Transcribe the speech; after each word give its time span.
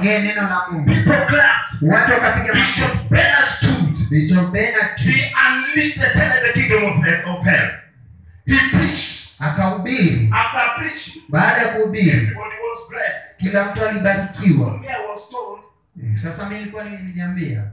aongee 0.00 0.18
neno 0.22 0.42
la 0.42 0.66
Mungu. 0.70 0.84
People 0.86 1.26
clapped. 1.26 1.82
Watu 1.82 2.12
wakapiga 2.12 2.54
makofi. 2.54 2.80
Bishop 2.80 3.08
Bernard 3.10 3.46
stood. 3.56 4.08
Bishop 4.10 4.52
Bernard 4.52 4.98
He 4.98 5.32
unleashed 5.48 6.00
the 6.00 6.08
the 6.46 6.52
kingdom 6.52 6.84
of 6.84 7.04
hell. 7.04 7.36
Of 7.36 7.44
hell. 7.44 7.70
He 8.46 8.56
preached. 8.70 9.28
akahubiri. 9.38 10.30
After 10.32 10.82
preaching, 10.82 11.22
Baada 11.28 11.62
ya 11.62 11.68
kuhubiri, 11.74 12.10
everybody 12.10 12.54
was 12.56 12.88
blessed. 12.90 13.36
kila 13.38 13.64
mtu 13.64 13.88
alibarikiwa. 13.88 14.78
Me, 14.78 14.88
I 14.88 15.06
was 15.06 15.28
told. 15.30 15.60
Eh, 16.02 16.16
Sasa 16.22 16.44
mimi 16.44 16.58
nilikuwa 16.60 16.84
nimejiambia, 16.84 17.64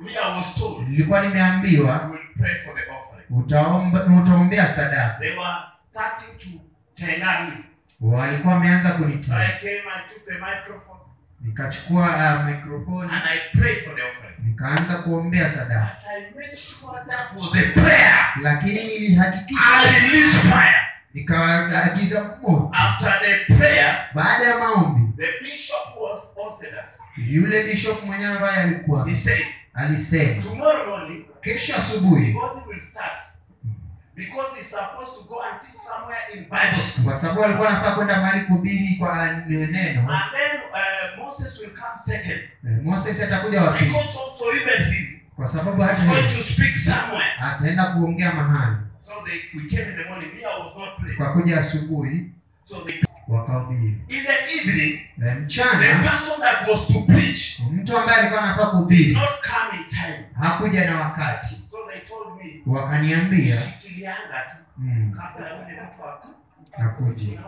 me, 0.00 0.10
I 0.10 0.30
was 0.38 0.54
told. 0.58 0.88
nilikuwa 0.88 1.22
nimeambiwa 1.22 2.00
You 2.04 2.10
will 2.12 2.34
pray 2.38 2.54
for 2.54 2.74
the 2.74 2.90
offering. 2.90 3.26
utaomba, 3.30 4.04
utaombea 4.04 4.66
sadaka. 4.74 5.16
They 5.20 5.30
were 5.38 5.56
starting 5.90 6.38
to 6.38 6.60
tenga 6.94 7.40
me. 7.40 7.52
Walikuwa 8.00 8.54
wameanza 8.54 8.88
So 8.88 9.04
I 9.34 9.46
came, 9.60 9.82
and 9.94 10.08
took 10.08 10.24
the 10.26 10.32
microphone, 10.38 11.01
nikachukua 11.42 12.06
uh, 12.08 12.44
microphone 12.50 13.04
and 13.10 13.22
I 13.24 13.58
prayed 13.58 13.78
for 13.84 13.94
the 13.96 14.02
offering. 14.02 14.34
nikaanza 14.46 14.94
kuombea 14.94 15.50
sadaka, 15.50 15.96
I 16.16 16.20
made 16.36 16.56
sure 16.56 17.04
that 17.08 17.36
was 17.36 17.54
a 17.54 17.80
prayer. 17.80 18.18
lakini 18.42 18.78
I 18.80 18.86
nilihakikisha 18.86 20.00
released 20.00 20.40
fire. 20.42 20.80
nikaagiza 21.14 22.22
moto. 22.42 22.70
After 22.74 23.12
the 23.20 23.54
prayers, 23.54 23.98
Baada 24.14 24.44
ya 24.44 24.58
maombi, 24.58 25.22
the 25.22 25.32
bishop 25.44 25.96
was 26.00 26.18
hosted 26.36 26.74
us. 26.82 27.00
yule 27.16 27.62
bishop 27.62 28.02
mwenyewe 28.04 28.32
ambaye 28.32 28.56
alikuwa 28.62 29.08
He 29.08 29.14
said, 29.14 29.46
alisema 29.74 30.42
tomorrow 30.42 30.86
morning, 30.98 31.24
kesho 31.40 31.76
asubuhi, 31.76 32.26
because 32.32 32.60
he 32.60 32.68
will 32.70 32.80
start, 32.80 33.20
because 34.24 34.50
he's 34.56 34.70
supposed 34.70 35.14
to 35.18 35.22
go 35.28 35.40
and 35.42 35.60
teach 35.60 35.80
somewhere 35.90 36.22
in 36.34 36.40
Bible 36.44 36.82
school. 36.88 37.04
kwa 37.04 37.14
sababu 37.14 37.44
alikuwa 37.44 37.68
anafaa 37.68 37.94
kwenda 37.94 38.20
mahali 38.20 38.40
kuhubiri 38.46 38.96
kwa 38.98 39.26
neno. 39.48 40.00
And 40.10 40.32
then 40.32 40.60
uh, 40.72 41.24
Moses 41.26 41.58
will 41.60 41.70
come 41.70 41.96
second. 42.06 42.40
Eh, 42.66 42.82
Moses 42.82 43.20
atakuja 43.20 43.62
wapi? 43.62 43.84
Because 43.84 44.08
also 44.18 44.44
even 44.56 44.92
him 44.92 45.18
Kwa 45.36 45.46
sababu 45.46 45.82
hata 45.82 46.02
going 46.04 46.34
to 46.36 46.42
speak 46.44 46.76
somewhere. 46.76 47.32
ataenda 47.40 47.84
kuongea 47.84 48.32
mahali. 48.32 48.76
So 48.98 49.12
they, 49.24 49.38
we 49.60 49.68
came 49.68 49.90
in 49.90 49.96
the 49.96 50.04
morning. 50.08 50.30
Me, 50.34 50.40
I 50.44 50.58
was 50.64 50.76
not 50.76 50.96
placed. 50.98 51.16
Tukakuja 51.18 51.58
asubuhi 51.60 52.30
So 52.64 52.76
they, 52.86 53.02
wakahubiri. 53.28 53.98
in 54.08 54.24
the 54.24 54.54
evening, 54.54 54.92
Eh, 54.92 55.08
the 55.18 55.40
Mchana 55.40 56.02
person 56.02 56.40
that 56.40 56.68
was 56.68 56.86
to 56.86 57.00
preach 57.00 57.60
mtu 57.72 57.98
ambaye 57.98 58.18
alikuwa 58.20 58.42
anafaa 58.42 58.66
kuhubiri 58.66 59.12
not 59.14 59.28
come 59.46 59.78
in 59.80 59.86
time. 59.86 60.24
hakuja 60.40 60.84
na 60.90 61.00
wakati, 61.00 61.61
Wakaniambia 62.66 63.56
mm, 64.78 65.18
akuje. 66.78 67.38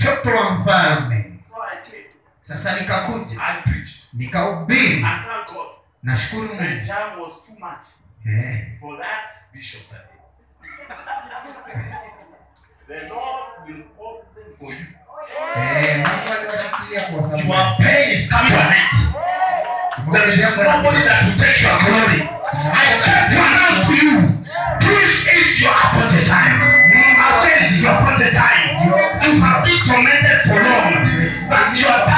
Mtoto 0.00 0.36
wa 0.36 0.50
mfalme. 0.50 1.33
Sasa 2.44 2.76
nikakuja 2.80 3.40
nikahubiri. 4.12 5.06
Nashukuru 6.02 6.48
Mungu 6.48 6.84
jam 6.86 7.18
was 7.18 7.40
too 7.46 7.56
much 7.58 7.86
eh, 8.28 8.76
for 8.80 8.98
that 8.98 9.24
bishop 9.52 9.80
that 9.90 10.12
day. 10.12 10.20
The 12.88 13.08
Lord 13.08 13.44
will 13.66 13.84
open 13.98 14.52
for 14.58 14.70
you. 14.72 14.86
Mungu 15.56 16.32
aliwashikilia 16.32 17.00
kwa 17.00 17.22
sababu 17.30 17.52
Your 17.52 17.76
pain 17.78 18.10
is 18.12 18.28
coming 18.28 18.52
to 18.52 18.60
an 18.60 18.72
end. 18.76 18.92
There 20.12 20.32
is 20.32 20.38
nobody 20.38 21.02
that 21.08 21.24
will 21.24 21.38
take 21.40 21.62
your 21.64 21.78
glory. 21.80 22.20
I 22.52 23.00
came 23.04 23.26
to 23.32 23.38
announce 23.48 23.86
to 23.88 23.94
you, 24.04 24.20
this 24.84 25.12
is 25.32 25.62
your 25.62 25.72
appointed 25.72 26.26
time. 26.26 26.60
I 27.16 27.40
said 27.40 27.58
this 27.62 27.72
is 27.72 27.82
your 27.82 27.92
appointed 27.96 28.32
time. 28.34 28.76
You 28.84 28.92
have 29.40 29.64
been 29.64 29.80
tormented 29.88 30.40
for 30.44 30.60
long, 30.60 30.92
but 31.48 31.80
your 31.80 31.98
time 32.04 32.13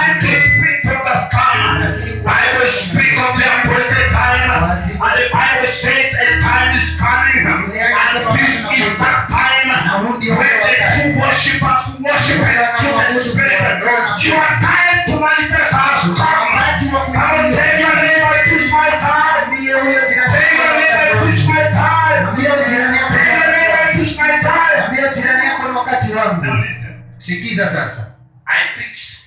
Sikiza 27.19 27.67
sasa, 27.67 28.07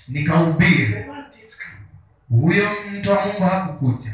nikahubiri. 0.07 1.05
Huyo 2.29 2.69
mtu 2.91 3.11
wa 3.11 3.25
Mungu 3.25 3.43
hakukuja. 3.43 4.11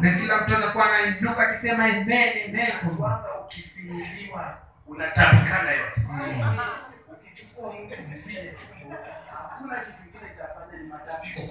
Na 0.00 0.10
kila 0.14 0.40
mtu 0.40 0.56
anakuwa 0.56 0.84
anainuka 0.98 1.48
akisema 1.48 1.84
amen, 1.84 2.32
amen. 2.48 2.70
Unatapikana 4.90 5.70
yote. 5.70 6.00
Mm. 6.10 6.58
Ukichukua 7.12 7.72
mtu 7.72 8.02
mfinye 8.10 8.40
tumbo, 8.50 8.96
hakuna 9.32 9.76
kitu 9.76 9.92
kingine 10.02 10.30
itafanya 10.34 10.82
ni 10.82 10.88
matapiko. 10.88 11.42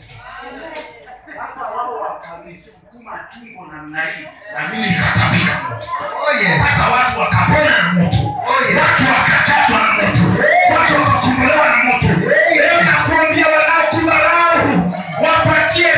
Sasa 1.35 1.65
wao 1.75 1.95
wakanisukuma 2.01 3.19
tumbo 3.33 3.65
namna 3.65 4.01
hii 4.05 4.27
na 4.53 4.67
mimi 4.67 4.87
nikatapika. 4.87 5.79
Oh 6.27 6.33
yes. 6.33 6.61
Sasa 6.61 6.87
watu 6.89 7.19
wakapona 7.19 7.77
na 7.83 7.93
moto. 7.93 8.17
Oh 8.17 8.65
yes. 8.69 8.77
Watu 8.81 9.03
wakachatwa 9.19 9.79
na 9.79 9.91
moto. 9.93 10.43
Watu 10.79 10.93
wakakombolewa 10.93 11.67
na 11.69 11.83
moto. 11.83 12.07
Leo 12.55 12.81
nakuambia 12.81 13.45
wanaokudharau 13.47 14.93
wapatie 15.23 15.93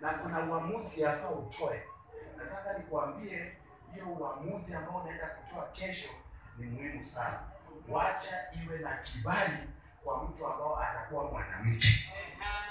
na 0.00 0.14
kuna 0.14 0.40
uamuzi 0.44 1.00
yafaa 1.00 1.28
utoe. 1.30 1.82
Nataka 2.36 2.78
nikuambie 2.78 3.52
hiyo 3.94 4.06
uamuzi 4.06 4.74
ambao 4.74 5.00
unaenda 5.02 5.26
kutoa 5.26 5.66
kesho 5.66 6.08
ni 6.58 6.66
muhimu 6.66 7.04
sana. 7.04 7.40
Wacha 7.88 8.36
iwe 8.64 8.78
na 8.78 8.96
kibali 8.96 9.58
kwa 10.04 10.24
mtu 10.24 10.46
ambao 10.46 10.80
atakuwa 10.82 11.24
mwanamke 11.24 11.88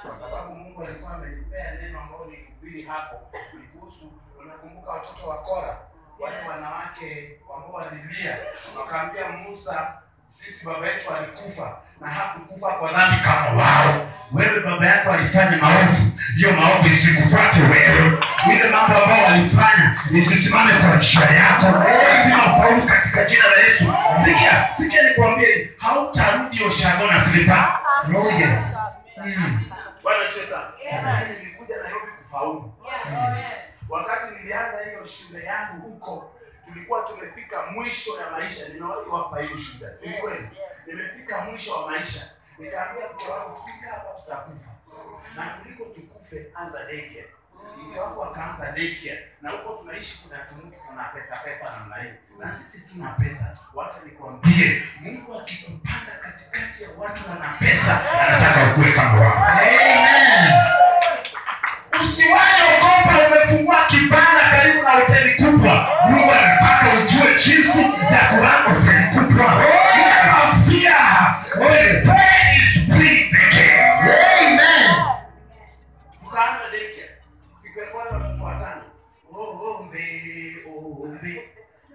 kwa 0.07 0.17
sababu 0.17 0.55
Mungu 0.55 0.83
alikuwa 0.83 1.13
amenipea 1.13 1.71
neno 1.75 1.99
ambalo 1.99 2.25
nilihubiri 2.25 2.81
hapo 2.83 3.15
ni 3.53 3.63
kuhusu, 3.67 4.11
unakumbuka 4.39 4.91
watoto 4.91 5.27
wa 5.29 5.37
Kora, 5.43 5.81
wale 6.19 6.47
wanawake 6.49 7.39
ambao 7.55 7.71
walilia 7.73 8.37
wakaambia 8.79 9.29
Musa, 9.29 10.01
sisi 10.29 10.65
baba 10.65 10.87
yetu 10.87 11.09
alikufa 11.17 11.77
na 12.01 12.09
hakukufa 12.09 12.67
kwa 12.71 12.91
dhambi 12.91 13.17
kama 13.23 13.49
wao. 13.63 14.07
Wewe 14.31 14.59
baba 14.59 14.85
yako 14.87 15.11
alifanya 15.11 15.57
maovu, 15.57 16.11
hiyo 16.35 16.53
maovu 16.53 16.87
isikufuate 16.87 17.61
wewe. 17.61 18.17
Ile 18.53 18.69
mambo 18.71 18.97
ambayo 18.97 19.23
walifanya 19.23 19.95
isisimame 20.11 20.73
kwa 20.73 20.95
njia 20.95 21.21
yako, 21.21 21.65
lazima 21.65 22.45
ufaulu 22.45 22.81
katika 22.85 23.23
jina 23.25 23.47
la 23.47 23.57
Yesu. 23.63 23.93
Sikia, 24.25 24.67
sikia 24.77 25.03
nikwambie, 25.03 25.69
hautarudi 25.77 26.63
Oshago 26.63 27.05
na 27.07 27.23
slipa. 27.25 27.79
Oh 28.15 28.31
yes. 28.31 28.77
Mm. 29.25 29.65
Bwana 30.03 30.23
Yesu. 30.23 30.39
nilikuja 31.39 31.75
Nairobi 31.83 32.11
kufaulu. 32.17 32.73
Wakati 33.89 34.35
nilianza 34.35 34.77
hiyo 34.89 35.05
shule 35.07 35.45
yangu 35.45 35.89
huko, 35.89 36.31
tulikuwa 36.73 37.03
tumefika 37.03 37.65
mwisho 37.65 38.19
ya 38.21 38.29
maisha. 38.31 38.67
Nimewahi 38.69 39.09
wapa 39.09 39.39
hiyo 39.41 39.57
shuhuda, 39.57 39.97
si 39.97 40.09
kweli? 40.09 40.47
Nimefika 40.87 41.41
mwisho 41.41 41.73
wa 41.75 41.91
maisha, 41.91 42.21
nikaambia 42.59 43.05
mke 43.15 43.27
wangu 43.31 43.57
tukikaa 43.57 43.89
hapa 43.91 44.21
tutakufa. 44.21 44.69
Na 45.35 45.49
kuliko 45.49 45.83
tukufe 45.85 46.45
anza 46.55 46.79
daycare. 46.85 47.29
Mke 47.77 47.99
wangu 47.99 48.23
akaanza 48.23 48.71
daycare. 48.71 49.27
Na 49.41 49.49
huko 49.49 49.73
tunaishi 49.81 50.19
kuna 50.23 50.37
tumutu 50.39 50.77
tuna 50.89 51.03
pesa 51.03 51.37
pesa 51.37 51.69
namna 51.69 51.95
hii. 51.95 52.09
Na 52.39 52.49
sisi 52.51 52.93
tuna 52.93 53.09
pesa. 53.09 53.57
Wacha 53.73 53.99
nikwambie 54.05 54.83
mungu 55.01 55.39
akikupanda 55.39 56.11
katikati 56.23 56.83
ya 56.83 56.89
watu 56.97 57.21
wana 57.29 57.57
pesa 57.59 58.01
anataka 58.27 58.71
ukuwe 58.71 58.91
kama 58.91 59.21
wao. 59.21 59.45
Amen. 59.47 60.53
usiwahi 62.01 62.61
ogopa 62.77 63.27
umefungua 63.27 63.85
kibanda 63.87 64.49
karibu 64.51 64.83
na 64.83 64.89
hoteli 64.91 65.33
kubwa. 65.43 65.87
Mungu 66.09 66.31
anataka 66.79 67.03
ujue 67.03 67.43
jinsi 67.45 67.79
ya 68.11 68.19
watano 78.43 78.83
ombe 79.31 80.55
ombe 80.77 81.49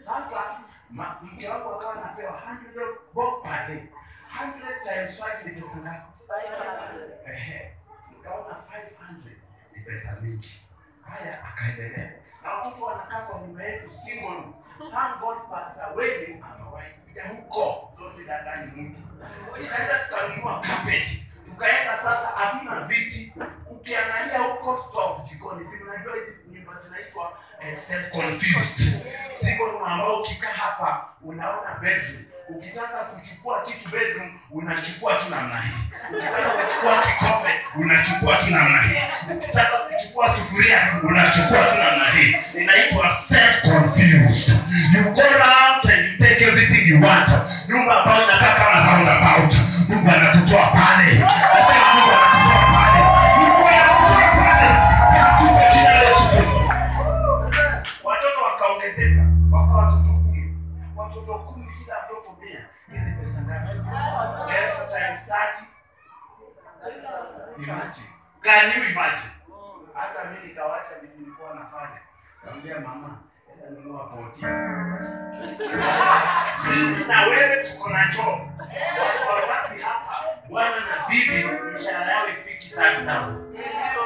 sasa 0.05 0.61
ma- 0.91 1.19
mke 1.23 1.49
wangu 1.49 1.71
akawa 1.75 1.93
anapewa 1.95 2.33
100 2.75 2.99
bob 3.15 3.43
per 3.43 3.67
day. 3.67 3.83
100 4.39 4.85
times 4.85 5.21
5 5.21 5.45
ni 5.45 5.53
pesa 5.61 5.77
ngapi? 5.77 6.07
Ehe. 7.33 7.75
nikaona 8.17 8.55
500 8.55 9.37
ni 9.77 9.81
pesa 9.83 10.17
mingi. 10.23 10.61
Haya 11.03 11.45
akaendelea 11.45 12.13
watoto 12.65 12.85
wanakaa 12.85 13.21
kwa 13.21 13.41
nyumba 13.41 13.63
yetu 13.65 13.91
Simon. 13.91 14.55
thank 14.91 15.21
god 15.21 15.37
pastor 15.51 15.93
wewe 15.97 16.43
amewahi 16.55 16.91
kuja 17.05 17.29
huko. 17.29 17.91
Ndani 18.25 18.73
mtu. 18.83 19.01
Tukaenda 19.57 19.99
tukanunua 19.99 20.61
carpet. 20.61 21.07
Tukaenda 21.51 21.97
sasa 21.97 22.27
hatuna 22.27 22.81
viti. 22.81 23.33
Ukiangalia 23.71 24.39
huko 24.39 24.77
stove 24.89 25.23
jikoni 25.29 25.65
si 25.65 25.83
unajua 25.83 26.15
hizi 26.15 26.37
nyumba 26.53 26.73
zinaitwa 26.83 27.39
eh, 27.61 27.77
self 27.77 28.11
confused 28.11 29.03
Simon 29.31 29.81
mama 29.81 30.17
ukikaa 30.19 30.49
hapa 30.53 31.09
unaona 31.23 31.75
bedroom 31.75 32.25
ukitaka 32.49 32.99
kuchukua 33.05 33.63
kitu 33.65 33.89
bedroom 33.89 34.31
unachukua 34.51 35.15
tu 35.15 35.25
namna 35.31 35.61
hii. 35.61 35.77
Ukitaka 36.17 36.51
kuchukua 36.51 37.03
kikombe 37.03 37.51
unachukua 37.77 38.37
tu 38.37 38.51
namna 38.51 38.83
hii. 38.83 38.97
Ukitaka 39.35 39.77
kuchukua 39.79 40.29
sufuria 40.35 40.89
unachukua 41.03 41.59
tu 41.65 41.75
namna 41.79 42.05
hii. 42.11 42.37
Inaitwa 42.61 43.11
self 43.29 43.61
confused 43.63 44.55
you 44.95 45.03
go 45.13 45.21
out 45.23 45.85
and 45.93 46.05
you 46.13 46.17
take 46.19 46.45
everything 46.45 46.89
you 46.89 47.03
want. 47.03 47.31
Nyumba 47.69 48.03
ambayo 48.03 48.25
inakaa 48.25 48.55
kama 48.55 48.93
roundabout. 48.93 49.55
Mungu 49.89 50.11
anakutoa 50.11 50.67
pale. 50.67 51.13
Nasema 51.55 51.84
30 65.35 65.67
imagine. 67.59 68.07
Can 68.43 68.65
you 68.77 68.83
imagine? 68.91 69.31
Hata 69.95 70.31
mimi 70.31 70.47
nikawacha 70.49 70.95
vitu 71.03 71.19
nilikuwa 71.19 71.55
nafanya. 71.55 72.01
Kaambia 72.45 72.81
mama 72.81 73.19
enda 73.55 73.71
nunua 73.81 74.05
poti 74.05 74.47
mimi 76.69 77.05
na 77.09 77.23
wewe 77.27 77.65
tuko 77.65 77.91
na 77.91 78.05
job 78.17 78.41
watu 79.01 79.29
wangapi 79.29 79.83
hapa? 79.83 80.15
Bwana 80.49 80.77
na 80.77 81.09
bibi 81.09 81.45
mshahara 81.75 82.13
yao 82.13 82.29
ifiki 82.29 82.75
30000 82.75 83.41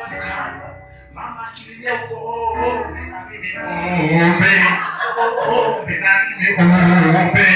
tukaanza. 0.05 0.75
Mama 1.15 1.49
akililia 1.49 1.99
huko 1.99 2.15
oh, 2.15 2.53
oh, 2.53 2.91
na 2.91 3.25
mimi 3.31 3.53
ombe. 3.59 4.65
Oh, 5.19 5.81
ombe 5.81 5.99
na 5.99 6.09
mimi 6.25 6.49
ombe. 6.59 7.49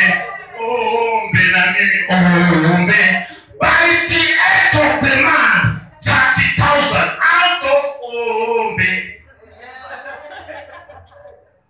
Ombe 0.58 1.40
na 1.52 1.72
mimi 1.72 1.98
ombe 2.08 3.22
by 3.62 3.86
the 4.10 4.22
end 4.52 4.74
of 4.84 4.92
the 5.06 5.14
month 5.22 5.70
30000 6.02 7.18
out 7.38 7.62
of 7.74 7.84
ombe 8.02 9.22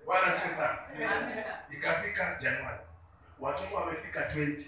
bwana 0.07 0.33
sio 0.33 0.51
sana. 0.57 0.79
Ikafika 1.71 2.39
januari 2.41 2.79
watoto 3.41 3.75
wamefika 3.77 4.21
20 4.21 4.63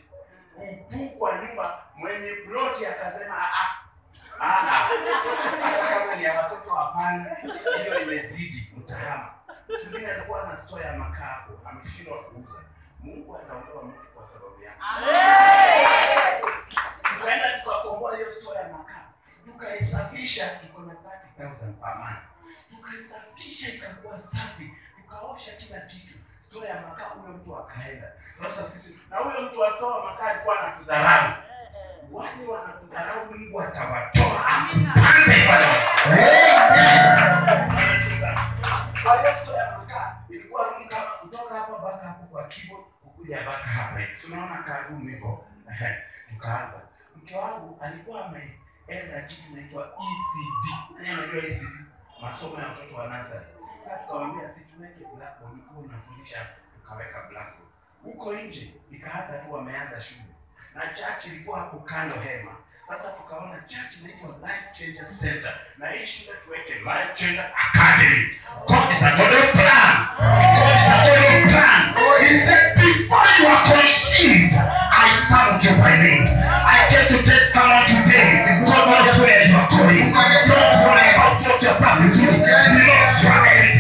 upuu 0.73 1.09
kwa 1.09 1.39
nyumba 1.39 1.83
mwenye 1.97 2.31
ploti 2.33 2.87
akasema 2.87 3.35
"Ah, 3.39 3.69
ah, 4.41 4.89
ah, 6.11 6.17
ni 6.17 6.25
ya 6.25 6.41
watoto 6.41 6.71
hapana. 6.75 7.37
Hiyo 7.85 8.01
imezidi 8.03 8.73
mtahama 8.77 9.31
mwingine 9.69 10.13
alikuwa 10.13 10.47
na 10.47 10.57
store 10.57 10.85
ya 10.85 10.93
makaa 10.93 11.45
ameshindwa 11.65 12.19
kuuza. 12.25 12.59
Mungu 13.01 13.37
ataondoa 13.37 13.83
mtu 13.83 14.09
kwa 14.15 14.29
sababu 14.29 14.63
yake 14.63 14.79
tukaenda 17.19 17.59
tukakomboa 17.59 18.17
hiyo 18.17 18.33
store 18.33 18.59
ya 18.59 18.69
makaa 18.69 19.05
tukaisafisha 19.45 20.49
tuko 20.49 20.83
na 20.83 20.95
30000 20.95 21.73
per 21.73 21.97
month. 21.99 22.19
Tukaisafisha 22.71 23.69
ikakuwa 23.69 24.19
safi. 24.19 24.75
Tukaosha 24.97 25.53
kila 25.53 25.81
kitu. 25.81 26.15
Store 26.41 26.69
ya 26.69 26.81
makaa 26.81 27.05
huyo 27.05 27.33
mtu 27.37 27.57
akaenda. 27.57 28.13
Sasa 28.35 28.63
sisi 28.65 28.99
na 29.11 29.17
huyo 29.17 29.43
mtu 29.43 29.61
wa 29.61 29.73
store 29.73 29.99
ya 29.99 30.05
makaa 30.05 30.27
alikuwa 30.27 30.61
anatudharau. 30.61 31.33
Wale 32.13 32.47
wanakudharau 32.47 33.27
mungu 33.35 33.61
atawatoa 33.63 34.47
akupande 34.47 35.47
kwa 35.47 35.59
kutoka 41.21 41.55
hapa 41.55 41.79
mpaka 41.79 42.07
hapa 43.69 43.99
hivi. 44.01 44.13
Si 44.15 44.33
unaona 44.33 44.63
ka 44.63 44.87
hivyo 45.01 45.45
tukaanza 46.29 46.81
mke 47.25 47.37
wangu 47.37 47.79
alikuwa 47.83 48.25
ameenda 48.27 49.23
kitu 49.27 49.43
inaitwa 49.53 49.89
ECD 49.99 50.75
Nani 50.97 51.13
unajua 51.23 51.43
ECD 51.43 51.69
masomo 52.23 52.59
ya 52.61 52.67
watoto 52.69 52.95
wa 52.97 53.07
nasari 53.09 53.45
sasa 53.85 53.97
tukamwambia 53.97 54.49
si 54.49 54.65
tuweke 54.65 55.05
blackboard 55.17 55.53
ulikuwa 55.53 55.81
unafundisha 55.81 56.47
ukaweka 56.85 57.23
blackboard. 57.29 57.71
Huko 58.05 58.33
nje 58.35 58.75
ikaanza 58.91 59.39
tu 59.39 59.53
wameanza 59.53 60.01
shule. 60.01 60.21
Na 60.75 60.81
church 60.87 61.27
ilikuwa 61.27 61.59
hapo 61.61 61.77
kando 61.79 62.15
hema. 62.17 62.51
Sasa 62.89 63.13
tukaona 63.13 63.61
church 63.61 63.97
inaitwa 64.01 64.29
life 64.43 64.69
changers 64.79 65.21
center. 65.21 65.55
Na 65.79 65.91
hii 65.91 66.07
shule 66.07 66.37
tuweke 66.45 66.75
life 66.75 67.15
changers 67.15 67.49
academy. 67.69 68.35
God 68.67 68.93
is 68.93 69.03
a 69.03 69.17
god 69.17 69.33
of 69.35 69.53
plan. 69.53 70.07
God 70.57 70.77
is 70.77 70.89
a 70.89 70.99
god 71.07 71.45
of 71.45 71.53
plan. 71.53 71.95
He 72.29 72.39
said 72.39 72.75
before 72.77 73.29
you 73.41 73.49
are 73.49 73.65
conceived 73.69 74.53
i 75.05 75.11
found 75.29 75.63
you 75.65 75.71
by 75.83 75.97
name 75.97 76.25
i 76.75 76.81
came 76.91 77.07
to 77.09 77.19
tell 77.23 77.43
someone 77.55 77.85
today 77.87 78.29
god 78.67 78.85
knows 78.91 79.13
where 79.21 79.41
you 79.49 79.55
are 79.57 79.69
going. 79.71 80.11
Don't 80.51 80.75
worry 80.87 81.09
about 81.15 81.37
what 81.47 81.63
you're 81.63 81.79
passing 81.85 82.13
through. 82.13 82.43
He 82.43 82.81
knows 82.89 83.17
your 83.25 83.39
ending 83.47 83.75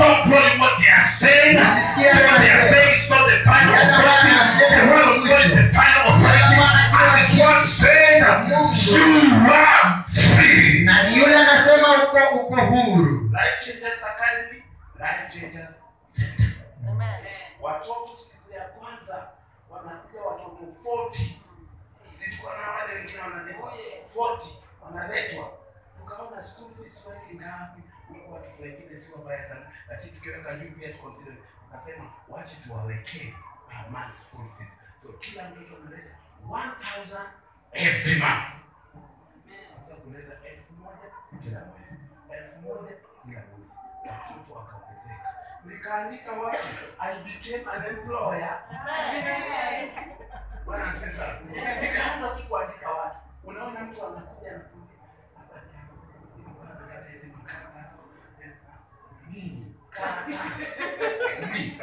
don't 0.00 0.22
worry 0.30 0.52
what 0.58 0.78
they 0.80 0.88
are 0.88 1.04
saying. 1.04 1.56
What 1.56 2.40
they 2.40 2.50
are 2.50 2.66
saying 2.72 2.94
is 2.96 3.04
not 3.10 3.28
the 3.28 3.36
final 3.44 3.74
authority. 3.74 4.32
the 4.72 4.82
word 4.90 5.08
of 5.12 5.18
god 5.28 5.44
is 5.44 5.52
the 5.58 5.66
final 5.76 6.02
authority. 6.14 6.56
And 6.96 7.08
this 7.16 7.30
one 7.36 7.64
saying, 7.64 8.22
you 8.22 9.04
are 9.52 10.04
free 10.06 10.84
na 10.84 11.02
ni 11.02 11.16
yule 11.18 11.36
anasema 11.36 11.88
uko 12.04 12.18
uko 12.40 12.60
huru. 12.60 13.30
Life 13.32 13.64
changes 13.64 14.02
Academy, 14.14 14.62
Life 15.00 15.24
changes 15.40 15.82
Center. 16.06 16.46
Watoto 17.60 18.10
siku 18.30 18.52
ya 18.58 18.64
kwanza 18.64 19.28
wanakuja 19.70 20.20
watoto 20.22 20.64
40. 20.84 21.20
Sikuwa 22.10 22.52
na 22.58 22.70
wale 22.70 22.94
wengine 22.94 23.18
wanaletwa 23.20 23.72
40 24.16 24.40
wanaletwa. 24.82 25.52
Tukaona 25.98 26.42
school 26.42 26.70
fees 26.74 27.02
tuweke 27.02 27.34
ngapi? 27.34 27.82
Huko 28.08 28.32
watoto 28.32 28.62
wengine 28.62 29.00
si 29.00 29.12
wabaya 29.12 29.42
sana, 29.42 29.66
lakini 29.88 30.12
tukiweka 30.12 30.54
juu 30.54 30.70
pia 30.70 30.92
tuconsider. 30.92 31.34
Tukasema 31.66 32.04
wache 32.28 32.56
tuwawekee 32.64 33.34
per 33.68 33.90
month 33.90 34.16
school 34.28 34.48
fees. 34.58 34.70
So 35.02 35.12
kila 35.12 35.48
mtoto 35.48 35.76
analeta 35.76 36.14
1000 36.48 37.26
every 37.72 38.20
month. 38.20 38.48
Sasa 39.82 39.96
kuleta 40.00 40.32
elfu 40.48 40.72
moja 40.72 41.08
kila 41.42 41.60
mwezi 41.64 41.94
elfu 42.30 42.60
moja 42.60 42.94
kila 43.24 43.40
mwezi 43.40 43.74
watoto 44.08 44.54
wakaongezeka 44.54 45.34
nikaandika 45.64 46.32
watu 46.32 46.66
i 46.98 47.14
became 47.24 47.64
an 47.72 47.86
employer 47.86 48.58
bwana 50.66 50.84
asifiwe 50.88 51.10
sana 51.12 51.34
nikaanza 51.82 52.28
tu 52.36 52.42
kuandika 52.48 52.90
watu 52.90 53.18
unaona 53.44 53.80
mtu 53.80 54.00
anakuja 54.06 54.50
anakuja 54.50 54.98
hapa 55.36 55.54
ni 55.66 55.72
hapo. 55.78 55.94
Nilikuwa 56.36 56.66
naleta 56.66 57.12
hizi 57.12 57.26
makaratasi 57.36 58.02
nini 59.32 59.74
karatasi 59.90 60.82
nini 61.40 61.80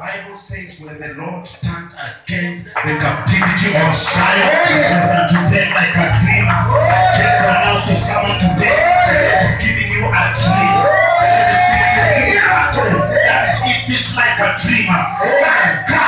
bible 0.00 0.36
says 0.38 0.80
when 0.80 0.98
the 0.98 1.08
lord 1.14 1.44
turned 1.62 1.92
against 2.08 2.64
the 2.86 2.94
captivity 3.02 3.68
of 3.76 3.90
Zion. 3.94 4.50
As 4.94 5.10
of 5.10 5.30
today, 5.34 5.66
like 5.74 5.96
a 5.96 6.06
dream, 6.22 6.46
I 6.46 7.18
came 7.18 7.82
to 7.86 7.94
someone 7.94 8.38
today 8.38 8.78
that 8.78 9.58
giving 9.60 9.90
you 9.90 10.06
a 10.06 10.24
dream. 10.38 10.74
God 10.78 11.34
giving 11.66 12.30
you 12.30 12.38
a 12.38 12.46
miracle. 12.46 12.94
That 13.10 13.58
it 13.66 13.90
is 13.90 14.06
like 14.14 14.38
a 14.38 14.54
dream. 14.54 14.86
That 14.86 15.82
car 15.90 16.07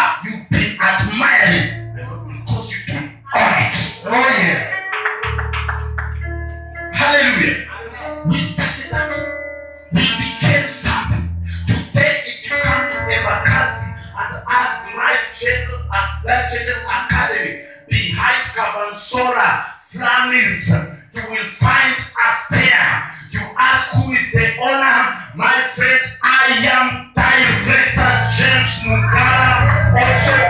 Kabansora 19.11 19.65
Flamings, 19.81 20.71
you 21.13 21.23
will 21.29 21.45
find 21.59 21.97
us 21.99 22.47
there. 22.51 23.03
You 23.33 23.41
ask 23.59 23.91
who 23.91 24.13
is 24.13 24.31
the 24.33 24.57
owner, 24.63 25.17
my 25.35 25.63
friend. 25.75 26.01
I 26.23 26.63
am 26.71 27.11
Director 27.15 28.13
James 28.39 28.79
Mugara, 28.87 29.91
also 29.99 30.50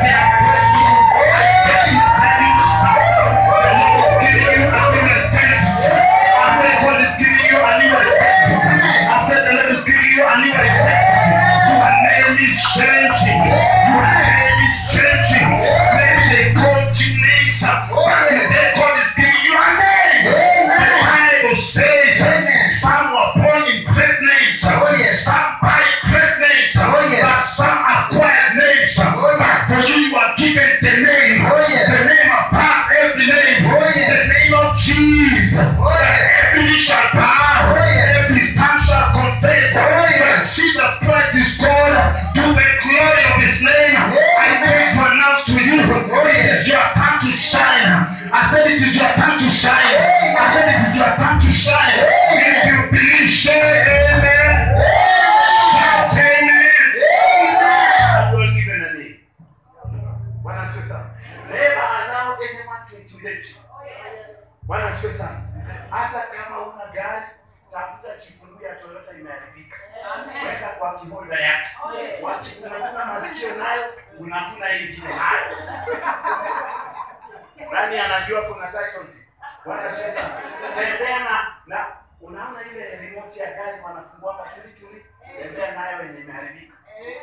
yes. 46.67 47.00
Imeharibika. 86.30 86.75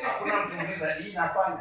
Hakuna 0.04 0.36
mtu 0.36 0.58
uliza 0.60 0.94
hii 0.94 1.10
inafanya. 1.10 1.58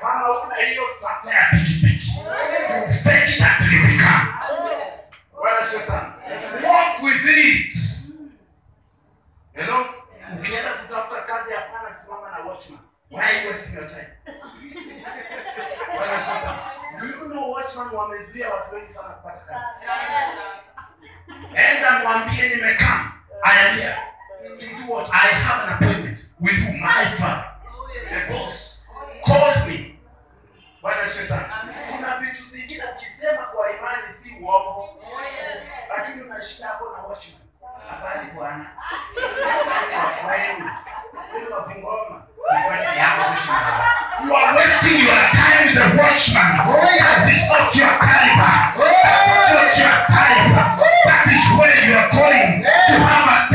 Kama 0.00 0.40
una 0.42 0.54
hiyo 0.56 0.82
tafuta 1.00 1.34
ya 1.34 1.46
pikipiki. 1.50 2.10
You 2.20 2.88
fake 2.88 3.32
it 3.32 3.40
until 3.40 3.72
you 3.74 3.86
become. 3.86 4.26
Bwana 5.40 5.66
sio 5.66 5.80
sana. 5.80 6.12
Walk 6.68 7.02
with 7.02 7.24
it. 7.38 7.74
Hello? 9.54 9.86
Ukienda 10.38 10.72
kutafuta 10.72 11.22
kazi 11.22 11.52
hapana 11.54 11.94
simama 12.04 12.30
na 12.30 12.38
watchman. 12.38 12.80
Why 13.10 13.48
wasting 13.48 13.74
your 13.74 13.86
time? 13.88 14.08
Bwana 15.96 16.20
sio 16.20 16.34
sana. 16.40 16.58
Do 17.00 17.06
you 17.06 17.28
know 17.30 17.50
watchman 17.52 17.88
wamezuia 17.94 18.50
watu 18.50 18.74
wengi 18.74 18.92
sana 18.92 19.08
kupata 19.08 19.40
kazi? 19.40 19.86
Enda 21.54 21.98
mwambie 21.98 22.48
nimekaa. 22.48 23.12
Haya. 23.42 23.98
To 24.58 24.66
do 24.66 24.90
what? 24.90 25.08
I 25.12 25.28
have 25.46 25.68
an 25.68 25.74
appointment 25.78 26.26
with 26.40 26.54
who? 26.66 26.72
My 26.78 27.06
father. 27.14 27.46
The 28.10 28.32
boss 28.32 28.82
called 29.24 29.68
me. 29.68 29.94
Bwana 30.82 31.06
sana. 31.06 31.70
Kuna 31.86 32.16
vitu 32.18 32.42
zingine 32.42 32.82
ukisema 32.96 33.42
kwa 33.44 33.70
imani 33.70 34.12
si 34.22 34.34
uongo, 34.40 34.88
lakini 35.96 36.22
unashinda 36.22 36.68
hapo 36.68 36.84
na 36.96 37.02
watchman. 37.02 37.40
Habari 37.90 38.30
bwana. 38.34 38.66
Kwa 40.00 40.10
kweli. 40.28 40.64
Ndio 41.36 41.50
mapingoma. 41.56 42.22
You 44.24 44.36
are 44.36 44.56
wasting 44.58 44.98
your 45.06 45.30
time 45.32 45.64
with 45.66 45.74
the 45.74 46.02
watchman. 46.02 46.56
That 46.98 47.28
is 47.30 47.50
not 47.52 47.76
your 47.76 47.98
caliber. 47.98 48.54
That 48.78 49.28
is 49.28 49.50
not 49.54 49.78
your 49.78 49.96
type. 50.08 50.50
That 51.04 51.26
is 51.26 51.44
where 51.58 51.78
you 51.90 51.98
are 51.98 52.10
going 52.10 52.62
to 52.62 52.94
have 53.04 53.44
a. 53.44 53.47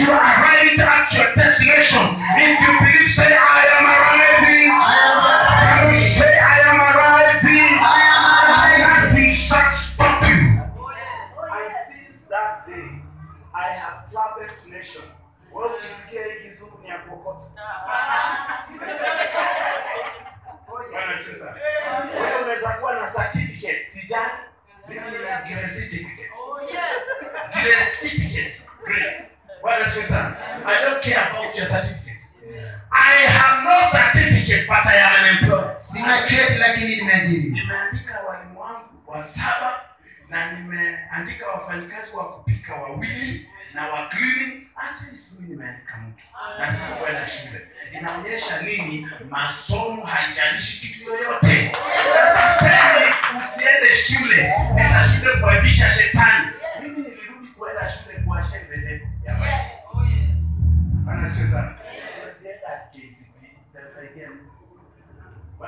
You 0.00 0.10
are 0.10 0.16
arriving 0.16 0.80
at 0.80 1.12
your 1.12 1.34
destination. 1.34 2.00
If 2.36 2.60
you 2.64 2.72
believe, 2.80 3.08
say, 3.08 3.32
I 3.36 3.62
am 3.76 3.84
arriving. 3.84 4.70
I 4.72 4.96
Can 5.60 5.92
you 5.94 6.00
say, 6.00 6.38
I 6.38 6.58
am 6.70 6.78
arriving? 6.80 7.68
I 7.78 8.00
am 8.16 8.24
arriving. 8.32 8.80
Nothing 8.88 9.32
shall 9.34 9.70
stop 9.70 10.22
you. 10.24 10.56
And 10.56 11.72
since 11.92 12.24
that 12.32 12.66
day, 12.66 12.88
I 13.54 13.68
have 13.82 14.10
traveled 14.10 14.50
to 14.64 14.70
nation. 14.70 15.02
Wewe 15.52 15.68
ukisikia 15.68 16.22
hii 16.24 16.48
kizungu 16.48 16.78
ni 16.82 16.90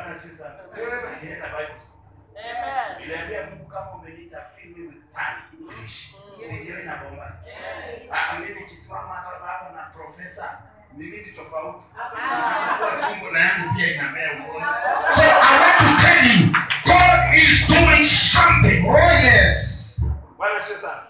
Bwana 0.02 0.14
si 0.18 0.28
sana. 0.35 0.59
Nilienda 1.23 1.49
Bible 1.49 1.78
school. 1.78 2.00
Niliambia 3.00 3.47
Mungu 3.47 3.64
kama 3.66 3.90
umeniita 3.90 4.40
fill 4.40 4.76
me 4.76 4.87
with 4.87 5.02
tongue 5.12 5.42
English. 5.61 6.14
Sijiwe 6.49 6.82
na 6.82 6.97
bombas. 6.97 7.44
Ah, 8.12 8.38
mimi 8.38 8.61
nikisimama 8.61 9.14
hata 9.14 9.47
hapa 9.47 9.73
na 9.76 9.82
profesa 9.82 10.59
ni 10.97 11.04
vitu 11.04 11.35
tofauti. 11.37 11.85
Kwa 12.78 13.09
tumbo 13.09 13.30
na 13.30 13.38
yangu 13.38 13.75
pia 13.76 13.94
inamea 13.94 14.32
ugonjwa. 14.32 14.78
So 15.16 15.23
I 15.23 15.61
want 15.61 15.78
to 15.78 16.06
tell 16.06 16.26
you, 16.26 16.52
God 16.85 17.35
is 17.35 17.68
doing 17.68 18.02
something. 18.04 18.87
Oh 18.88 19.12
yes. 19.25 20.04
Bwana 20.37 20.62
si 20.64 20.75
sana. 20.80 21.02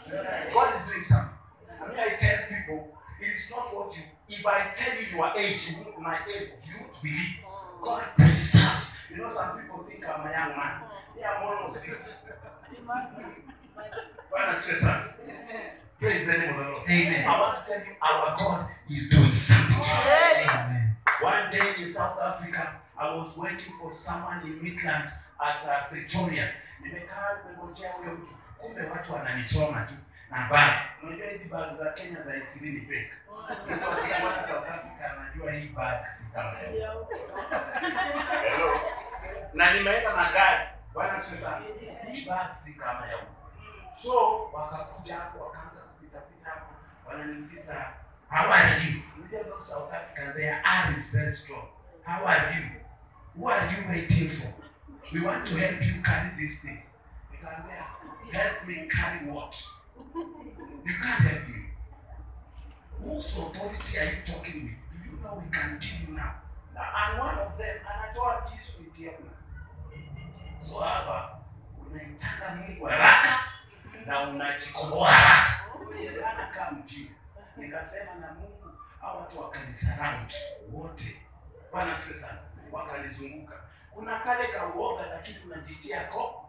God 0.52 0.68
is 0.76 0.90
doing 0.92 1.02
something. 1.04 1.38
I 1.84 1.88
mean, 1.88 1.98
I 1.98 2.16
tell 2.16 2.38
people, 2.48 2.98
it 3.20 3.28
is 3.34 3.50
not 3.50 3.74
what 3.74 3.96
you. 3.96 4.02
If 4.28 4.46
I 4.46 4.60
tell 4.74 4.94
you 5.00 5.16
your 5.16 5.32
age, 5.36 5.68
you 5.70 5.76
won't- 5.84 5.98
my 5.98 6.16
age, 6.28 6.52
you 6.64 6.74
won't 6.80 7.02
believe. 7.02 7.44
God 7.82 8.02
preserves. 8.16 9.00
You 9.10 9.16
know, 9.18 9.30
some 9.30 9.58
people 9.60 9.82
think 9.84 10.08
I'm 10.08 10.26
a 10.26 10.30
young 10.30 10.56
man. 10.56 10.82
Yeah, 11.18 11.30
I'm 11.36 11.48
almost 11.48 11.84
50. 11.84 11.98
Bwana 14.30 14.48
asifiwe 14.52 14.80
sana. 14.80 15.04
Praise 16.00 16.26
the 16.26 16.32
name 16.38 16.50
of 16.50 16.56
the 16.56 16.62
Lord. 16.62 16.78
Amen. 16.90 17.24
I 17.28 17.40
want 17.40 17.58
to 17.58 17.72
tell 17.72 17.80
you, 17.86 17.94
our 18.00 18.36
God 18.38 18.66
is 18.90 19.08
doing 19.08 19.32
something. 19.32 19.84
Amen. 20.08 20.96
One 21.20 21.50
day 21.50 21.74
in 21.82 21.92
South 21.92 22.18
Africa, 22.20 22.80
I 22.98 23.14
was 23.14 23.36
waiting 23.36 23.72
for 23.80 23.92
someone 23.92 24.42
in 24.44 24.62
Midland 24.62 25.08
at 25.40 25.64
uh, 25.66 25.88
Pretoria. 25.90 26.48
Nimekaa 26.82 27.28
nimegojea 27.44 27.92
huyo 27.92 28.12
mtu, 28.14 28.34
kumbe 28.58 28.82
watu 28.82 29.12
wananisoma 29.14 29.80
tu 29.82 29.94
na 30.32 30.48
bag. 30.48 30.72
Unajua 31.02 31.26
hizi 31.26 31.48
bag 31.48 31.74
za 31.74 31.92
Kenya 31.92 32.22
za 32.22 32.36
ishirini 32.36 32.80
fake. 32.80 33.12
Mtu 33.70 33.90
akikuona 33.90 34.48
South 34.48 34.68
Africa 34.70 35.10
anajua 35.10 35.52
hii 35.52 35.68
bag 35.68 36.06
si 36.06 36.32
kama 36.32 36.58
ya 36.58 36.68
Hello. 38.42 38.80
Na 39.54 39.74
nimeenda 39.74 40.16
na 40.16 40.32
gari. 40.32 40.68
Bwana 40.94 41.20
sana. 41.20 41.60
Hii 42.10 42.24
bag 42.24 42.54
si 42.64 42.72
kama 42.74 43.06
ya. 43.06 43.18
So 44.02 44.44
wakakuja 44.52 45.16
hapo 45.16 45.44
wakaanza 45.44 45.80
kupita 45.82 46.18
pita 46.20 46.50
hapo. 46.50 46.66
Wananiuliza 47.06 47.74
how 48.28 48.52
are 48.52 48.70
you? 48.70 49.02
Unajua 49.18 49.44
those 49.44 49.72
South 49.72 49.94
African 49.94 50.34
their 50.34 50.62
R 50.64 50.94
is 50.98 51.12
very 51.12 51.32
strong. 51.32 51.66
How 52.04 52.26
are 52.26 52.54
you? 52.54 52.80
Who 53.36 53.50
are 53.50 53.66
you 53.66 53.88
waiting 53.88 54.28
for? 54.28 54.52
We 55.12 55.20
want 55.26 55.46
to 55.48 55.54
help 55.56 55.82
you 55.82 56.02
carry 56.02 56.30
these 56.36 56.68
things. 56.68 56.90
Nikamwambia, 57.32 57.84
help 58.32 58.66
me 58.68 58.74
carry 58.88 59.30
what? 59.30 59.54
You 60.84 60.94
can't 61.02 61.22
help 61.22 61.48
me. 61.48 61.62
Whose 63.02 63.36
authority 63.38 63.98
are 63.98 64.04
you 64.10 64.22
talking 64.24 64.62
with? 64.64 64.78
Do 64.90 65.10
you 65.10 65.16
know 65.22 65.34
we 65.42 65.48
can 65.50 65.78
kill 65.78 66.08
you 66.08 66.14
now? 66.14 66.34
And 66.76 67.18
one 67.18 67.38
of 67.38 67.56
them 67.58 67.76
anatoa 67.86 68.42
kisu 68.42 68.82
ikiona. 68.82 69.32
So 70.58 70.80
hapa 70.80 71.38
unaitanga 71.86 72.54
Mungu 72.56 72.84
haraka 72.86 73.38
na 74.06 74.20
unajikomboa 74.20 75.10
haraka. 75.10 75.62
Ana 76.32 76.46
kama 76.46 76.70
mjinga. 76.78 77.12
Nikasema 77.56 78.14
na 78.14 78.32
Mungu 78.34 78.70
hao 79.00 79.18
watu 79.20 79.40
wakanisurround 79.40 80.32
wote. 80.72 81.22
Bwana 81.72 81.98
siwe 81.98 82.14
sana. 82.14 82.38
Wakanizunguka. 82.72 83.54
Kuna 83.90 84.18
kale 84.20 84.46
kauoga 84.48 85.06
lakini 85.06 85.38
unajitia 85.38 86.04
ko. 86.04 86.48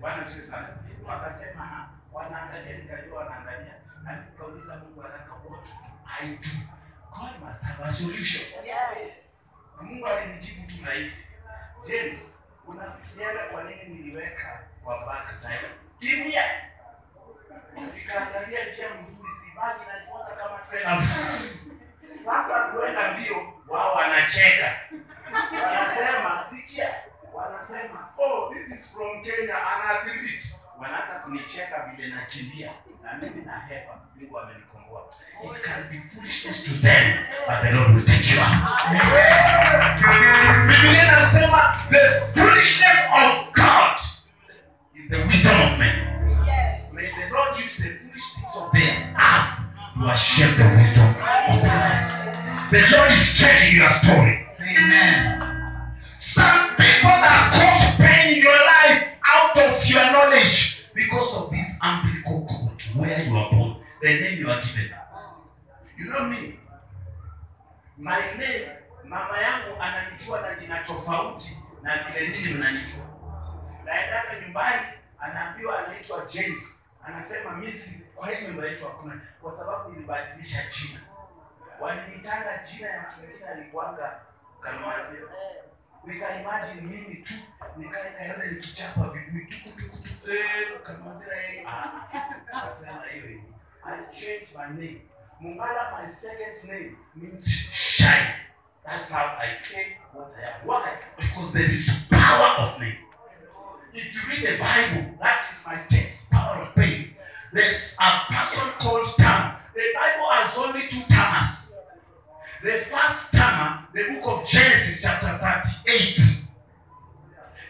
Bwana 0.00 0.24
siwe 0.24 0.44
sana. 0.44 0.68
Wakasema 1.06 1.64
ha, 1.66 1.88
wanaangalia 2.12 2.76
nikajua 2.78 3.18
wanaangalia. 3.18 3.74
Na 4.02 4.16
nikauliza 4.16 4.76
Mungu 4.76 5.00
haraka 5.00 5.32
what 5.32 5.64
do 5.64 5.70
I 6.20 6.26
do? 6.28 6.48
God 7.10 7.48
must 7.48 7.62
have 7.62 7.84
a 7.84 7.92
solution. 7.92 8.42
Na 9.76 9.82
Mungu 9.82 10.06
alinijibu 10.06 10.66
tu 10.66 10.74
rahisi. 10.86 11.28
James, 11.88 12.34
unafikiriana 12.66 13.42
kwa 13.44 13.64
nini 13.64 13.84
niliweka 13.84 14.60
kwa 14.84 15.06
back 15.06 15.40
time? 15.40 15.70
Kimya, 15.98 16.44
Nikaangalia 17.94 18.64
njia 18.64 18.88
mzuri, 19.02 19.30
si 19.30 19.56
bagi 19.56 19.84
na 19.88 19.98
nifuata 20.00 20.34
kama 20.36 20.58
trainer. 20.58 21.02
Sasa 22.24 22.64
kuenda 22.72 23.12
mbio, 23.12 23.52
wao 23.68 23.94
wanacheka. 23.94 24.80
Wanasema, 25.52 26.44
sikia, 26.50 26.94
wanasema, 27.34 28.08
oh, 28.18 28.54
this 28.54 28.78
is 28.78 28.92
from 28.94 29.22
Kenya, 29.22 29.56
an 29.56 29.96
athlete. 29.96 30.54
Wanaanza 30.82 31.14
kunicheka 31.24 31.76
vile 31.96 32.08
nakimbia 32.14 32.70
na 33.02 33.12
mimi 33.14 33.44
na 33.44 33.60
hepa. 33.68 33.94
Mungu 34.16 34.38
amenikomboa. 34.40 35.02
It 35.44 35.62
can 35.62 35.82
be 35.90 35.98
foolishness 35.98 36.64
to 36.64 36.70
them, 36.70 37.18
but 37.46 37.62
the 37.62 37.72
Lord 37.76 37.94
will 37.94 38.04
take 38.04 38.34
you 38.34 38.40
out. 38.40 38.68
Biblia 40.68 41.02
inasema 41.02 41.76
the 41.88 42.10
foolishness 42.34 42.98
of 43.22 43.52
God 43.52 43.96
is 44.94 45.08
the 45.10 45.16
wisdom 45.26 45.60
of 45.62 45.78
men. 45.78 45.96
Yes. 46.46 46.92
May 46.92 47.06
the 47.06 47.34
Lord 47.34 47.58
use 47.64 47.76
the 47.76 47.90
foolish 47.98 48.34
things 48.34 48.56
of 48.56 48.72
the 48.72 48.86
earth 49.14 49.54
to 49.94 50.16
share 50.16 50.54
the 50.56 50.68
wisdom 50.78 51.06
of 51.08 51.62
Christ. 51.62 52.28
The 52.70 52.80
Lord 52.96 53.12
is 53.12 53.38
changing 53.38 53.76
your 53.80 53.88
story. 53.90 54.46
Amen. 54.60 55.42
Some 56.18 56.68
people 56.70 57.16
that 57.22 57.50
cause 57.54 58.06
pain 58.06 58.36
in 58.36 58.42
your 58.42 58.60
life 58.66 59.18
out 59.34 59.56
of 59.58 59.88
your 59.88 60.12
knowledge 60.12 60.71
because 60.94 61.34
of 61.36 61.50
this 61.50 61.78
umbilical 61.82 62.46
cord 62.46 62.82
where 62.96 63.22
you 63.24 63.36
are 63.36 63.50
born, 63.50 63.76
the 64.00 64.08
name 64.20 64.38
you 64.38 64.50
are 64.50 64.60
given. 64.60 64.90
You 65.98 66.10
know 66.10 66.24
me, 66.28 66.58
my 67.98 68.18
name, 68.38 68.68
mama 69.04 69.38
yangu 69.38 69.80
ananijua 69.82 70.40
na 70.40 70.54
jina 70.54 70.82
tofauti 70.84 71.56
na 71.82 71.98
vile 72.04 72.28
nyinyi 72.28 72.54
mnanijua. 72.54 73.06
Naendaga 73.84 74.40
nyumbani, 74.42 74.86
anaambiwa 75.20 75.86
anaitwa 75.86 76.26
James, 76.30 76.80
anasema 77.04 77.56
misi 77.56 78.02
kwa 78.14 78.28
hii 78.30 78.46
nyumba 78.46 78.66
yetu 78.66 78.84
hakuna, 78.84 79.20
kwa 79.42 79.52
sababu 79.52 79.90
nilibadilisha 79.90 80.58
jina. 80.62 81.00
Walinitanga 81.80 82.60
jina 82.72 82.88
ya 82.88 83.02
mtu 83.02 83.16
mwingine 83.20 83.48
alikuanga 83.48 84.20
Kalmazi 84.60 85.16
nikaimagine 86.04 86.80
mimi 86.82 87.14
tu 87.16 87.34
nikae 87.76 88.10
kaona 88.28 88.44
nikichapa 88.50 89.08
vigui 89.08 89.48
I 93.84 93.98
changed 94.14 94.54
my 94.54 94.72
name. 94.78 95.00
Mungala 95.42 95.92
my 95.92 96.06
second 96.06 96.70
name 96.70 96.96
means 97.16 97.48
shine. 97.48 98.34
That's 98.86 99.10
how 99.10 99.36
I 99.38 99.48
came 99.64 99.94
what 100.12 100.32
I 100.38 100.42
am. 100.48 100.66
Why? 100.66 100.96
Because 101.18 101.52
there 101.52 101.70
is 101.70 101.90
power 102.10 102.60
of 102.60 102.80
name. 102.80 102.96
If 103.92 104.14
you 104.14 104.20
read 104.30 104.46
the 104.46 104.58
Bible 104.58 105.14
that 105.20 105.48
is 105.52 105.66
my 105.66 105.82
text 105.88 106.30
power 106.30 106.62
of 106.62 106.74
pain. 106.76 107.14
There's 107.52 107.96
a 108.00 108.32
person 108.32 108.68
called 108.78 109.06
Tam 109.18 109.56
the 109.74 109.92
Bible 109.94 110.28
has 110.30 110.56
only 110.58 110.86
two 110.88 111.02
Tamas 111.08 111.62
the 112.62 112.70
first 112.70 113.32
Tama, 113.32 113.88
the 113.92 114.04
book 114.04 114.38
of 114.38 114.46
Genesis, 114.46 115.02
chapter 115.02 115.36
38. 115.84 116.16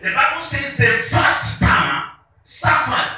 The 0.03 0.11
Bible 0.13 0.43
says 0.43 0.77
the 0.77 0.85
first 1.09 1.59
Tama 1.59 2.12
suffered. 2.53 3.11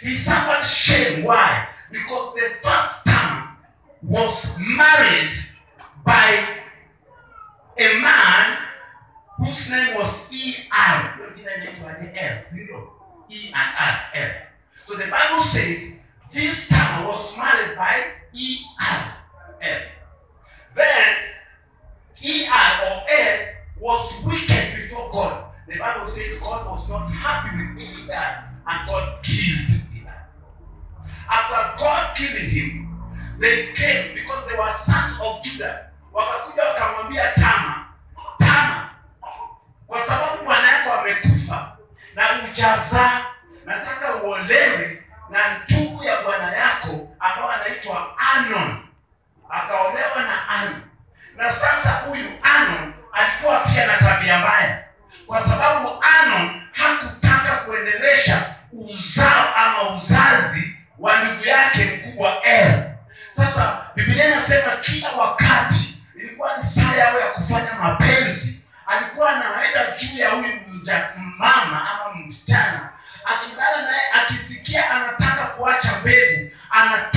He 0.00 0.14
suffered 0.14 0.66
shame. 0.66 1.24
Why? 1.24 1.68
Because 1.90 2.34
the 2.34 2.48
first 2.62 3.04
Tama 3.04 3.56
was 4.02 4.46
married 4.58 5.32
by 6.04 6.44
a 7.78 8.00
man 8.00 8.58
whose 9.38 9.70
name 9.70 9.96
was 9.96 10.32
E.R. 10.32 11.20
E 13.28 13.50
and 13.54 13.76
R, 13.78 14.00
L. 14.14 14.30
So 14.84 14.94
the 14.94 15.10
Bible 15.10 15.42
says 15.42 15.98
this 16.32 16.68
Tama 16.68 17.08
was 17.08 17.36
married 17.36 17.76
by 17.76 18.04
E.R. 18.32 19.14
L. 19.60 19.80
Then 20.74 21.16
ER 22.24 22.86
or 22.86 23.04
L 23.08 23.38
was 23.78 24.12
wicked 24.24 24.76
before 24.76 25.10
God. 25.12 25.51
The 25.68 25.78
Bible 25.78 26.06
says 26.06 26.38
God 26.40 26.66
was 26.66 26.88
not 26.88 27.08
happy 27.10 27.56
with 27.56 27.80
Eli 27.80 28.14
and 28.66 28.88
God 28.88 29.22
killed 29.22 29.70
Eli. 29.96 30.10
After 31.30 31.78
God 31.84 32.16
killing 32.16 32.50
him, 32.50 33.02
they 33.38 33.72
came 33.72 34.14
because 34.14 34.46
they 34.48 34.56
were 34.58 34.70
sons 34.72 35.18
of 35.22 35.42
Judah. 35.42 35.88
Wakakuja 36.12 36.62
wakamwambia 36.64 37.32
Tama, 37.34 37.86
Tama, 38.38 38.90
kwa 39.86 40.00
sababu 40.06 40.44
bwana 40.44 40.68
yako 40.72 40.92
amekufa 40.92 41.76
na 42.14 42.22
ujazaa, 42.44 43.24
nataka 43.66 44.14
uolewe 44.14 45.02
na 45.30 45.38
ndugu 45.58 46.04
ya 46.04 46.22
bwana 46.22 46.56
yako 46.56 47.08
ambao 47.20 47.50
anaitwa 47.50 48.16
Anon 48.34 48.76
akaolewa 49.50 50.22
na 50.22 50.48
Anon, 50.48 50.80
Na 51.36 51.50
sasa 51.50 51.90
huyu 51.90 52.28
Anon 52.42 52.92
alikuwa 53.12 53.60
pia 53.60 53.86
na 53.86 53.96
tabia 53.96 54.38
mbaya, 54.38 54.81
kwa 55.32 55.40
sababu 55.40 55.88
Ano 56.20 56.60
hakutaka 56.72 57.56
kuendelesha 57.56 58.54
uzao 58.72 59.54
ama 59.56 59.96
uzazi 59.96 60.76
wa 60.98 61.16
ndugu 61.24 61.44
yake 61.44 61.84
mkubwa 61.84 62.46
Er. 62.46 62.90
Sasa 63.36 63.78
Biblia 63.96 64.26
inasema 64.26 64.70
kila 64.80 65.10
wakati 65.12 65.98
ilikuwa 66.14 66.56
ni 66.56 66.62
saa 66.64 66.96
yao 66.96 67.20
ya 67.20 67.26
kufanya 67.26 67.74
mapenzi, 67.82 68.60
alikuwa 68.86 69.30
anaenda 69.30 69.98
juu 69.98 70.18
ya 70.18 70.30
huyu 70.30 70.52
mama 71.38 71.88
ama 71.90 72.14
msichana, 72.26 72.88
akilala 73.24 73.82
naye, 73.82 74.02
akisikia 74.22 74.90
anataka 74.90 75.44
kuacha 75.46 75.98
mbegu. 76.00 76.50
Wale 76.70 77.11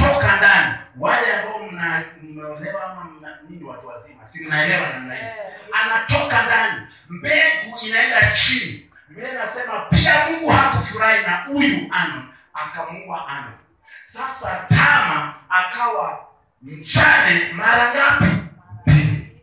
ambao 1.97 2.11
mna- 2.21 2.43
mmeolewa 2.43 2.83
ama 2.83 3.07
nini, 3.49 3.63
watu 3.63 3.87
wazima, 3.87 4.27
si 4.27 4.45
mnaelewa 4.45 4.89
namna 4.89 5.15
hiyo? 5.15 5.31
Anatoka 5.73 6.43
ndani, 6.43 6.81
mbegu 7.09 7.77
inaenda 7.81 8.31
chini. 8.31 8.89
Biblia 9.09 9.31
inasema 9.31 9.79
pia 9.79 10.29
Mungu 10.29 10.49
hakufurahi 10.49 11.21
na 11.25 11.35
huyu 11.37 11.87
Anon, 11.91 12.27
akamuua 12.53 13.27
Anon. 13.27 13.53
Sasa 14.05 14.65
Tama 14.69 15.33
akawa 15.49 16.27
mjane 16.61 17.53
mara 17.53 17.91
ngapi? 17.93 18.25
Mbili. 18.85 19.41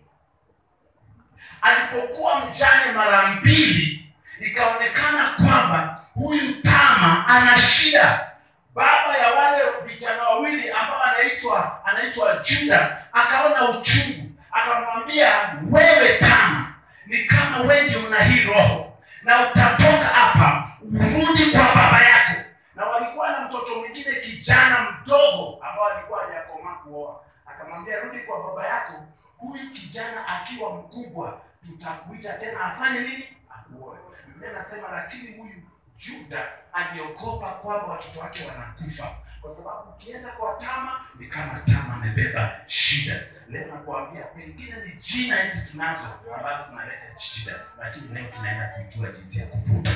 Alipokuwa 1.63 2.45
mjane 2.45 2.93
mara 2.93 3.27
mbili, 3.27 4.13
ikaonekana 4.41 5.29
kwamba 5.37 6.01
huyu 6.15 6.63
Tama 6.63 7.29
ana 7.29 7.57
shida. 7.59 8.29
Baba 8.75 9.19
ya 9.19 9.31
wale 9.31 9.63
vijana 9.87 10.23
wawili 10.23 10.71
ambao 10.71 11.02
anaitwa 11.51 11.83
anaitwa 11.85 12.37
Juda 12.45 13.03
akaona 13.13 13.69
uchungu, 13.71 14.31
akamwambia 14.53 15.29
wewe 15.71 16.19
Tama, 16.19 16.75
ni 17.07 17.25
kama 17.25 17.59
wewe 17.61 17.83
ndio 17.83 18.07
una 18.07 18.23
hii 18.23 18.41
roho, 18.45 18.99
na 19.23 19.41
utatoka 19.51 20.05
hapa 20.05 20.71
urudi 20.83 21.47
kwa 21.51 21.75
baba 21.75 22.03
yako. 22.03 22.41
Na 22.75 22.85
walikuwa 22.87 23.31
na 23.33 23.41
mtoto 23.49 23.75
mwingine 23.81 24.15
kijana 24.15 24.91
mdogo 24.91 25.59
ambao 25.65 25.89
alikuwa 25.89 26.25
hajakomaa 26.25 26.75
kuoa, 26.75 27.21
akamwambia 27.47 28.01
rudi 28.01 28.19
kwa 28.19 28.43
baba 28.43 28.67
yako, 28.69 28.93
huyu 29.39 29.71
kijana 29.73 30.29
akiwa 30.29 30.75
mkubwa 30.75 31.41
tutakuita 31.67 32.33
tena 32.33 32.61
afanye 32.61 33.01
nini? 33.01 33.29
Akuoe. 33.51 33.99
Biblia 34.27 34.65
lakini 34.93 35.37
huyu 35.39 35.63
Juda 35.99 36.49
aliogopa 36.73 37.47
kwamba 37.51 37.87
watoto 37.87 38.21
wake 38.21 38.45
wanakufa, 38.49 39.07
kwa 39.43 39.55
sababu 39.57 39.91
ukienda 39.91 40.29
kwa 40.29 40.55
Tama 40.55 41.05
ni 41.19 41.27
kama 41.27 41.61
Tama 41.61 41.95
amebeba 41.95 42.61
shida. 42.67 43.21
Leo 43.49 43.67
nakuambia 43.67 44.23
pengine 44.23 44.77
ni 44.87 44.93
jina 45.01 45.43
hizi 45.43 45.71
tunazo 45.71 46.07
ambazo 46.37 46.71
zinaleta 46.71 47.07
shida, 47.19 47.53
lakini 47.79 48.09
leo 48.15 48.25
tunaenda 48.25 48.69
kujua 48.69 49.09
jinsi 49.11 49.39
ya 49.39 49.47
kufuta. 49.47 49.91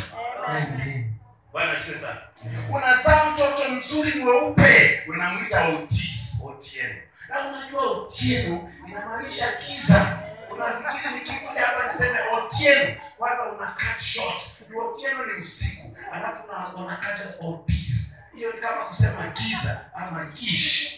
Bwana 1.53 1.81
sio 1.81 1.99
sana. 1.99 2.21
Unazaa 2.71 3.31
mtoto 3.31 3.71
mzuri 3.71 4.19
mweupe, 4.21 5.03
unamwita 5.09 5.69
Otis, 5.69 6.37
Otieno. 6.45 6.95
Na 7.29 7.49
unajua 7.49 7.91
Otieno 7.91 8.71
inamaanisha 8.89 9.53
kiza 9.53 10.19
Unafikiri 10.51 11.15
nikikuja 11.15 11.61
hapa 11.67 11.93
niseme 11.93 12.19
Otieno, 12.37 12.95
kwanza 13.19 13.43
una 13.53 13.67
cut 13.67 14.01
short. 14.03 14.43
Otieno 14.79 15.27
ni 15.27 15.33
usiku, 15.43 15.97
alafu 16.13 16.49
una 16.49 16.75
unakata 16.75 17.35
Otis. 17.41 17.86
Hiyo 18.37 18.53
ni 18.53 18.59
kama 18.61 18.85
kusema 18.85 19.27
giza 19.35 19.81
ama 19.95 20.25
gish. 20.25 20.93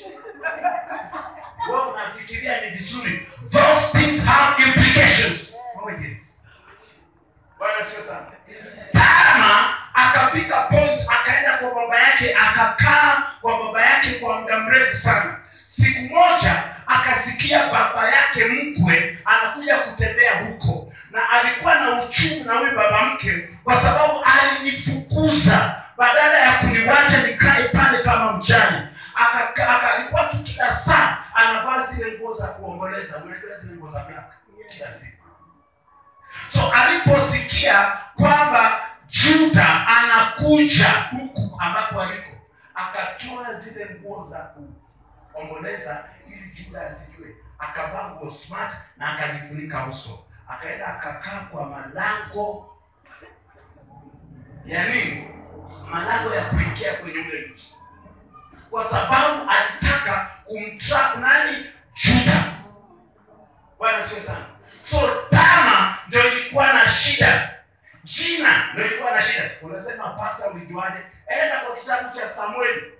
Wao 1.73 1.91
unafikiria 1.93 2.61
ni 2.61 2.71
vizuri. 2.71 3.27
Those 3.51 3.87
things 3.99 4.25
have 4.25 4.63
implications. 4.63 5.41
Oh 5.83 5.91
yes. 5.91 6.41
Bwana 7.59 7.85
sio 7.85 8.03
sana. 8.03 8.27
Tama 8.93 9.75
akafika 9.95 10.61
point 10.63 11.01
akaenda 11.09 11.57
kwa 11.59 11.75
baba 11.75 11.99
yake 12.01 12.35
akakaa 12.35 13.23
kwa 13.41 13.65
baba 13.65 13.83
yake 13.87 14.11
kwa 14.11 14.41
muda 14.41 14.59
mrefu 14.59 14.97
sana. 14.97 15.37
Siku 15.67 16.15
moja 16.15 16.65
akasikia 16.87 17.67
baba 17.67 18.09
yake 18.09 18.45
mkwe 18.45 19.19
anakuja 19.25 19.79
kutembea 19.79 20.33
huko, 20.41 20.93
na 21.11 21.31
alikuwa 21.31 21.75
na 21.75 22.03
uchungu 22.05 22.45
na 22.45 22.55
huyu 22.55 22.77
baba 22.77 23.05
mke, 23.07 23.49
kwa 23.65 23.83
sababu 23.83 24.15
alinifukuza 24.25 25.83
badala 25.99 26.39
ya 26.39 26.59
kuniwacha 26.59 27.23
nikae 27.27 27.69
pale 27.69 27.99
kama 27.99 28.33
mchani, 28.33 28.87
alikuwa 29.95 30.25
tu 30.25 30.37
kila 30.43 30.73
saa 30.77 31.19
anavaa 31.35 31.87
zile 31.87 32.19
nguo 32.19 32.35
za 32.35 32.47
kuomboleza, 32.47 33.17
unajua 33.17 33.57
zile 33.57 33.77
nguo 33.77 33.91
za 33.91 34.01
black? 34.05 34.33
Kila 34.69 34.93
siku. 34.93 35.25
So 36.53 36.73
aliposikia 36.73 37.93
kwamba 38.15 38.81
juda 39.09 39.87
anakuja 39.87 40.89
huku 41.11 41.57
ambapo 41.61 42.01
aliko 42.03 42.31
akatoa 42.75 43.55
zile 43.55 43.97
nguo 44.01 44.27
za 44.31 44.39
kuomboleza 45.33 46.05
ili 46.27 46.51
juda 46.51 46.87
asijue. 46.87 47.37
Akavaa 47.59 48.09
nguo 48.11 48.31
smart 48.31 48.73
na 48.97 49.15
akajifunika 49.15 49.87
uso. 49.87 50.25
Akaenda 50.49 50.87
akakaa 50.87 51.41
kwa 51.51 51.67
malango 51.67 52.77
ya 54.67 54.89
nini 54.95 55.38
malango 55.91 56.35
ya 56.35 56.45
kuingia 56.45 56.95
kwenye 56.95 57.19
ule 57.19 57.51
mji 57.53 57.75
kwa 58.71 58.85
sababu 58.85 59.51
alitaka 59.51 60.31
kumtrap 60.45 61.17
nani? 61.17 61.67
Juda. 62.05 62.45
Bwana 63.79 64.07
sio 64.09 64.23
sana. 64.23 64.45
So 64.91 65.11
tama 65.31 65.97
ndio 66.09 66.33
ilikuwa 66.33 66.73
na 66.73 66.89
shida. 66.89 67.55
Jina 68.05 68.73
ndio 68.73 68.87
ilikuwa 68.87 69.11
na 69.11 69.23
shida. 69.23 69.51
Unasema 69.63 70.09
pasta 70.11 70.51
ulijuaje 70.51 70.99
enda 71.27 71.61
kwa 71.61 71.77
kitabu 71.77 72.15
cha 72.19 72.29
samueli. 72.29 72.93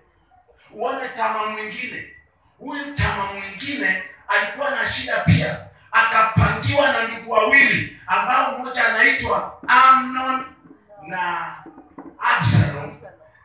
Uone 0.71 1.09
tama 1.09 1.47
mwingine. 1.47 2.15
Huyu 2.59 2.95
tama 2.95 3.25
mwingine 3.33 4.03
alikuwa 4.29 4.71
na 4.71 4.87
shida 4.87 5.17
pia. 5.21 5.61
Akapangiwa 5.93 6.93
na 6.93 7.03
ndugu 7.09 7.31
wawili 7.31 7.99
ambao 8.07 8.59
mmoja 8.59 8.87
anaitwa 8.89 9.59
amnon 9.69 10.45
na 11.07 11.55
absalom 12.21 12.97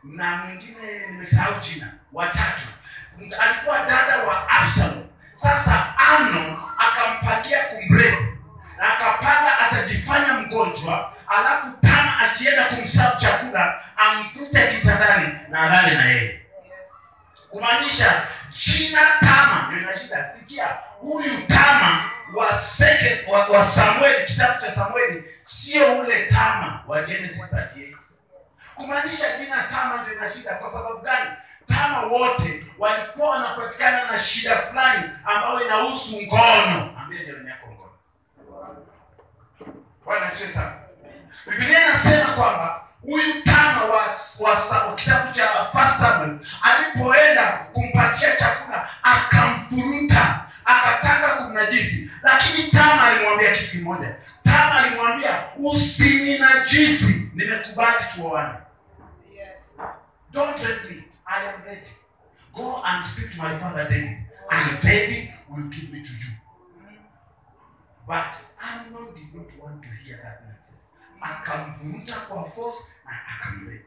na 0.04 0.36
mwingine 0.36 1.06
nimesahau 1.10 1.54
jina 1.60 1.86
watatu. 2.12 2.62
Alikuwa 3.40 3.78
dada 3.78 4.18
wa 4.22 4.48
absalom. 4.48 5.04
Sasa 5.34 5.94
amnon 5.98 6.56
akampangia 6.78 7.62
kumrepu 7.64 8.22
na 8.78 8.94
akapanga 8.94 9.58
atajifanya 9.58 10.34
mgonjwa 10.34 11.12
alafu 11.28 11.66
tama 11.80 12.18
akienda 12.18 12.64
kumsafu 12.64 13.20
chakula 13.20 13.80
amvute 13.96 14.66
kitandani 14.66 15.28
na 15.48 15.60
alale 15.62 15.94
na 15.96 16.04
yeye. 16.04 16.40
Kumaanisha 17.50 18.22
jina 18.66 19.00
tama 19.20 19.66
ndio 19.68 19.78
ina 19.82 19.98
shida. 19.98 20.24
Sikia 20.38 20.66
huyu 21.00 21.46
tama 21.46 22.10
wa 22.34 22.58
second, 22.58 23.18
wa, 23.28 23.46
wa 23.46 23.64
samueli 23.64 24.24
kitabu 24.24 24.60
cha 24.60 24.70
samueli 24.72 25.24
sio 25.42 25.98
ule 26.00 26.26
tama 26.26 26.84
wa 26.86 27.02
genesis 27.02 27.52
38 27.52 27.96
kumaanisha 28.74 29.38
jina 29.38 29.62
tama 29.62 30.02
ndio 30.02 30.14
ina 30.14 30.32
shida. 30.32 30.54
Kwa 30.54 30.70
sababu 30.70 30.98
gani? 31.00 31.30
Tama 31.66 32.02
wote 32.02 32.66
walikuwa 32.78 33.30
wanapatikana 33.30 34.04
na 34.04 34.18
shida 34.18 34.56
fulani 34.56 35.02
ambayo 35.24 35.64
inahusu 35.66 36.22
ngono. 36.22 36.94
Ambia 37.02 37.20
yako 37.20 37.66
ngono. 37.66 37.90
Bwana 40.04 40.30
sana. 40.30 40.72
Biblia 41.46 41.86
inasema 41.86 42.24
kwamba 42.24 42.84
huyu 43.02 43.42
tama 43.44 43.84
wa, 43.84 44.02
wa, 44.40 44.94
kitabu 44.94 45.32
cha 45.32 45.48
First 45.72 46.02
alipoenda 46.62 47.52
kumpatia 47.72 48.36
chakula 48.36 48.88
akamfuruta 49.02 50.40
akataka 50.64 51.28
kumnajisi. 51.28 52.10
Lakini 52.22 52.70
tama 52.70 53.02
alimwambia 53.06 53.52
kitu 53.52 53.70
kimoja 53.70 54.14
tama 54.74 54.86
alimwambia 54.86 55.44
usininajisi 55.56 57.30
nimekubali 57.34 58.04
tuoane 58.14 58.58
Don't 60.32 60.58
rape 60.64 60.88
me. 60.90 61.04
I 61.26 61.46
am 61.48 61.62
ready. 61.64 61.90
Go 62.54 62.82
and 62.84 63.04
speak 63.04 63.30
to 63.36 63.42
my 63.42 63.54
father 63.54 63.88
David, 63.88 64.18
and 64.50 64.80
David 64.80 65.28
will 65.48 65.62
give 65.68 65.92
me 65.92 66.02
to 66.02 66.12
you. 66.12 66.32
But 68.08 68.34
Amnon 68.60 69.14
did 69.14 69.32
not 69.32 69.46
want 69.62 69.82
to 69.82 69.88
hear 69.88 70.18
that 70.24 70.42
nonsense. 70.48 70.88
Akamvuruta 71.20 72.16
kwa 72.28 72.44
force 72.44 72.78
na 73.04 73.12
akamrape. 73.12 73.84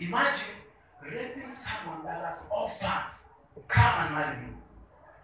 Imagine 0.00 0.56
raping 1.02 1.52
someone 1.52 2.04
that 2.04 2.24
has 2.24 2.42
offered, 2.50 3.14
come 3.68 3.94
and 4.06 4.14
marry 4.14 4.36
me. 4.38 4.52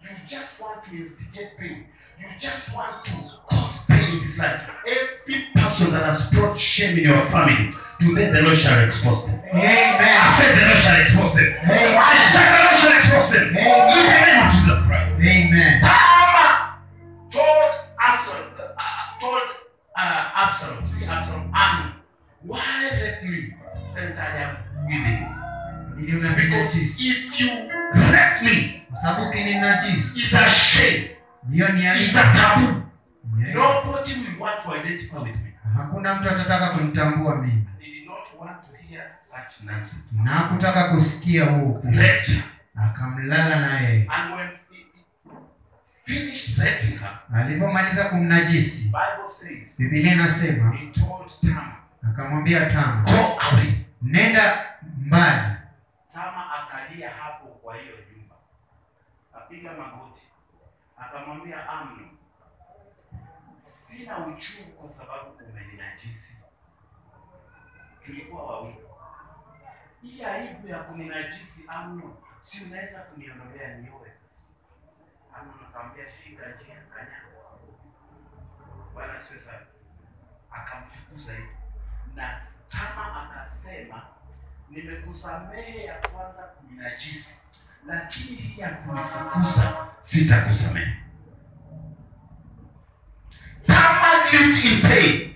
You 0.01 0.09
just 0.27 0.61
want 0.61 0.83
to 0.83 0.95
instigate 0.95 1.57
pain. 1.57 1.85
You 2.19 2.27
just 2.39 2.73
want 2.73 3.03
to 3.05 3.11
cause 3.49 3.85
pain 3.85 3.96
in 4.09 4.19
this 4.19 4.37
life. 4.39 4.69
Every 4.87 5.47
person 5.55 5.91
that 5.91 6.03
has 6.05 6.29
brought 6.31 6.57
shame 6.57 6.97
in 6.97 7.05
your 7.05 7.19
family, 7.19 7.69
today 7.99 8.31
the 8.31 8.41
Lord 8.41 8.57
shall 8.57 8.79
expose 8.83 9.27
them. 9.27 9.41
I 9.53 9.59
Amen. 9.59 10.27
said 10.37 10.55
the 10.55 10.63
Lord 10.67 10.77
shall 10.79 10.99
expose 11.01 11.33
them. 11.35 11.49
Amen. 11.63 11.97
I 11.99 12.15
said 12.31 12.47
the 12.47 12.59
Lord 12.63 12.77
shall 12.79 12.95
expose 12.95 13.27
them. 13.31 13.47
Amen. 13.51 13.87
In 13.91 14.03
the 14.07 14.19
name 14.25 14.39
of 14.45 14.51
Jesus 14.51 14.79
Christ. 14.87 15.11
Amen. 15.19 15.81
Tamar 15.81 16.79
told 17.31 17.71
Absalom, 17.99 18.47
uh, 18.57 19.19
told 19.19 19.43
uh, 19.95 20.31
Absalom, 20.35 20.85
see 20.85 21.05
Absalom, 21.05 21.51
Amnon, 21.53 21.93
why 22.43 22.89
rape 23.01 23.23
me? 23.29 23.53
I 23.97 23.99
am 24.45 24.57
willing. 24.85 25.37
Because 26.35 26.75
if 26.77 27.39
you 27.39 27.49
rape 27.49 28.41
me, 28.43 28.85
it's 28.91 30.33
a 30.33 30.45
shame. 30.47 31.09
It's 31.49 32.15
a 32.15 32.23
taboo. 32.33 32.86
Nobody 33.37 34.13
will 34.13 34.39
want 34.41 34.61
to 34.63 34.71
identify 34.75 35.17
with 35.19 35.35
me. 35.35 35.53
Hakuna 35.77 36.15
mtu 36.15 36.29
atataka 36.29 36.69
kunitambua 36.69 37.35
mimi. 37.35 37.67
They 37.79 37.91
did 37.91 38.05
not 38.07 38.27
want 38.39 38.61
to 38.61 38.77
hear 38.89 39.03
such 39.19 39.63
nonsense. 39.63 40.23
Na 40.23 40.31
hakutaka 40.31 40.83
kusikia 40.89 41.45
huo. 41.45 41.83
Akamlala 42.75 43.59
naye. 43.59 44.07
And 44.09 44.33
when 44.33 44.49
finished 46.05 46.57
raping 46.57 46.97
her, 46.99 47.19
Alipomaliza 47.33 48.03
kumnajisi, 48.09 48.83
Bible 48.83 49.29
says 49.29 49.77
Biblia 49.79 50.13
inasema 50.13 50.71
he 50.75 50.85
told 50.85 51.31
Tamar, 51.41 51.75
akamwambia 52.09 52.65
Tama, 52.65 53.03
go 53.05 53.39
away. 53.51 53.73
nenda 54.01 54.65
mbali. 54.97 55.53
Tama 56.13 56.45
akalia 56.55 57.09
hapo 57.09 57.45
kwa 57.47 57.75
hiyo 57.75 57.93
nyumba, 58.17 58.35
apiga 59.33 59.71
magoti, 59.73 60.21
akamwambia 60.97 61.69
Amnon, 61.69 62.07
sina 63.87 64.17
uchungu 64.27 64.71
kwa 64.81 64.89
sababu 64.89 65.31
umeninajisi. 65.49 66.43
Tulikuwa 68.05 68.43
wawili. 68.45 68.79
Hii 70.01 70.23
aibu 70.23 70.67
ya 70.67 70.79
kuninajisi 70.83 71.63
amno, 71.67 72.17
si 72.41 72.63
unaweza 72.63 73.01
kuniondolea 73.01 73.77
niowe 73.77 74.11
basi. 74.25 74.53
Amno 75.33 75.53
akamwambia 75.69 76.05
shika 76.09 76.45
njia 76.49 76.75
kanyaga. 76.81 77.27
Bwana 78.93 79.19
siwe 79.19 79.39
sana. 79.39 79.65
Akamfukuza 80.51 81.31
hivyo, 81.33 81.51
na 82.15 82.41
Tama 82.69 83.21
akasema 83.31 84.05
nimekusamehe 84.69 85.83
ya 85.83 86.07
kwanza 86.07 86.43
kuninajisi, 86.43 87.37
lakini 87.85 88.35
hii 88.35 88.61
ya 88.61 88.69
kunifukuza 88.75 89.87
sitakusamehe. 89.99 91.07
Tama 93.67 94.16
lived 94.31 94.65
in 94.65 94.81
pain. 94.81 95.33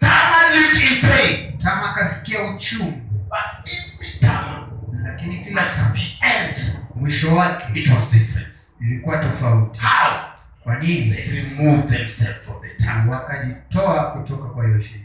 Tama 0.00 0.54
lived 0.54 0.82
in 0.82 1.00
pain, 1.02 1.58
Tama 1.58 1.90
akasikia 1.90 2.42
uchungu, 2.42 3.00
but 3.28 3.70
every 3.72 4.18
Tama 4.20 4.68
lakini 5.04 5.44
kila 5.44 5.62
Tama 5.64 5.94
the 5.94 6.26
end 6.26 6.58
mwisho 6.94 7.36
wake 7.36 7.64
it 7.80 7.88
was 7.88 8.10
different. 8.12 8.56
ilikuwa 8.80 9.18
tofauti. 9.18 9.80
How? 9.80 10.20
Kwa 10.62 10.78
nini? 10.78 11.10
They 11.14 11.42
removed 11.42 11.88
themselves 11.96 12.44
from 12.44 12.62
the 12.62 12.84
tank. 12.84 13.10
Wakajitoa 13.12 14.10
kutoka 14.10 14.48
kwa 14.48 14.66
hiyo 14.66 14.80
shida, 14.80 15.04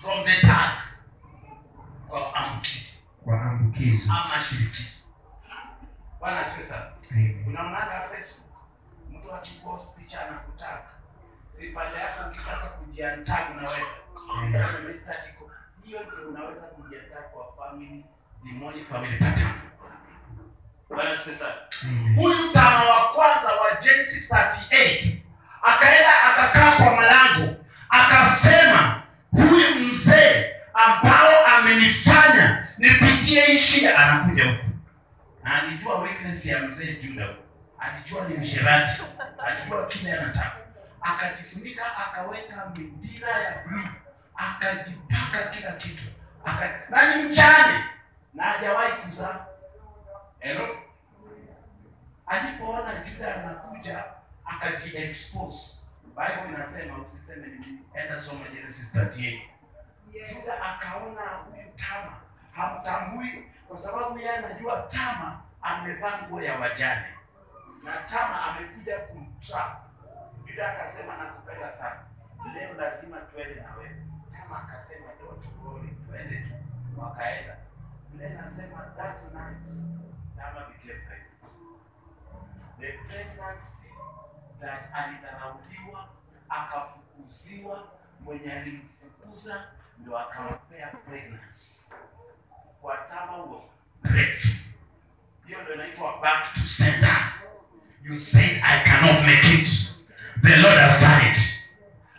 From 0.00 0.24
the 0.24 0.46
tank. 0.46 0.78
Kwa 2.08 2.34
ambukizi 2.34 2.92
kwa 3.24 3.42
ambukizo. 3.42 4.12
ama 4.12 4.44
shirikizo. 4.44 4.88
Bwana 6.20 6.40
asifiwe 6.40 6.66
sana. 6.66 6.86
Unaonaga 7.46 8.00
Facebook 8.00 8.41
mtu 9.22 9.34
akipost 9.34 9.94
picha 9.96 10.26
anakutaka, 10.28 10.90
si 11.50 11.68
pale 11.68 11.98
yako 12.00 12.28
ukitaka 12.30 12.66
kujiantag 12.66 13.50
unaweza. 13.50 13.86
Sasa 14.52 14.78
mimi 14.78 14.98
sitaki 14.98 15.28
hiyo 15.84 16.00
ndio 16.04 16.28
unaweza 16.28 16.60
kujiantag 16.60 17.24
kwa 17.32 17.66
family. 17.66 18.04
Demonic 18.44 18.86
family 18.88 19.16
pattern. 19.18 19.52
Bwana 20.88 21.16
sasa, 21.16 21.46
Huyu 22.16 22.52
tama 22.52 22.84
wa 22.84 23.08
kwanza 23.14 23.48
wa 23.52 23.80
Genesis 23.82 24.30
38 24.30 25.16
akaenda 25.62 26.22
akakaa 26.22 26.76
kwa 26.76 26.96
malango 26.96 27.54
akasema, 27.90 29.02
huyu 29.30 29.74
mzee 29.88 30.52
ambao 30.74 31.46
amenifanya 31.46 32.68
nipitie 32.78 33.40
hii 33.42 33.58
shida 33.58 33.98
anakuja 33.98 34.44
huku, 34.50 34.66
na 35.44 35.62
alijua 35.62 35.98
weakness 35.98 36.46
ya 36.46 36.62
mzee 36.62 36.92
Juda, 37.02 37.28
alijua 37.82 38.24
ni 38.28 38.36
msherati, 38.38 39.02
alijua 39.46 39.86
kile 39.86 40.12
anataka, 40.12 40.56
akajifunika 41.00 41.96
akaweka 41.96 42.66
midira 42.76 43.28
ya 43.30 43.62
bluu, 43.66 43.88
akajipaka 44.36 45.38
kila 45.50 45.72
kitu 45.72 46.04
aka, 46.44 46.70
na 46.90 47.16
ni 47.16 47.22
mchane 47.22 47.84
na 48.34 48.42
hajawahi 48.44 48.92
kuzaa. 49.02 49.46
Hello? 50.40 50.68
alipoona 52.26 52.94
Juda 53.04 53.34
anakuja 53.34 54.04
akajiexpose. 54.44 55.78
Bible 56.04 56.54
inasema 56.54 56.98
usiseme 56.98 57.46
ni 57.46 57.58
mimi. 57.58 57.78
Enda 57.94 58.20
soma 58.20 58.48
Genesis 58.54 58.94
38. 58.94 59.40
Juda 60.12 60.62
akaona 60.62 61.20
huyu 61.22 61.66
Tama 61.76 62.12
hamtambui 62.52 63.44
kwa 63.68 63.78
sababu 63.78 64.18
yeye 64.18 64.30
anajua 64.36 64.82
Tama 64.88 65.40
amevaa 65.62 66.18
nguo 66.22 66.42
ya 66.42 66.58
wajane 66.58 67.06
na 67.82 68.02
Chama 68.06 68.44
amekuja 68.44 68.98
kumtrap. 68.98 69.82
Juda 70.46 70.72
akasema 70.72 71.16
nakupenda 71.16 71.72
sana, 71.72 72.00
leo 72.54 72.74
lazima 72.74 73.16
twende 73.20 73.60
na 73.60 73.74
wewe. 73.76 73.96
Tama 74.32 74.62
akasema 74.62 75.06
worry, 75.64 75.88
twende 76.10 76.36
tu. 76.40 76.54
Wakaenda. 76.96 77.56
yule 78.12 78.30
inasema 78.30 78.78
that 78.96 79.20
night 79.34 79.68
Chama 80.36 80.60
became 80.68 81.00
pregnant 81.06 81.32
the 82.80 82.92
pregnancy 83.08 83.88
that 84.60 84.84
alidharauliwa 84.94 86.08
akafukuziwa, 86.48 87.88
mwenye 88.20 88.52
alimfukuza 88.52 89.64
ndio 89.98 90.18
akampea 90.18 90.86
pregnancy. 90.88 91.92
Kwa 92.80 92.96
Tama 92.96 93.36
was 93.36 93.64
breakthrough. 94.02 94.56
Hiyo 95.46 95.62
ndio 95.62 95.74
inaitwa 95.74 96.20
back 96.20 96.52
to 96.52 96.60
sender. 96.60 97.32
You 98.02 98.16
said 98.18 98.60
I 98.64 98.82
cannot 98.84 99.24
make 99.24 99.44
it. 99.44 99.68
The 100.42 100.56
Lord 100.62 100.78
has 100.78 101.00
done 101.00 101.22
it. 101.30 101.38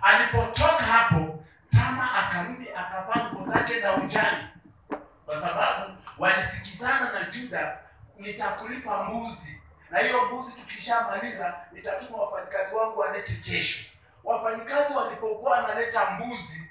Alipotoka 0.01 0.83
hapo, 0.83 1.43
Tama 1.71 2.03
akarudi 2.15 2.69
akavaa 2.69 3.29
nguo 3.33 3.53
zake 3.53 3.79
za 3.79 3.95
ujani, 3.95 4.47
kwa 5.25 5.41
sababu 5.41 5.93
walisikizana 6.17 7.11
na 7.11 7.23
Juda, 7.31 7.77
nitakulipa 8.19 9.03
mbuzi 9.03 9.61
na 9.91 9.99
hiyo 9.99 10.25
mbuzi 10.25 10.51
tukishamaliza 10.51 11.53
nitatuma 11.71 12.17
wafanyikazi 12.17 12.75
wangu 12.75 12.99
walete 12.99 13.33
kesho. 13.33 13.79
Wafanyikazi 14.23 14.93
walipokuwa 14.93 15.51
wanaleta 15.51 16.11
mbuzi, 16.11 16.63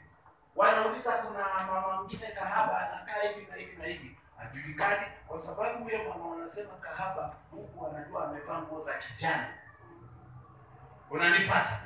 wanauliza 0.57 1.13
kuna 1.13 1.45
mama 1.67 1.97
mwingine 1.97 2.27
kahaba 2.27 2.79
anakaa 2.91 3.29
hivi 3.29 3.47
na 3.51 3.57
hivi 3.57 3.77
na 3.77 3.85
hivi, 3.87 4.17
hajulikani 4.43 5.07
kwa 5.27 5.39
sababu 5.39 5.85
huyo 5.85 5.99
mama 6.09 6.27
wanasema 6.27 6.73
kahaba, 6.81 7.35
huku 7.51 7.87
anajua 7.87 8.25
amevaa 8.29 8.59
nguo 8.59 8.85
za 8.85 8.95
kijani. 8.95 9.47
Unanipata? 11.11 11.81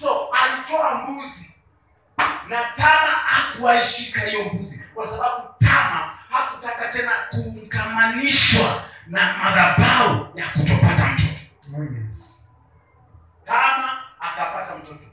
So 0.00 0.28
alitoa 0.32 0.94
mbuzi 0.94 1.54
na 2.48 2.64
Tama 2.76 3.08
hakuwaishika 3.08 4.20
hiyo 4.20 4.44
mbuzi 4.44 4.84
kwa 4.94 5.06
sababu 5.06 5.48
Tama 5.58 6.18
hakutaka 6.30 6.88
tena 6.88 7.10
kuungamanishwa 7.30 8.82
na 9.06 9.36
madhabahu 9.38 10.38
ya 10.38 10.48
kutopata 10.48 11.06
mtoto. 11.12 11.78
Oh, 11.78 11.84
yes. 11.84 12.48
Tama 13.44 14.02
akapata 14.20 14.76
mtoto. 14.76 15.04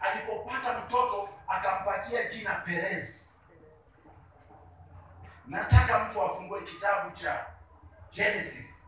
Alipopata 0.00 0.78
mtoto 0.78 1.28
akampatia 1.48 2.24
jina 2.24 2.54
Perez. 2.54 3.19
Nataka 5.50 6.04
mtu 6.04 6.22
afungue 6.22 6.60
kitabu 6.60 7.10
cha 7.10 7.46
Genesis, 8.12 8.82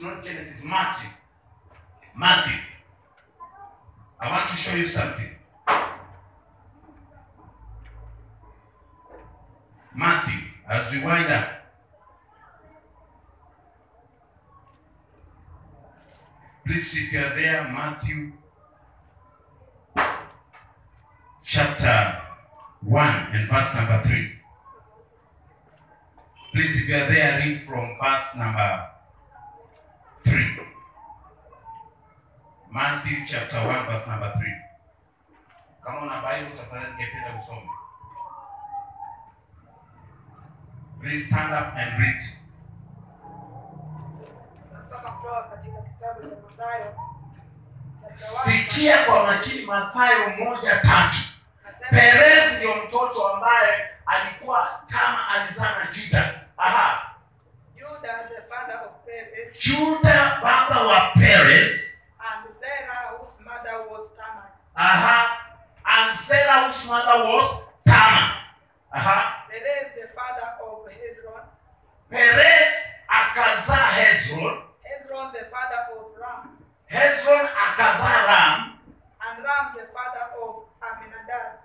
not 0.00 0.24
Genesis, 0.24 0.64
Matthew. 0.64 1.10
Matthew. 2.14 2.58
I 4.20 4.30
want 4.30 4.48
to 4.48 4.56
show 4.56 4.76
you 4.76 4.86
something. 4.86 5.30
Matthew, 9.94 10.40
as 10.68 10.92
we 10.92 10.98
wind 10.98 11.32
up. 11.32 11.48
Please, 16.64 16.96
if 16.96 17.12
you 17.12 17.18
are 17.18 17.34
there, 17.34 17.62
Matthew 17.64 18.32
chapter 21.42 22.22
1 22.82 23.26
and 23.32 23.48
verse 23.48 23.74
number 23.74 24.00
3. 24.02 24.35
Please, 26.56 26.80
if 26.80 26.88
you 26.88 26.94
are 26.94 27.04
there, 27.06 27.38
read 27.38 27.60
from 27.60 27.98
verse 28.02 28.34
number 28.34 28.88
3. 30.24 30.56
Matthew 32.72 33.26
chapter 33.28 33.58
1 33.58 33.84
verse 33.84 34.06
number 34.08 34.32
3. 34.40 34.48
Kama 35.84 36.00
una 36.00 36.22
Bible 36.24 36.56
tafadhali 36.56 36.92
ningependa 36.96 37.36
usome. 37.36 37.68
Please 41.00 41.26
stand 41.26 41.52
up 41.52 41.76
and 41.76 41.98
read. 42.00 42.22
Nasoma 44.72 45.10
kutoka 45.10 45.42
katika 45.42 45.82
kitabu 45.82 46.20
cha 46.22 46.36
Mathayo 46.48 46.94
Sikia 48.44 49.04
kwa 49.04 49.26
makini 49.26 49.66
Mathayo 49.66 50.28
moja 50.30 50.76
tatu. 50.76 51.18
Perez 51.90 52.56
ndio 52.56 52.76
mtoto 52.76 53.28
ambaye 53.28 53.86
alikuwa 54.06 54.68
Tama 54.86 55.28
alizaa 55.28 55.84
na 55.84 55.92
Juda. 55.92 56.45
Perez 59.66 59.78
Juda 59.78 60.40
baba 60.42 60.86
wa 60.86 61.10
Perez. 61.14 61.96
and 62.22 62.54
Sarah 62.54 63.18
whose 63.18 63.44
mother 63.44 63.86
was 63.90 64.10
Tamar. 64.16 64.52
Aha. 64.76 65.42
And 65.86 66.18
Sarah 66.18 66.70
whose 66.70 66.86
mother 66.88 67.24
was 67.26 67.62
Tama. 67.84 68.46
Aha. 68.94 68.94
Uh-huh. 68.94 69.50
Perez 69.50 69.86
the 69.98 70.06
father 70.14 70.48
of 70.62 70.86
Hezron. 70.86 71.42
Perez 72.10 72.74
akazaa 73.10 73.90
Hezron. 73.98 74.62
Hezron 74.86 75.32
the 75.32 75.46
father 75.50 75.82
of 75.98 76.14
Ram. 76.20 76.58
Hezron 76.86 77.46
akazaa 77.46 78.26
Ram. 78.26 78.78
And 79.26 79.42
Ram 79.44 79.66
the 79.74 79.86
father 79.90 80.26
of 80.46 80.62
Aminadab. 80.78 81.58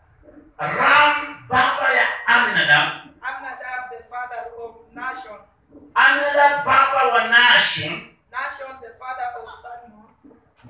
Ram 0.60 1.46
baba 1.50 1.88
ya 1.94 2.06
Aminadab. 2.28 3.14
Aminadab 3.22 3.82
the 3.94 4.04
father 4.10 4.42
of 4.58 4.76
Nashon. 4.96 5.51
Aminadab 5.96 6.66
baba 6.66 7.08
wa 7.14 7.20
Nashon. 7.28 8.08
Nashon 8.32 8.80
the 8.82 8.94
father 9.00 9.28
of 9.42 9.50
Salmon. 9.62 10.06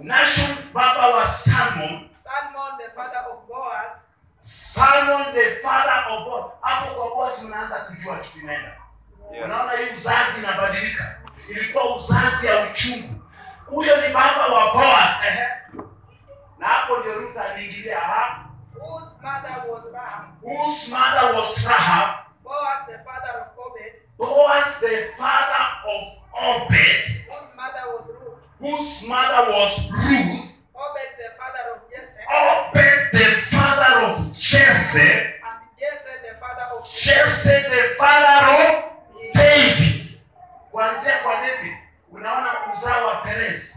Nashon 0.03 0.73
baba 0.73 1.11
wa 1.15 1.25
Salmon. 1.25 2.09
Salmon 2.13 2.71
the 2.79 2.89
father 2.95 3.21
of 3.31 3.47
Boaz. 3.47 4.05
Salmon 4.39 5.33
the 5.35 5.57
father 5.63 6.09
of 6.09 6.25
Boaz. 6.25 6.51
Hapo 6.61 6.93
kwa 6.95 7.15
Boaz 7.15 7.43
unaanza 7.43 7.79
kujua 7.79 8.19
kitu 8.19 8.47
Yes. 9.31 9.45
Unaona 9.45 9.71
hii 9.71 9.95
uzazi 9.97 10.39
inabadilika. 10.39 11.15
ilikuwa 11.49 11.95
uzazi 11.95 12.47
ya 12.47 12.59
uchungu 12.63 13.21
huyo 13.65 13.97
ni 14.07 14.13
baba 14.13 14.47
wa 14.47 14.73
boaz 14.73 15.09
ehe. 15.27 15.47
na 16.59 16.67
hapo 16.67 16.97
ndio 16.97 17.13
ruth 17.13 17.37
aliingilia 17.37 17.99
hapo 17.99 18.49
whose 18.79 19.13
mother 19.21 19.63
was 19.69 19.83
Rahab, 19.93 20.43
whose 20.43 20.91
mother 20.91 21.39
was 21.39 21.65
rahab 21.65 22.09
Boaz 22.43 22.85
the 22.87 22.97
father 23.03 23.41
of 23.41 23.65
Obed, 23.65 23.93
boaz 24.21 24.79
the 24.79 24.95
father 25.17 25.65
of 25.93 26.03
obed 26.45 27.07
whose 27.25 27.49
mother 27.57 27.85
was 27.91 28.05
Ruth, 28.07 28.39
whose 28.61 29.07
mother 29.07 29.43
was 29.51 29.73
ruth 29.89 30.47
Obed 30.75 31.11
the 31.17 31.29
father 31.39 31.65
of 31.73 31.79
Jesse, 31.91 32.21
obed 32.29 33.01
the 33.13 33.27
father 33.51 33.91
of 34.05 34.37
jesse 34.37 34.99
and 35.01 35.59
Jesse 35.79 36.15
the 36.25 36.33
father 36.39 36.65
of 36.77 36.85
jesse. 36.91 37.69
The 37.69 37.83
father 37.97 38.39
of 38.53 39.33
david. 39.33 40.03
Kuanzia 40.71 41.17
kwa 41.23 41.35
david 41.35 41.73
unaona 42.11 42.51
uzao 42.73 43.07
wa 43.07 43.15
perez. 43.21 43.75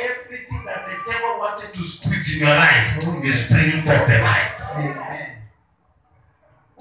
Everything 0.00 0.64
that 0.66 0.84
the 0.86 1.12
devil 1.12 1.38
wanted 1.38 1.72
to 1.72 1.82
squeeze 1.84 2.34
in 2.34 2.40
your 2.46 2.56
life 2.56 2.96
is 3.24 3.48
bringing 3.50 3.82
forth 3.82 4.06
the 4.06 4.18
light. 4.18 4.58
Amen. 4.76 5.43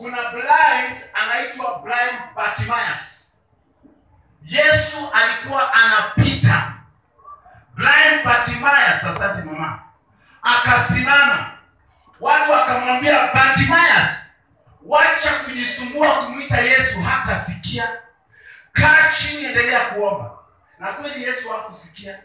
Kuna 0.03 0.29
blind 0.31 0.97
anaitwa 1.13 1.79
blind 1.79 2.19
Bartimaeus. 2.35 3.33
Yesu 4.45 5.09
alikuwa 5.13 5.73
anapita. 5.73 6.73
Blind 7.75 8.23
Bartimaeus, 8.25 9.03
asante 9.03 9.41
mama, 9.41 9.79
akasimama, 10.41 11.51
watu 12.19 12.51
wakamwambia 12.51 13.27
Bartimaeus, 13.33 14.09
wacha 14.85 15.31
kujisumbua 15.45 16.15
kumwita 16.15 16.57
Yesu, 16.61 17.01
hata 17.01 17.35
sikia, 17.39 17.89
kaa 18.73 19.11
chini, 19.17 19.43
endelea 19.45 19.79
kuomba. 19.79 20.31
Na 20.79 20.87
kweli 20.93 21.23
Yesu 21.23 21.49
hakusikia, 21.49 22.19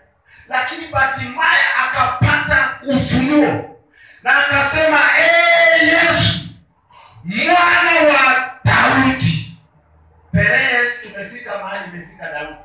lakini 0.49 0.87
Bartimaeus 0.89 1.65
akapata 1.85 2.79
ufunuo 2.83 3.81
na 4.23 4.47
akasema, 4.47 5.01
ee 5.19 5.87
Yesu, 5.87 6.48
mwana 7.25 8.01
wa 8.09 8.51
Daudi. 8.65 9.59
Perez 10.33 11.03
tumefika 11.03 11.59
mahali 11.59 11.89
imefika 11.95 12.33
Daudi. 12.33 12.59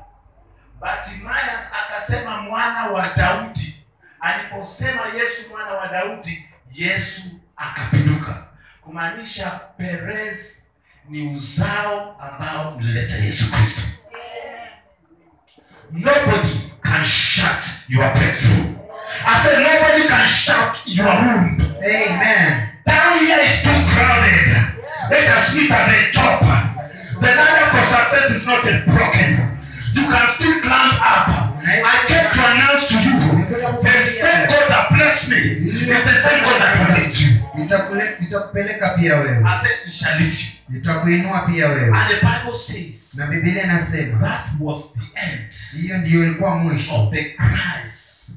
Bartimaeus 0.79 1.61
akasema 1.83 2.41
mwana 2.41 2.85
wa 2.87 3.07
Daudi. 3.17 3.83
Aliposema 4.19 5.01
Yesu 5.15 5.49
mwana 5.49 5.71
wa 5.71 5.87
Daudi, 5.87 6.45
Yesu 6.71 7.21
akapinduka, 7.57 8.43
kumaanisha 8.81 9.49
Perez 9.77 10.63
ni 11.09 11.35
uzao 11.35 12.17
ambao 12.21 12.75
ulileta 12.75 13.15
Yesu 13.15 13.51
Kristo. 13.51 13.81
Nobody 15.91 16.71
can 16.83 17.05
shut 17.05 17.63
your 17.89 18.13
breakthrough. 18.13 18.73
I 19.25 19.43
said 19.43 19.59
nobody 19.59 20.07
can 20.07 20.27
shut 20.27 20.81
your 20.87 21.07
womb. 21.07 21.61
Amen. 21.85 22.69
Down 22.85 23.19
here 23.19 23.39
is 23.39 23.55
too 23.63 23.79
crowded. 23.93 24.47
Let 25.09 25.27
us 25.29 25.55
meet 25.55 25.71
at 25.71 25.85
the 25.87 26.11
top. 26.13 26.41
The 27.21 27.27
ladder 27.27 27.65
for 27.71 27.83
success 27.83 28.31
is 28.35 28.45
not 28.47 28.63
yet 28.65 28.85
broken. 28.85 29.29
You 29.93 30.03
can 30.09 30.27
still 30.27 30.59
climb 30.61 30.95
up. 30.99 31.27
I 31.63 32.03
came 32.07 32.27
to 32.33 32.41
announce 32.51 32.87
to 32.89 32.95
you 32.99 33.13
the 33.81 33.97
same 33.99 34.47
God 34.49 34.67
that 34.69 34.87
blessed 34.91 35.29
me 35.29 35.37
is 35.37 36.03
the 36.03 36.15
same 36.19 36.43
God 36.43 36.59
that 36.59 36.73
will 36.79 36.95
lift 36.95 37.21
you. 37.21 37.39
Nitakupeleka 37.55 38.89
pia 38.97 39.15
wewe 39.15 39.43
nitakuinua 40.69 41.41
pia 41.41 41.67
wewe 41.67 41.97
And 41.97 42.09
the 42.09 42.19
Bible 42.25 42.57
says 42.57 43.15
na 43.17 43.27
bibilia 43.27 43.63
inasema 43.63 44.19
that 44.19 44.47
was 44.59 44.93
the 44.93 45.21
end 45.21 45.53
hiyo 45.81 45.97
ndiyo 45.97 46.23
ilikuwa 46.23 46.55
mwisho 46.55 46.95
of 46.95 47.11
the 47.13 47.23
cries 47.23 48.31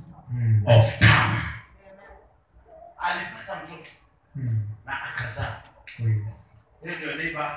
of 0.66 0.98
Tamar. 0.98 1.42
Alipata 2.98 3.61
mtoto 3.64 3.90
mm, 4.37 4.61
na 4.87 4.92
akazaa. 5.03 5.62
oh 6.01 6.09
your 7.07 7.16
neighbor, 7.16 7.51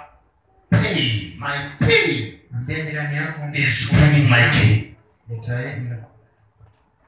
pain, 0.70 1.34
my 1.40 1.70
pay 1.80 2.34
Ambia 2.56 2.86
jirani 2.86 3.16
yako 3.16 3.50
is 3.54 3.90
bringing 3.92 4.30
my 4.30 4.50
gain. 4.50 4.96
itaenda 5.38 5.98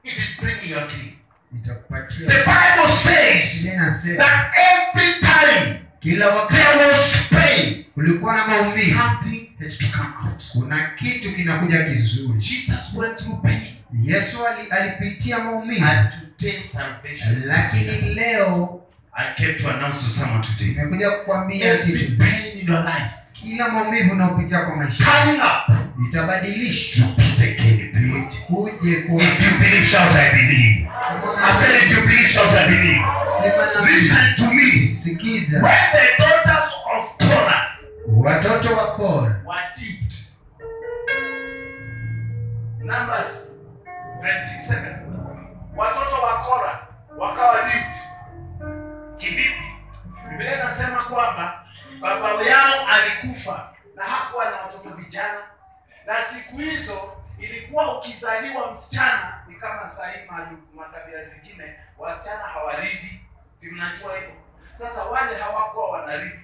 It 0.04 0.18
is 0.18 0.38
bringing 0.40 0.70
your 0.72 0.88
gain. 0.88 1.18
The 1.54 2.44
Bible 2.46 2.88
says 3.04 3.64
that 4.18 4.54
every 4.58 5.20
time 5.22 5.80
kila 6.00 6.28
wakati 6.30 6.56
there 6.56 6.88
was 6.88 7.18
pain, 7.30 7.86
kulikuwa 7.94 8.34
na 8.36 8.48
maumivu 8.48 8.98
something 8.98 9.50
had 9.60 9.70
to 9.70 9.88
come 9.98 10.14
out. 10.24 10.44
kuna 10.52 10.90
kitu 10.90 11.32
kinakuja 11.36 11.84
kizuri 11.84 12.40
Jesus 12.40 12.94
went 12.96 13.18
through 13.18 13.42
pain, 13.42 13.76
yesu 14.04 14.48
ali, 14.48 14.68
alipitia 14.70 15.40
maumivu 15.40 15.86
and 15.86 16.10
today 16.38 16.62
salvation. 16.62 17.44
lakini 17.46 18.02
leo 18.14 18.81
I 19.14 19.34
came 19.36 19.56
to 19.58 19.68
announce 19.70 20.00
to 20.04 20.10
someone 20.10 20.42
today. 20.42 20.66
nimekuja 20.74 21.12
kukwambia 21.12 21.78
kitu 21.78 22.18
pain 22.18 22.60
in 22.60 22.68
your 22.68 22.84
life 22.86 23.12
kila 23.34 23.70
maumivu 23.70 24.12
unaopitia 24.12 24.62
kwa 24.62 24.76
maisha 24.76 25.06
coming 25.06 25.38
up 25.40 25.76
itabadilishwa 26.08 27.08
kuje 28.48 28.96
kwa 29.02 29.16
If 29.24 29.44
you 29.44 29.60
believe, 29.60 29.84
shout 29.84 30.12
I 30.16 30.32
believe. 30.32 30.88
I 31.44 31.54
said, 31.54 31.84
if 31.84 31.92
you 31.92 32.02
believe, 32.02 32.28
shout 32.28 32.54
I 32.54 32.68
believe. 32.68 33.02
Listen 33.92 34.36
to 34.36 34.54
me. 34.54 34.96
sikiza 35.04 35.62
When 35.64 35.92
the 35.92 36.24
daughters 36.24 36.74
of 36.96 37.18
Korah 37.18 37.78
watoto 38.08 38.76
wa 38.76 38.86
Kora 38.96 39.42
were 39.46 39.72
dipped. 39.80 40.14
Numbers 42.80 43.52
27. 44.22 44.96
Watoto 45.76 46.16
wa 46.16 46.34
Kora 46.44 46.88
wakawa 47.18 47.56
dipped. 47.64 47.98
Kivipi? 49.22 49.64
Biblia 50.30 50.56
inasema 50.56 51.04
kwamba 51.04 51.66
baba 52.00 52.44
yao 52.44 52.88
alikufa 52.88 53.74
na 53.96 54.06
hakuwa 54.06 54.50
na 54.50 54.56
watoto 54.58 54.90
vijana, 54.90 55.40
na 56.06 56.16
siku 56.26 56.58
hizo 56.58 57.18
ilikuwa 57.40 58.00
ukizaliwa 58.00 58.72
msichana 58.72 59.44
ni 59.48 59.56
kama 59.56 59.90
saa 59.90 60.12
hii 60.12 60.26
maalu- 60.30 60.76
makabila 60.76 61.26
zingine 61.26 61.76
wasichana 61.98 62.44
hawarithi, 62.44 63.22
si 63.58 63.72
mnajua 63.72 64.16
hivyo. 64.16 64.34
Sasa 64.76 65.04
wale 65.04 65.38
hawakuwa 65.38 65.90
wanarithi. 65.92 66.40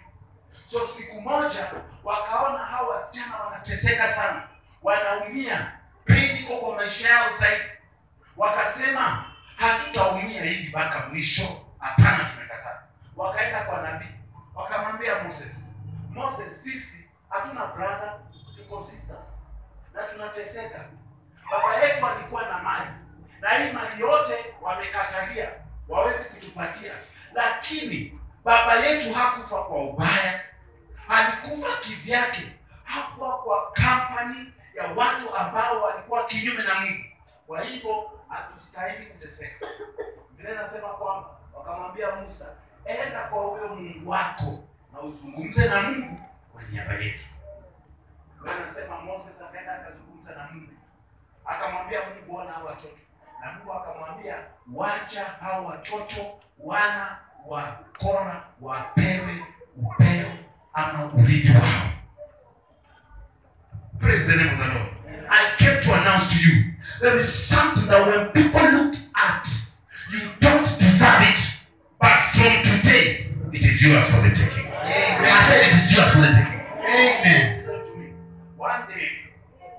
So 0.66 0.88
siku 0.88 1.22
moja 1.22 1.72
wakaona 2.04 2.64
hao 2.64 2.88
wasichana 2.90 3.36
wanateseka 3.38 4.14
sana. 4.14 4.44
Wanaumia. 4.84 5.72
Pain 6.06 6.38
iko 6.38 6.58
kwa 6.58 6.76
maisha 6.76 7.10
yao 7.10 7.32
zaidi. 7.40 7.64
Wakasema 8.38 9.26
hatutaumia 9.56 10.44
hivi 10.44 10.70
mpaka 10.70 11.00
mwisho 11.10 11.64
hapana 11.88 12.30
tumekataa. 12.30 12.82
Wakaenda 13.16 13.64
kwa 13.64 13.82
nabii 13.82 14.16
wakamwambia 14.56 15.24
moses 15.24 15.72
moses 16.10 16.64
sisi 16.64 17.10
hatuna 17.30 17.66
brother 17.66 18.20
tuko 18.58 18.84
sisters 18.84 19.42
na 19.94 20.04
tunateseka 20.04 20.86
baba 21.52 21.76
yetu 21.76 22.06
alikuwa 22.08 22.42
na 22.48 22.58
mali 22.58 22.90
na 23.42 23.50
hii 23.50 23.72
mali 23.72 24.02
yote 24.02 24.34
wamekatalia 24.62 25.50
wawezi 25.88 26.24
kutupatia. 26.24 26.94
Lakini 27.34 28.20
baba 28.44 28.74
yetu 28.76 29.14
hakufa 29.14 29.64
kwa 29.64 29.84
ubaya 29.84 30.42
alikufa 31.10 31.78
kivyake. 31.82 32.42
Hakuwa 32.84 33.38
kwa 33.44 33.72
kampani 33.72 34.54
ya 34.76 34.84
watu 34.96 35.36
ambao 35.36 35.82
walikuwa 35.82 36.26
kinyume 36.26 36.64
na 36.64 36.80
mungu. 36.80 37.04
Kwa 37.48 37.62
hivyo 37.62 38.12
hatustahili 38.30 39.06
kuteseka. 39.06 39.66
Biblia 40.38 40.56
nasema 40.62 40.88
kwamba 40.88 41.30
wakamwambia 41.58 42.16
musa 42.16 42.46
enda 42.86 43.24
kwa 43.24 43.42
huyo 43.44 43.68
mungu 43.76 44.10
wako 44.10 44.64
na 44.94 45.00
uzungumze 45.02 45.68
na 45.70 45.82
mungu 45.82 46.20
kwa 46.54 46.62
niaba 46.64 46.94
yetu. 46.94 47.24
Vile 48.44 48.56
nasema 48.66 49.02
moses 49.02 49.42
akaenda 49.42 49.74
akazungumza 49.76 50.36
na 50.36 50.48
mungu. 50.54 50.72
Akamwambia 51.46 52.00
mungu 52.10 52.38
ona 52.38 52.52
hao 52.52 52.66
watoto. 52.66 52.98
Na 53.46 53.52
mungu 53.54 53.74
akamwambia 53.74 54.36
wacha 54.74 55.26
hao 55.26 55.66
watoto 55.66 56.40
wana 56.60 57.18
wa 57.48 57.80
kora 57.98 58.44
wapewe 58.62 59.46
upeo 59.78 60.28
ama 60.74 61.06
urithi 61.14 61.52
wao. 61.52 61.90
Praise 64.00 64.26
the 64.26 64.36
name 64.36 64.52
of 64.52 64.58
the 64.60 64.66
lord. 64.68 64.90
I 65.30 65.56
came 65.58 65.82
to 65.82 65.94
announce 65.94 66.28
to 66.30 66.50
you 66.50 66.64
there 67.02 67.20
is 67.20 67.50
something 67.50 67.88
that 67.88 68.08
when 68.08 68.30
people 68.32 68.72
looked 68.72 68.87
yours 73.88 74.06
for 74.12 74.22
the 74.22 74.30
taking 74.36 74.68
i 74.68 75.50
said 75.50 75.68
it 75.68 75.74
is 75.74 75.92
yours 75.96 76.10
for 76.12 76.22
the 76.22 76.32
taking 76.38 76.58
Amen. 76.88 77.58
Listen 77.60 77.84
to 77.86 77.98
me. 78.00 78.08
One 78.58 78.88
day 78.88 79.10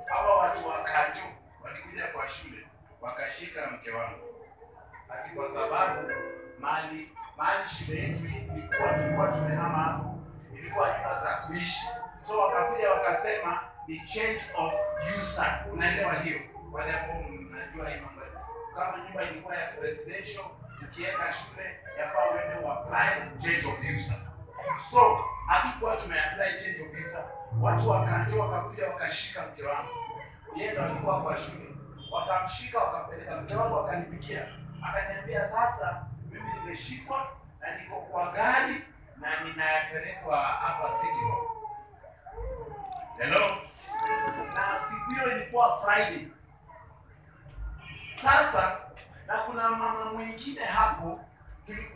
hawa 0.06 0.36
watu 0.38 0.68
wakaju 0.68 1.20
walikuja 1.64 2.06
kwa 2.06 2.28
shule 2.28 2.66
wakashika 3.00 3.70
mke 3.70 3.90
wangu, 3.90 4.24
ati 5.08 5.30
kwa 5.30 5.48
sababu 5.50 6.08
mali 6.60 7.08
mali 7.36 7.68
shule 7.68 7.98
yetu 8.02 8.20
hii 8.20 8.46
ilikuwa 8.58 8.88
tulikuwa 8.92 9.28
tumehama 9.28 9.78
hapo, 9.78 10.18
ilikuwa 10.58 10.88
nyumba 10.94 11.20
za 11.20 11.34
kuishi, 11.46 11.80
so 12.28 12.38
wakakuja 12.38 12.90
wakasema 12.90 13.60
ni 13.88 14.00
change 14.00 14.40
of 14.56 14.74
use. 15.20 15.42
Unaelewa 15.72 16.14
hiyo? 16.14 16.38
Wale 16.72 16.92
ambao 16.92 17.22
mnajua 17.22 17.88
hii 17.90 18.00
mambo. 18.00 18.18
Kama 18.76 19.04
nyumba 19.04 19.22
ilikuwa 19.24 19.56
ya 19.56 19.70
residential, 19.82 20.44
ukienda 20.82 21.32
shule 21.32 21.80
yafaa 21.98 22.30
uende 22.34 22.66
uapply 22.66 23.40
change 23.40 23.66
of 23.66 23.80
visa. 23.80 24.14
So 24.90 25.24
hatukuwa 25.46 25.96
tumeapply 25.96 26.60
change 26.64 26.82
of 26.82 26.88
visa, 26.88 27.24
watu 27.60 27.90
wakanjo 27.90 28.38
wakakuja 28.40 28.86
wakashika 28.88 29.42
mke 29.46 29.62
wangu, 29.62 29.88
yeye 30.56 30.72
ndo 30.72 30.82
alikuwa 30.84 31.22
kwa 31.22 31.36
shule, 31.36 31.68
wakamshika 32.12 32.78
wakampeleka. 32.78 33.40
Mke 33.40 33.54
wangu 33.54 33.78
akanipigia 33.78 34.46
akaniambia, 34.82 35.48
sasa 35.48 36.06
mimi 36.30 36.52
nimeshikwa 36.52 37.28
na 37.60 37.78
niko 37.78 37.96
kwa 38.00 38.32
gari 38.32 38.82
na 39.16 39.40
ninapelekwa 39.44 40.36
hapa 40.40 40.88
City 40.90 41.18
Hall. 41.24 41.48
Hello, 43.18 43.56
na 44.54 44.78
siku 44.78 45.10
hiyo 45.10 45.36
ilikuwa 45.36 45.80
Friday. 45.82 46.28
Sasa 48.22 48.78
na 49.28 49.38
kuna 49.38 49.70
mama 49.70 50.04
mwingine 50.12 50.64
hapo 50.64 51.20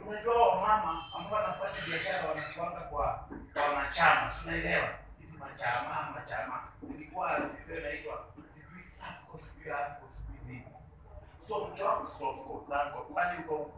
unajua 0.09 0.49
wamama 0.49 1.05
ambao 1.19 1.33
wanafanya 1.35 1.75
biashara 1.89 2.29
wanakuanga 2.29 2.81
kwa 2.81 3.29
machama, 3.77 4.31
si 4.31 4.49
unaelewa 4.49 4.89
hizi 5.21 5.33
machama 5.39 6.11
machama, 6.15 6.61
ilikuwa 6.95 7.49
sivyo 7.49 7.79
inaitwa 7.81 8.25
sijui 8.55 8.83
Safco 8.83 9.39
sijui 9.39 9.73
Afco 9.73 10.07
sijui 10.17 10.47
nini. 10.55 10.67
So 11.39 11.69
mke 11.69 11.83
wangu 11.83 12.07
Sofco 12.07 12.65
lango 12.69 12.99
kwani 13.03 13.39
uko? 13.45 13.71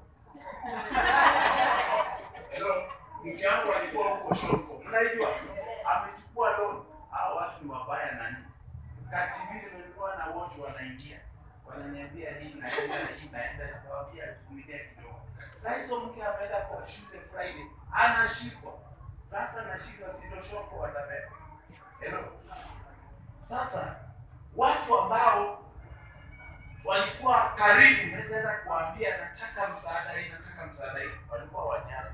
Hello, 2.50 2.82
mke 3.24 3.46
wangu 3.48 3.72
alikuwa 3.72 4.08
huko 4.08 4.34
Shofco, 4.34 4.82
mnaijua, 4.86 5.28
amechukua 5.94 6.50
loan. 6.56 6.82
Hao 7.10 7.36
watu 7.36 7.64
ni 7.64 7.70
wabaya 7.70 8.12
nani, 8.14 8.36
kati 9.10 9.40
vile 9.52 9.84
na 10.18 10.26
wote 10.26 10.60
wanaingia 10.60 11.20
wananiambia 11.66 12.30
hii 12.30 12.54
naenda 12.54 12.96
hii 13.20 13.28
naenda, 13.32 13.82
nawaambia 13.84 14.26
tumilia 14.26 14.78
kidogo. 14.78 15.20
Sasa 15.56 15.76
hizo 15.76 16.00
mke 16.00 16.24
ameenda 16.24 16.60
kwa 16.60 16.86
shule 16.86 17.20
Friday, 17.20 17.66
anashikwa 17.92 18.72
sasa, 19.30 19.64
nashikwa 19.64 20.12
si 20.12 20.26
ndio 20.26 20.42
Shofco 20.42 20.76
watabeba. 20.76 21.30
Hello, 22.00 22.32
sasa 23.40 23.96
watu 24.56 24.98
ambao 24.98 25.64
walikuwa 26.84 27.52
karibu, 27.54 28.10
naweza 28.10 28.36
enda 28.38 28.58
kuambia 28.58 29.18
nataka 29.18 29.68
msaada 29.68 30.12
hii, 30.12 30.28
nataka 30.30 30.66
msaada 30.66 31.00
hii, 31.00 31.08
walikuwa 31.30 31.64
wajana. 31.64 32.10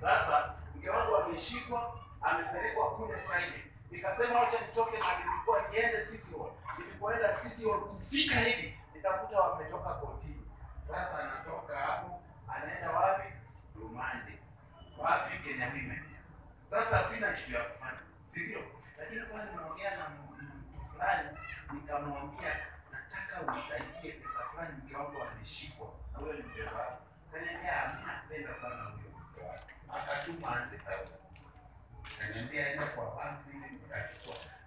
Sasa 0.00 0.54
mke 0.76 0.90
wangu 0.90 1.16
ameshikwa, 1.16 1.98
amepelekwa 2.22 2.90
kule 2.90 3.16
Friday. 3.18 3.62
Nikasema 3.92 4.40
wacha 4.40 4.60
nitoke 4.60 4.98
na 4.98 5.18
nilikuwa 5.18 5.68
niende 5.68 6.04
City 6.04 6.32
Hall. 6.38 6.52
Nilipoenda 6.78 7.34
City 7.36 7.64
Hall 7.70 7.80
kufika 7.80 8.40
hivi 8.40 8.78
nikakuta 8.94 9.40
wametoka 9.40 9.94
kotini. 9.94 10.46
Sasa 10.88 11.18
anatoka 11.18 11.76
hapo 11.78 12.22
anaenda 12.54 12.90
wapi? 12.90 13.28
Rumande. 13.76 14.38
Wapi? 14.98 15.38
Kenya 15.38 15.66
Women. 15.66 16.02
Sasa 16.66 17.02
sina 17.04 17.32
kitu 17.32 17.52
ya 17.54 17.64
kufanya, 17.64 17.98
si 18.26 18.40
ndio? 18.40 18.60
Lakini 18.98 19.20
kwa 19.22 19.44
nimeongea 19.44 19.96
na 19.96 20.08
mtu 20.08 20.84
fulani 20.92 21.28
nikamwambia 21.72 22.56
nataka 22.92 23.52
unisaidie 23.52 24.12
pesa 24.12 24.38
fulani, 24.50 24.74
mke 24.84 24.96
wangu 24.96 25.22
ameshikwa 25.22 25.88
na 26.12 26.18
huyo 26.18 26.32
ni 26.32 26.42
mke 26.42 26.62
wako. 26.62 27.02
Kaniambia 27.32 27.88
mimi 27.94 28.06
napenda 28.06 28.54
sana 28.54 28.82
huyo 28.82 29.08
mke 29.18 29.40
wako. 29.40 29.64
Akatuma 29.96 30.48
100,000. 30.48 31.18
Kaniambia 32.18 32.66
aende 32.66 32.84
kwa 32.84 33.04
bank 33.04 33.38
mimi 33.41 33.41
nikachukua. 33.41 33.41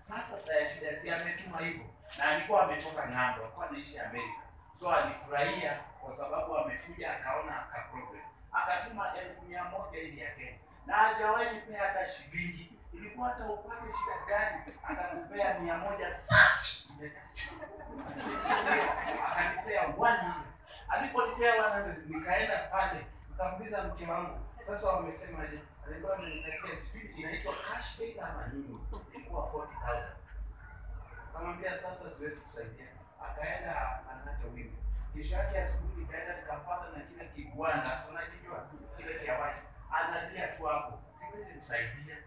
Sasa 0.07 0.37
shida 0.67 1.15
ametuma 1.15 1.57
hivyo 1.59 1.85
na 2.17 2.23
alikuwa 2.23 2.63
ametoka 2.63 3.07
ng'ambo, 3.09 3.41
alikuwa 3.43 3.69
anaishi 3.69 3.99
Amerika. 3.99 4.41
So 4.73 4.91
alifurahia 4.91 5.79
kwa 6.01 6.13
sababu 6.15 6.57
amekuja 6.57 7.13
akaona 7.13 7.59
aka 7.59 7.81
progress. 7.81 8.23
Akatuma 8.51 9.13
elfu 9.17 9.41
mia 9.41 9.63
moja 9.63 9.99
ili 9.99 10.19
ya 10.21 10.31
Kenya. 10.35 10.57
Na 10.85 10.93
hajawahi 10.95 11.55
nipea 11.55 11.83
hata 11.87 12.09
shilingi. 12.09 12.71
Ilikuwa 12.93 13.29
hata 13.29 13.45
upate 13.45 13.81
shida 13.85 14.25
gani 14.27 14.61
akakupea 14.83 15.59
mia 15.59 15.77
moja 15.77 16.13
safi. 16.13 16.87
Akanipea 19.25 19.87
wana 19.97 20.35
Aliponipea 20.89 21.63
wana, 21.63 21.95
nikaenda 22.05 22.57
pale 22.57 23.05
nikamuuliza 23.29 23.83
mke 23.83 24.05
wangu, 24.11 24.39
sasa 24.67 24.87
wamesemaje? 24.87 25.59
Alikuwa 25.87 26.15
ameniletea 26.17 26.75
sijui 26.75 27.11
inaitwa 27.21 27.53
cash 27.53 27.97
pay 27.97 28.21
ama 28.21 28.47
nini, 28.47 28.79
ilikuwa 29.15 29.43
40,000. 29.47 30.11
kamwambia 31.33 31.77
sasa 31.77 32.09
siwezi 32.09 32.35
kusaidia, 32.41 32.87
akaenda 33.25 33.99
anata 34.11 34.47
wimbo. 34.53 34.77
kisha 35.13 35.37
yake 35.37 35.59
asubuhi 35.61 36.01
nikaenda 36.01 36.41
nikampata 36.41 36.89
na 36.97 37.03
kile 37.03 37.27
kigwanda, 37.35 37.99
sasa 37.99 38.11
unakijua 38.11 38.67
kile 38.97 39.19
kia 39.19 39.55
analia 39.91 40.47
tu 40.47 40.63
hapo, 40.65 40.99
siwezi 41.19 41.53
msaidia. 41.53 42.17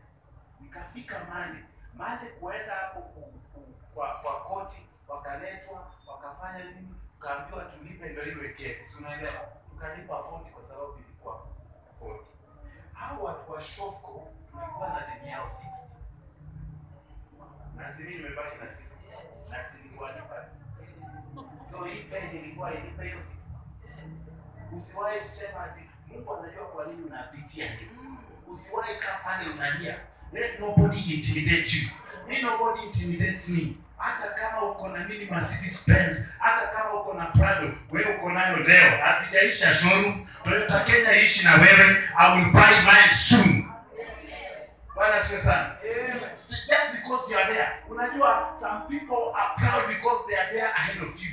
Nikafika 0.60 1.24
mali 1.24 1.64
mali 1.94 2.30
kuenda 2.30 2.74
hapo 2.74 3.00
kwa, 3.94 4.14
kwa 4.14 4.40
koti, 4.44 4.86
wakaletwa 5.08 5.92
wakafanya 6.06 6.64
nini, 6.64 6.94
tukaambiwa 7.14 7.64
tulipe 7.64 8.08
ndio 8.08 8.24
iwe 8.32 8.48
kesi, 8.48 8.98
unaelewa? 8.98 9.48
Tukalipa 9.70 10.14
40 10.14 10.50
kwa 10.50 10.68
sababu 10.68 10.94
ilikuwa 10.98 11.46
40 12.00 12.24
hao 12.98 13.22
watu 13.24 13.52
wa 13.52 13.62
Shofco 13.62 14.28
tulikuwa 14.52 14.88
na 14.88 15.06
deni 15.06 15.30
yao? 15.32 15.46
60 15.46 15.50
na 17.76 17.92
sisi 17.92 18.16
nimebaki 18.16 18.58
na 18.58 18.64
60 18.64 18.70
na 19.50 19.64
sisi 19.64 19.82
nilikuwa 19.82 20.12
nipa 20.12 20.44
so 21.70 21.84
hii 21.84 22.02
pay 22.02 22.38
ilikuwa 22.38 22.74
ilipa 22.74 23.02
hiyo 23.02 23.18
60 23.18 24.78
usiwahi 24.78 25.28
sema 25.28 25.64
ati 25.64 25.80
Mungu 26.08 26.34
anajua 26.36 26.66
kwa 26.66 26.86
nini 26.86 27.02
unapitia. 27.02 27.70
Hiyo 27.72 27.90
usiwahi 28.48 28.94
kaa 28.98 29.18
pale 29.24 29.50
unalia. 29.50 29.98
Let 30.32 30.60
nobody 30.60 31.00
intimidate 31.00 31.76
you. 31.76 31.88
Let 32.28 32.42
nobody 32.42 32.82
intimidates 32.86 33.48
me 33.48 33.76
hata 33.98 34.28
kama 34.28 34.62
uko 34.62 34.88
na 34.88 35.04
nini 35.04 35.24
Mercedes 35.30 35.84
Benz, 35.86 36.34
hata 36.38 36.66
kama 36.66 36.92
uko 37.00 37.14
na 37.14 37.26
Prado, 37.26 37.70
wewe 37.90 38.14
uko 38.16 38.30
nayo 38.32 38.56
leo, 38.56 38.90
hazijaisha 39.04 39.74
showroom. 39.74 40.26
Toyota 40.44 40.80
Kenya 40.80 41.12
ishi 41.16 41.44
na 41.44 41.54
wewe, 41.54 42.02
I 42.16 42.34
will 42.36 42.52
buy 42.52 42.80
mine 42.80 43.08
soon. 43.14 43.70
Bwana 44.94 45.14
asifiwe 45.16 45.40
sana. 45.42 45.76
Just 46.68 46.92
because 47.02 47.30
you 47.32 47.38
are 47.38 47.52
there. 47.54 47.68
Unajua 47.88 48.56
some 48.60 48.80
people 48.88 49.32
are 49.34 49.54
proud 49.56 49.88
because 49.88 50.26
they 50.28 50.36
are 50.36 50.52
there 50.52 50.66
ahead 50.72 51.02
of 51.02 51.22
you. 51.22 51.30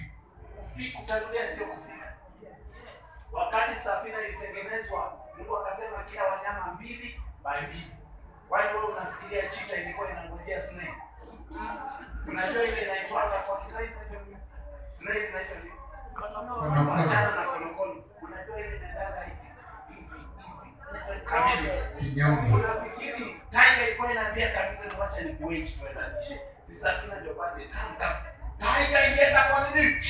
Kufika 0.64 1.00
kutangulia 1.00 1.48
sio 1.56 1.66
kufika. 1.66 2.14
Wakati 3.32 3.80
safina 3.80 4.22
ilitengenezwa, 4.28 5.14
Mungu 5.38 5.58
akasema 5.58 6.04
kila 6.04 6.24
wanyama 6.24 6.74
mbili 6.74 7.22
by 7.44 7.68
mbili. 7.68 7.92
Wale 8.50 8.74
wao 8.74 8.86
unafikiria 8.86 9.48
chita 9.50 9.76
ilikuwa 9.76 10.10
inangojea 10.12 10.62
snake. 10.62 11.02
Unajua 12.28 12.64
ile 12.64 12.82
inaitwanga 12.82 13.38
kwa 13.40 13.58
Kiswahili 13.58 13.94
nini? 14.12 14.38
Inaitwa 15.02 15.42
nini? 15.58 15.72
Konokono. 16.14 16.96
Na 16.96 17.44
konokono. 17.46 18.04
Unajua 18.22 18.60
ile 18.60 18.76
inaendanga 18.78 19.22
hivi 19.24 19.38
hivi 19.90 20.16
hivi. 20.16 21.26
Kamili. 21.26 21.70
Kinyonge. 22.00 22.54
Unafikiri 22.54 23.42
Tiger 23.50 23.88
ilikuwa 23.88 24.12
inaambia 24.12 24.50
kamili 24.52 24.96
wacha 25.00 25.22
ni 25.22 25.34
kuwait 25.34 25.80
tuendanishe. 25.80 26.42
Si 26.68 26.76
Safina 26.76 27.16
ndio 27.20 27.34
pale 27.34 27.66
kam. 27.66 28.14
Tiger 28.58 29.12
ilienda 29.12 29.44
kwa 29.44 29.70
nini? 29.70 30.04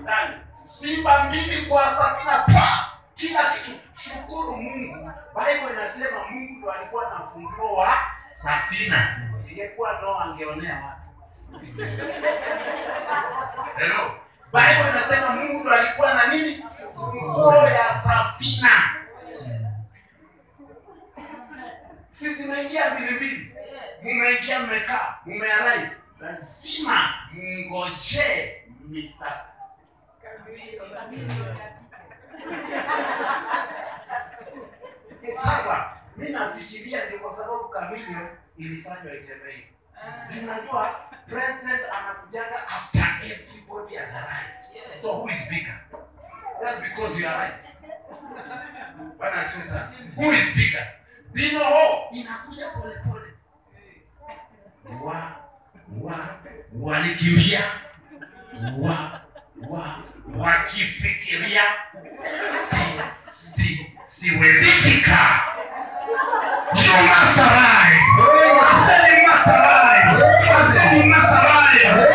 Ndani. 0.00 0.36
Simba 0.62 1.24
mbili 1.24 1.66
kwa 1.66 1.82
Safina 1.96 2.38
pa. 2.38 2.88
Kila 3.16 3.50
kitu. 3.52 3.70
Shukuru 4.00 4.56
Mungu. 4.56 5.12
Bible 5.34 5.72
inasema 5.72 6.28
Mungu 6.30 6.52
ndo 6.58 6.72
alikuwa 6.72 7.08
na 7.10 7.20
funguo 7.20 7.74
wa 7.76 7.98
Safina. 8.30 9.28
Ingekuwa 9.58 10.00
Noa 10.00 10.24
angeonea 10.24 10.84
watu. 10.86 11.08
Hello. 13.78 14.10
Bible 14.52 14.90
inasema 14.90 15.30
Mungu 15.30 15.60
ndo 15.60 15.70
alikuwa 15.74 16.14
na 16.14 16.26
nini? 16.34 16.64
Funguo 16.94 17.54
ya 17.56 18.00
Safina. 18.02 18.70
Sisi 22.10 22.42
mmeingia 22.42 22.90
mbili 22.94 23.56
mmeingia 24.02 24.60
mmekaa, 24.60 25.18
mmearai, 25.26 25.88
lazima 26.20 27.14
mngoje 27.32 28.62
Mr. 28.88 29.44
Sasa 35.34 35.96
mi 36.16 36.28
nafikiria 36.28 37.04
ndio 37.06 37.18
kwa 37.18 37.32
sababu 37.32 37.74
Chameleon 37.74 38.28
ilifanywa 38.58 39.14
itembee 39.14 39.64
Tunajua 40.30 41.00
president 41.28 41.82
anakujanga 41.98 42.68
after 42.68 43.06
everybody 43.24 43.96
has 43.96 44.08
arrived. 44.08 45.02
So 45.02 45.12
who 45.12 45.28
is 45.28 45.48
bigger? 45.50 45.80
That's 46.62 46.80
because 46.80 47.18
you 47.20 47.26
arrived. 47.26 47.64
Bwana 49.18 49.44
sana. 49.44 49.92
Who 50.16 50.30
is 50.32 50.54
bigger? 50.56 50.86
Dino 51.32 51.64
ho 51.64 52.08
inakuja 52.12 52.68
polepole. 52.68 53.32
Wa 55.04 55.36
wa 56.00 56.28
walikimbia 56.72 57.62
wa 58.78 59.20
wa 59.68 60.02
wakifikiria 60.36 61.62
si 62.60 63.00
si 63.30 63.86
siwezi 64.04 64.64
fika 64.70 65.40
you 66.74 66.92
must 67.02 67.38
arrive 67.38 68.17
I 68.70 68.86
said 68.86 69.00
you 69.08 69.22
must 69.26 69.46
arrive 69.48 70.08
I 70.52 70.62
said 70.74 70.96
you 70.96 71.04
must 71.10 71.32
arrive 71.32 72.07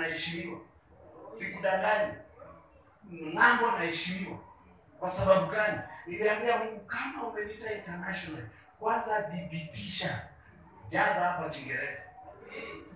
lakini 0.00 0.44
ng'ambo 0.44 0.54
naheshimiwa. 0.54 0.60
Sikudanganyi, 1.38 2.12
ng'ambo 3.34 3.70
naheshimiwa. 3.70 4.38
Kwa 5.00 5.10
sababu 5.10 5.46
gani? 5.46 5.78
Niliambia 6.06 6.56
Mungu, 6.56 6.80
kama 6.86 7.22
umeniita 7.26 7.74
international, 7.74 8.42
kwanza 8.80 9.20
dhibitisha, 9.20 10.28
jaza 10.88 11.20
hapa 11.20 11.48
Kiingereza, 11.48 12.02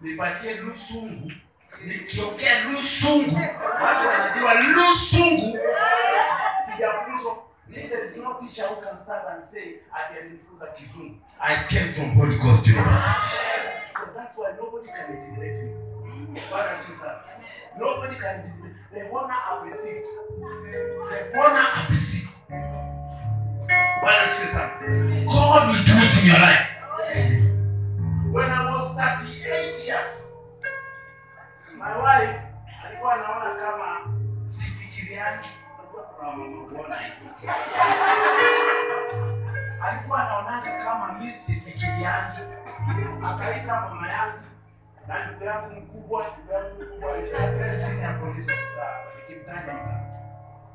nipatie 0.00 0.54
lusungu. 0.54 1.32
Nikiongea 1.84 2.64
lusungu, 2.64 3.36
watu 3.82 4.06
wanajua 4.06 4.54
lusungu. 4.54 5.58
Sijafunzwa. 6.72 7.38
There 7.72 8.04
is 8.06 8.16
no 8.16 8.34
teacher 8.34 8.64
who 8.66 8.76
can 8.80 8.98
stand 8.98 9.26
and 9.28 9.42
say 9.42 9.74
ati 9.92 10.18
alinifunza 10.18 10.66
kizungu. 10.66 11.16
I 11.40 11.56
came 11.68 11.92
from 11.92 12.10
Holy 12.14 12.36
Ghost 12.36 12.66
University. 12.66 13.36
So 13.94 14.06
that's 14.16 14.38
why 14.38 14.52
nobody 14.56 14.88
can 14.92 15.14
intimidate 15.14 15.62
me. 15.62 15.74
Asifiwe 16.72 16.98
sana. 16.98 17.20
Nobody 17.78 18.16
can 18.16 18.40
intimidate. 18.40 18.76
The 18.92 19.00
honor 19.12 19.34
I've 19.50 19.62
received. 19.70 20.06
The 21.32 21.38
honor 21.38 21.66
I've 21.76 21.90
received. 21.90 22.28
Asifiwe 24.02 24.52
sana. 24.52 24.72
God 25.26 25.68
will 25.68 25.84
do 25.84 25.92
it 25.92 26.22
in 26.22 26.26
your 26.26 26.40
life. 26.40 26.77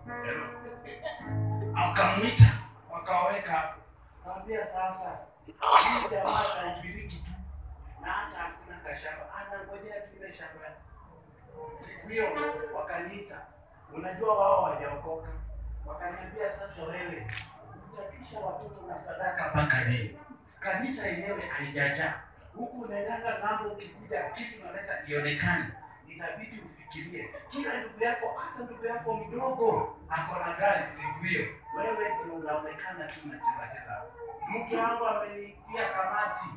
Hello. 0.05 0.45
Akamwita, 1.75 2.45
wakaweka, 2.91 3.75
kaambia 4.23 4.65
sasa, 4.65 5.17
hii 5.47 6.09
jamaa 6.11 6.39
atahubiriki 6.39 7.15
tu 7.15 7.31
na 8.01 8.11
hata 8.11 8.37
hakuna 8.37 8.77
kashamba, 8.77 9.25
anangojea 9.35 10.01
tuile 10.01 10.31
shamba. 10.31 10.65
Siku 11.77 12.07
hiyo 12.07 12.25
wakaniita, 12.75 13.41
unajua 13.93 14.37
wao 14.37 14.63
wajaokoka, 14.63 15.29
wakaniambia 15.85 16.51
sasa, 16.51 16.83
wewe 16.83 17.27
utapisha 17.93 18.39
watoto 18.39 18.87
na 18.87 18.99
sadaka 18.99 19.47
mpaka 19.49 19.83
leo, 19.83 20.09
Kanisa 20.59 21.07
yenyewe 21.07 21.41
haijajaa. 21.41 22.13
Huku, 22.55 22.81
unaendanga 22.81 23.39
ng'ambo, 23.39 23.69
ukikuja 23.69 24.23
kitu 24.23 24.61
unaleta 24.61 24.93
ionekane, 25.07 25.65
itabidi 26.16 26.61
ufikirie. 26.66 27.30
Kila 27.49 27.78
ndugu 27.80 28.03
yako, 28.03 28.28
hata 28.38 28.64
ndugu 28.64 28.86
yako 28.86 29.14
mdogo 29.14 29.97
ako 30.09 30.39
na 30.39 30.53
gari 30.53 30.88
siku 30.88 31.20
hiyo, 31.24 31.45
wewe 31.78 32.16
ndio 32.24 32.34
unaonekana 32.36 33.05
tu 33.07 33.20
unachezacheza. 33.26 34.01
Mke 34.49 34.78
wangu 34.78 35.05
amenitia 35.07 35.89
kamati, 35.89 36.49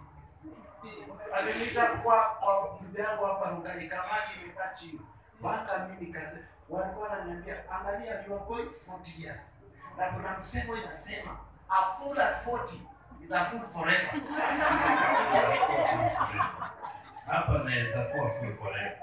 aliniita 1.35 1.87
kwa 1.87 2.25
kwa 2.25 2.79
yangu 2.95 3.25
hapa 3.25 3.51
Rungai, 3.51 3.89
kamati 3.89 4.41
imekaa 4.45 4.75
chini. 4.75 5.01
Mpaka 5.41 5.79
mimi 5.79 6.13
kaze, 6.13 6.45
walikuwa 6.69 7.09
wananiambia 7.09 7.71
angalia, 7.71 8.25
you 8.27 8.35
are 8.35 8.45
going 8.49 8.69
40 8.69 9.23
years. 9.25 9.53
Na 9.99 10.11
kuna 10.11 10.39
msemo 10.39 10.77
inasema 10.77 11.37
a 11.69 11.93
fool 11.95 12.21
at 12.21 12.47
40 12.47 12.75
is 13.25 13.33
a 13.33 13.45
fool 13.45 13.61
forever. 13.61 14.21
Hapa 17.27 17.53
naweza 17.53 18.05
kuwa 18.05 18.31
free 18.31 18.53
forever. 18.53 18.97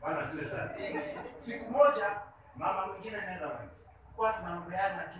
Bwana 0.00 0.26
siwe 0.26 0.44
sana. 0.44 0.70
Siku 1.36 1.70
moja 1.72 2.20
mama 2.56 2.86
mwingine 2.86 3.16
Netherlands 3.20 3.90
kwa 4.16 4.32
tunaongeana 4.32 5.02
tu 5.04 5.18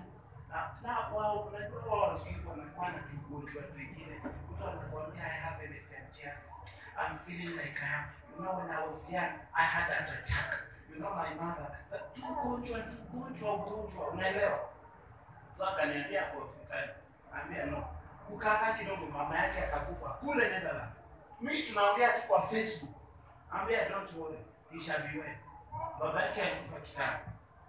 na 0.49 0.71
na 0.83 0.99
wao 0.99 1.41
unajua 1.41 1.83
wao 1.87 2.09
wazungu 2.09 2.51
wanakuwa 2.51 2.89
na 2.89 2.99
tugonjwa 2.99 3.63
twingine. 3.63 4.23
Mtu 4.53 4.65
anakuambia 4.69 5.25
I 5.25 5.41
have 5.41 5.65
elephantiasis. 5.65 6.53
I'm 6.99 7.19
feeling 7.19 7.49
like 7.57 7.81
I 7.83 7.87
have, 7.87 8.09
You 8.39 8.43
know 8.45 8.57
when 8.59 8.71
I 8.71 8.87
was 8.89 9.13
young 9.13 9.33
I 9.55 9.65
had 9.65 9.89
that 9.93 10.09
attack. 10.11 10.63
You 10.91 10.97
know 11.01 11.11
my 11.15 11.35
mother. 11.35 11.71
Tugonjwa 12.15 12.79
tugonjwa 12.81 13.55
ugonjwa 13.55 14.09
unaelewa? 14.09 14.59
So 15.55 15.67
akaniambia 15.67 16.23
kwa 16.23 16.41
hospitali. 16.41 16.91
Ambia 17.43 17.67
no. 17.67 17.85
Kukaa 18.29 18.73
kidogo 18.79 19.07
mama 19.07 19.39
yake 19.39 19.59
akakufa 19.65 20.09
kule 20.11 20.49
Netherlands. 20.49 20.97
Mimi 21.41 21.63
tunaongea 21.63 22.13
tu 22.13 22.23
kwa 22.29 22.43
Facebook. 22.43 22.95
Ambia 23.51 23.89
don't 23.89 24.13
worry. 24.17 24.39
Well. 25.19 25.37
Baba 26.01 26.23
yake 26.23 26.43
alikufa 26.43 26.81
kitambo. 26.81 27.21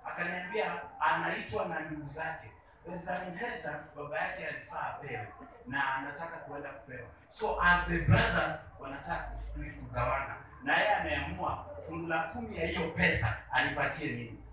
Akaniambia 0.06 0.82
anaitwa 1.00 1.66
na 1.66 1.80
ndugu 1.80 2.10
zake. 2.10 2.52
There 2.86 3.10
an 3.18 3.28
inheritance 3.28 3.96
baba 3.96 4.18
yake 4.20 4.48
alifaa 4.48 4.82
apewe 4.88 5.28
na 5.68 5.96
anataka 5.96 6.38
kuenda 6.38 6.70
kupewa. 6.70 7.08
So 7.32 7.62
as 7.62 7.86
the 7.88 7.98
brothers 8.00 8.60
wanataka 8.80 9.24
kusplit 9.24 9.76
kugawana, 9.80 10.36
na 10.64 10.78
yeye 10.78 10.96
ameamua 10.96 11.66
fungu 11.88 12.08
la 12.08 12.20
kumi 12.24 12.58
ya 12.58 12.68
hiyo 12.68 12.92
pesa 12.92 13.38
alipatie 13.52 14.12
mimi. 14.12 14.44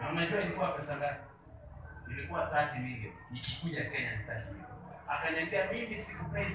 Na 0.00 0.08
unajua 0.10 0.40
ilikuwa 0.40 0.68
pesa 0.68 0.96
ngapi? 0.96 1.31
Ilikuwa 2.10 2.40
30 2.40 2.78
milioni 2.80 3.12
nikikuja 3.30 3.80
Kenya 3.84 4.10
ni 4.10 4.16
30 4.16 4.36
milioni. 4.52 4.72
Akaniambia 5.08 5.60
mimi 5.72 5.96
sikupei 5.98 6.46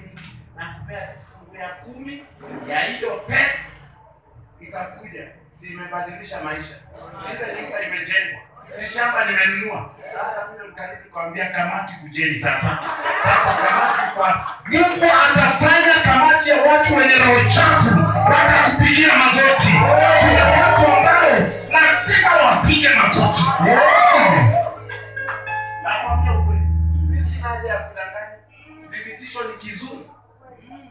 nakupea 0.56 1.06
kifungu 1.06 1.56
ya 1.56 1.68
kumi 1.68 2.24
ya 2.68 2.80
hiyo 2.80 3.10
pe. 3.26 3.38
ikakuja, 4.60 5.22
si 5.60 5.66
maisha. 6.44 6.74
Ile 7.32 7.62
nyumba 7.62 7.80
imejengwa, 7.82 8.40
si 8.70 8.86
shamba 8.98 9.24
nimenunua. 9.24 9.90
Sasa 10.14 10.46
vile 10.52 10.68
nikarudi 10.68 11.08
kuambia 11.10 11.46
kamati 11.50 11.94
kujeni 11.94 12.38
sasa. 12.38 12.78
Sasa 13.22 13.54
kamati 13.54 14.00
kwa 14.16 14.46
Mungu 14.68 15.04
atafanya 15.04 15.94
kamati 16.04 16.50
ya 16.50 16.62
watu 16.62 16.96
wenye 16.96 17.14
roho 17.18 17.50
chafu 17.50 17.94
watakupigia 18.32 19.16
magoti. 19.16 19.72
Kuna 20.20 20.44
watu 20.44 20.92
ambao 20.92 21.30
lazima 21.72 22.30
wapige 22.36 22.88
magoti. 22.88 23.42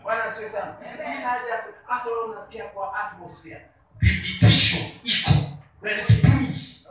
Bwana 0.07 0.31
sio 0.31 0.49
sana. 0.49 0.73
Sina 0.97 1.29
haja 1.29 1.63
hata 1.87 2.09
wewe 2.09 2.23
unasikia 2.23 2.63
kwa 2.67 2.95
atmosphere. 2.99 3.65
Thibitisho 3.99 4.77
iko. 5.03 5.31
There 5.83 6.01
is 6.01 6.07
proof. 6.21 6.87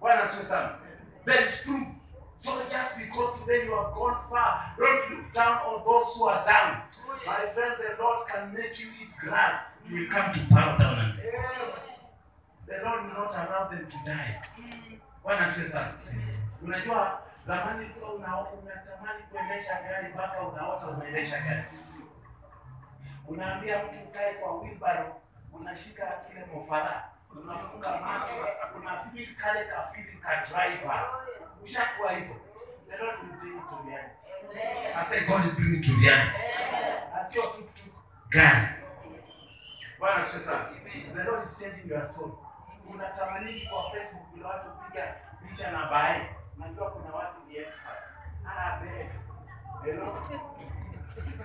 Bwana 0.00 0.26
sio 0.28 0.42
sana. 0.42 0.68
There 1.24 1.44
is 1.46 1.56
proof. 1.64 1.88
So 2.38 2.50
just 2.70 2.96
because 2.98 3.40
today 3.40 3.66
you 3.66 3.76
have 3.76 3.92
gone 3.94 4.16
far, 4.30 4.60
don't 4.78 5.10
look 5.10 5.32
down 5.34 5.58
on 5.68 5.84
those 5.84 6.14
who 6.16 6.28
are 6.28 6.44
down. 6.46 6.80
My 7.26 7.46
friend, 7.52 7.76
the 7.76 8.02
Lord 8.02 8.26
can 8.28 8.54
make 8.54 8.80
you 8.80 8.88
eat 9.02 9.12
grass. 9.20 9.64
You 9.88 9.96
will 10.00 10.08
come 10.08 10.32
to 10.32 10.40
bow 10.50 10.78
down 10.78 10.98
and 10.98 11.12
the 12.66 12.76
Lord 12.84 13.02
will 13.04 13.12
not 13.20 13.34
allow 13.34 13.68
them 13.68 13.86
to 13.86 13.96
die. 14.06 14.42
Bwana 15.24 15.48
sio 15.48 15.64
sana. 15.64 15.92
Unajua 16.62 17.20
zamani 17.40 17.84
ulikuwa 17.84 18.12
unatamani 18.14 19.22
kuendesha 19.30 19.80
gari 19.82 20.08
mpaka 20.08 20.40
unaota 20.40 20.86
unaendesha 20.86 21.40
gari. 21.40 21.62
Unaambia 23.28 23.78
mtu 23.84 23.98
ukae 24.08 24.34
kwa 24.34 24.58
wheelbarrow, 24.60 25.20
unashika 25.52 26.08
ile 26.32 26.44
mofara, 26.54 27.08
unafunga 27.42 27.88
macho, 28.00 28.34
unafeel 28.76 29.34
kale 29.36 29.64
ka 29.64 29.82
feeling 29.82 30.20
ka 30.20 30.46
driver. 30.50 31.08
Ushakuwa 31.64 32.12
hivyo. 32.12 32.36
The 32.90 32.96
Lord 32.96 33.16
will 33.22 33.38
bring 33.40 33.56
it 33.56 33.68
to 33.70 33.76
reality. 33.86 34.26
I 34.96 35.04
say 35.04 35.26
God 35.26 35.46
is 35.46 35.54
bringing 35.54 35.80
it 35.80 35.86
to 35.86 35.92
reality. 36.02 36.42
Na 37.14 37.24
sio 37.24 37.42
tuk-tuk, 37.42 37.94
gari. 38.28 38.66
Bwana 39.98 40.24
sio 40.24 40.40
sana. 40.40 40.64
The 41.14 41.24
Lord 41.24 41.46
is 41.46 41.58
changing 41.58 41.88
your 41.90 42.04
story. 42.04 42.32
Unatamani 42.88 43.60
kwa 43.70 43.90
Facebook 43.90 44.30
kuna 44.30 44.48
watu 44.48 44.68
piga 44.70 45.14
picha 45.48 45.70
na 45.70 45.86
bae. 45.86 46.30
Najua 46.58 46.90
kuna 46.90 47.14
watu 47.14 47.36
ni 47.48 47.56
expert. 47.56 48.02
Ah, 48.46 48.78
babe. 48.80 49.10
Hello. 49.84 50.18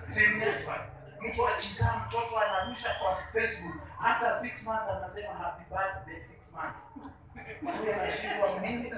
Si 0.06 0.20
expert. 0.22 0.80
Mtu 1.22 1.48
akizaa 1.48 2.02
mtoto 2.06 2.38
anarusha 2.40 2.88
kwa 2.98 3.16
Facebook 3.32 3.74
hata 4.02 4.40
six 4.40 4.64
months 4.66 4.88
anasema 4.96 5.32
happy 5.42 5.62
birthday 5.70 6.20
six 6.20 6.52
months. 6.54 6.80
Huyo 7.80 7.94
anashindwa 7.94 8.48
mimi, 8.62 8.92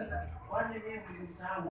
Kwani 0.48 0.74
mimi 0.74 1.00
nilisahau? 1.12 1.62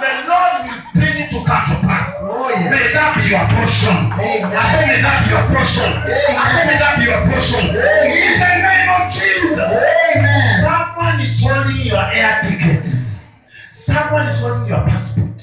The 0.00 0.12
Lord 0.28 0.54
will 0.64 0.82
bring 0.94 1.24
it 1.24 1.30
to 1.30 1.36
come 1.44 1.66
to 1.70 1.86
pass. 1.86 2.14
Oh, 2.22 2.50
yes. 2.50 2.70
May 2.70 2.92
that 2.92 3.14
be 3.16 3.28
your 3.30 3.46
portion. 3.56 3.96
Amen. 4.12 4.52
I 4.56 4.72
say 4.72 4.86
may 4.86 5.00
that 5.02 5.24
be 5.24 5.30
your 5.30 5.44
portion. 5.54 5.90
I 5.94 6.52
say 6.52 6.66
may 6.66 6.78
that 6.78 6.94
be 6.98 7.04
your 7.04 7.22
portion. 7.26 7.64
In 7.68 8.34
the 8.42 8.52
name 8.68 8.90
of 8.90 9.12
Jesus. 9.12 9.58
Amen. 9.58 10.62
Someone 10.62 11.20
is 11.20 11.40
holding 11.40 11.86
your 11.86 12.04
air 12.12 12.40
tickets. 12.42 13.30
Someone 13.70 14.26
is 14.28 14.38
holding 14.40 14.66
your 14.68 14.80
passport. 14.84 15.40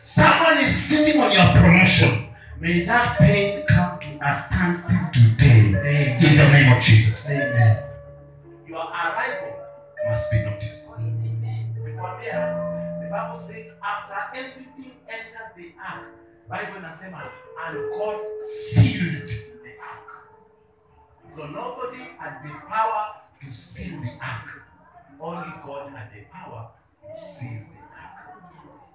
Someone 0.00 0.58
is 0.58 0.74
sitting 0.76 1.20
on 1.22 1.32
your 1.32 1.52
promotion. 1.54 2.19
May 2.60 2.84
that 2.84 3.18
pain 3.18 3.64
come 3.66 3.98
to 4.00 4.18
a 4.20 4.34
standstill 4.34 5.08
today. 5.14 5.68
Amen. 5.68 6.22
In 6.22 6.36
the 6.36 6.48
name 6.52 6.72
of 6.76 6.82
Jesus. 6.82 7.24
Amen. 7.26 7.82
Your 8.68 8.82
arrival 8.82 9.56
must 10.06 10.30
be 10.30 10.40
noticed. 10.40 10.90
Nikwambia, 12.00 13.00
the 13.02 13.08
Bible 13.08 13.38
says 13.38 13.72
after 13.82 14.38
everything 14.38 14.92
entered 15.08 15.52
the 15.56 15.72
ark, 15.82 16.08
Bible 16.50 16.80
inasema 16.80 17.22
and 17.66 17.92
God 17.94 18.20
sealed 18.42 19.28
the 19.64 19.72
ark. 19.80 20.28
So 21.30 21.46
nobody 21.46 22.04
had 22.18 22.42
the 22.44 22.54
power 22.68 23.14
to 23.40 23.46
seal 23.50 24.02
the 24.02 24.12
ark. 24.20 24.64
Only 25.18 25.50
God 25.64 25.92
had 25.92 26.12
the 26.12 26.24
power 26.30 26.68
to 27.08 27.20
seal 27.22 27.60
the 27.72 27.80
ark. 27.96 28.42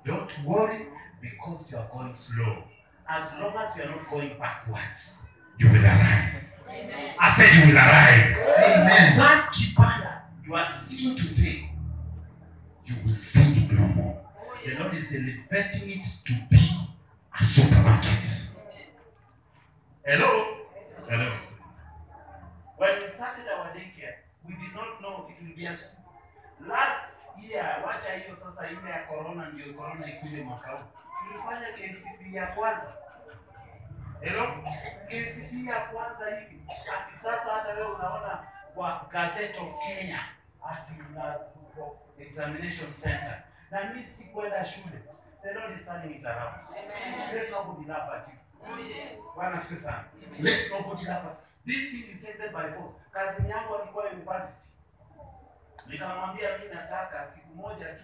Don't 0.05 0.45
worry 0.45 0.85
because 1.19 1.71
you 1.71 1.79
are 1.79 1.89
going 1.91 2.13
slow. 2.13 2.63
As 3.07 3.33
long 3.39 3.55
as 3.57 3.77
you 3.77 3.83
are 3.83 3.89
not 3.89 4.09
going 4.09 4.37
backwards, 4.39 5.25
you 5.59 5.67
will 5.69 5.83
arrive. 5.85 6.41
I 7.19 7.33
said 7.37 7.53
you 7.55 7.67
will 7.71 7.77
arrive. 7.77 8.37
Amen. 8.37 9.17
That 9.17 9.51
kibanda 9.53 10.21
you 10.45 10.53
are 10.55 10.67
seeing 10.71 11.15
today, 11.15 11.69
you 12.85 12.95
will 13.05 13.15
see 13.15 13.41
it 13.41 13.71
no 13.71 13.87
more. 13.89 14.21
The 14.65 14.79
Lord 14.79 14.93
is 14.93 15.11
elevating 15.13 15.99
it 15.99 16.05
to 16.25 16.33
be 16.49 16.69
a 17.39 17.43
supermarket. 17.43 18.25
Hello? 20.05 20.57
Hello. 21.09 21.31
When 22.77 23.01
we 23.01 23.07
started 23.07 23.45
our 23.57 23.67
daycare, 23.73 24.17
we 24.47 24.53
did 24.55 24.73
not 24.75 25.01
know 25.01 25.27
it 25.29 25.41
will 25.43 25.55
be 25.55 25.65
a 25.65 25.75
school. 25.75 26.03
Last 26.67 27.17
year, 27.41 27.81
wacha 27.85 28.13
hiyo 28.23 28.35
sasa 28.35 28.69
ile 28.69 28.89
ya 28.91 29.03
corona 29.07 29.49
ndio 29.49 29.73
corona 29.73 30.07
ikuje 30.07 30.41
mwaka 30.43 30.71
huu. 30.71 30.85
Tulifanya 31.27 31.67
KCB 31.73 32.33
ya 32.35 32.47
kwanza. 32.47 32.93
Hello? 34.21 34.47
KCB 35.07 35.67
ya 35.67 35.79
kwanza 35.81 36.25
hivi. 36.39 36.61
Ati 36.97 37.15
sasa 37.17 37.51
hata 37.51 37.73
wewe 37.73 37.87
unaona 37.91 38.47
kwa 38.75 39.07
Gazette 39.11 39.59
of 39.59 39.73
Kenya 39.87 40.19
ati 40.69 40.93
una 41.09 41.39
examination 42.17 42.91
center. 42.91 43.43
Na 43.71 43.83
mimi 43.83 44.03
sikwenda 44.03 44.65
shule. 44.65 45.03
The 45.43 45.53
Lord 45.53 45.75
is 45.77 45.85
turning 45.85 46.15
it 46.19 46.25
around. 46.25 46.59
Let 47.33 47.51
nobody 47.51 47.87
laugh 47.87 48.09
at 48.13 48.27
you. 48.27 48.39
Bwana 49.35 49.59
siku 49.59 49.79
sana. 49.81 50.03
Let 50.39 50.71
nobody 50.71 51.05
laugh 51.05 51.25
at 51.25 51.31
you. 51.37 51.73
This 51.73 51.89
thing 51.91 52.15
is 52.17 52.25
taken 52.25 52.51
by 52.53 52.71
force. 52.73 52.95
Kazi 53.11 53.49
yangu 53.49 53.75
alikuwa 53.75 54.05
university. 54.09 54.67
Nikamwambia 55.87 56.57
mimi 56.57 56.73
nataka 56.75 57.27
siku 57.27 57.55
moja 57.55 57.85
tu 57.93 58.03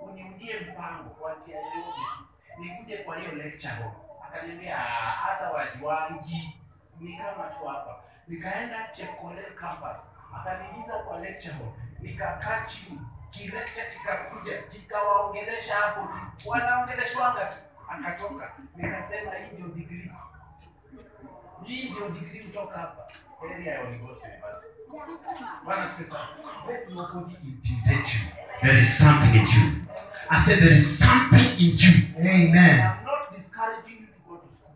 uniundie 0.00 0.60
mpango 0.60 1.10
kwa 1.10 1.34
njia 1.34 1.56
yoyote 1.56 2.00
tu. 2.16 2.24
Nikuje 2.58 2.96
kwa 2.98 3.18
hiyo 3.18 3.32
lecture 3.32 3.74
hall. 3.74 3.90
Akaniambia 4.28 4.78
"Ah, 4.78 5.10
hata 5.10 5.50
wajuangi 5.50 6.60
ni 7.00 7.16
kama 7.16 7.44
tu 7.44 7.64
hapa. 7.66 8.02
Nikaenda 8.28 8.88
Chepkorir 8.94 9.54
campus. 9.56 9.98
Akaniingiza 10.36 10.92
kwa 10.98 11.20
lecture 11.20 11.54
hall. 11.54 11.72
Nikakaa 12.00 12.64
chini. 12.66 13.00
Kilecture 13.30 13.86
kikakuja 13.98 14.62
kikawaongelesha 14.62 15.74
hapo 15.74 16.00
tu. 16.12 16.48
Wanaongeleshwanga 16.48 17.44
tu. 17.44 17.56
Akatoka. 17.88 18.52
Nikasema 18.76 19.34
hii 19.34 19.52
ndio 19.52 19.68
degree. 19.68 20.10
Hii 21.64 21.90
ndio 21.90 22.08
degree 22.08 22.40
kutoka 22.44 22.78
hapa. 22.78 23.02
Area 23.54 23.74
ya 23.74 23.80
Holy 23.80 23.96
University. 23.98 24.32
Bwana 25.64 25.90
sifa 25.90 26.04
sana. 26.04 26.28
Let 26.72 26.90
nobody 26.90 27.34
intimidate 27.34 28.18
you. 28.18 28.60
There 28.62 28.78
is 28.78 28.98
something 28.98 29.36
in 29.36 29.42
you. 29.46 29.85
I 30.30 30.38
said 30.44 30.58
there 30.62 30.72
is 30.72 30.98
something 30.98 31.44
in 31.58 31.72
you. 31.76 32.02
Amen. 32.18 32.80
I'm 32.98 33.04
not 33.04 33.34
discouraging 33.34 33.98
you 34.00 34.06
to 34.06 34.20
go 34.28 34.36
to 34.36 34.54
school. 34.54 34.74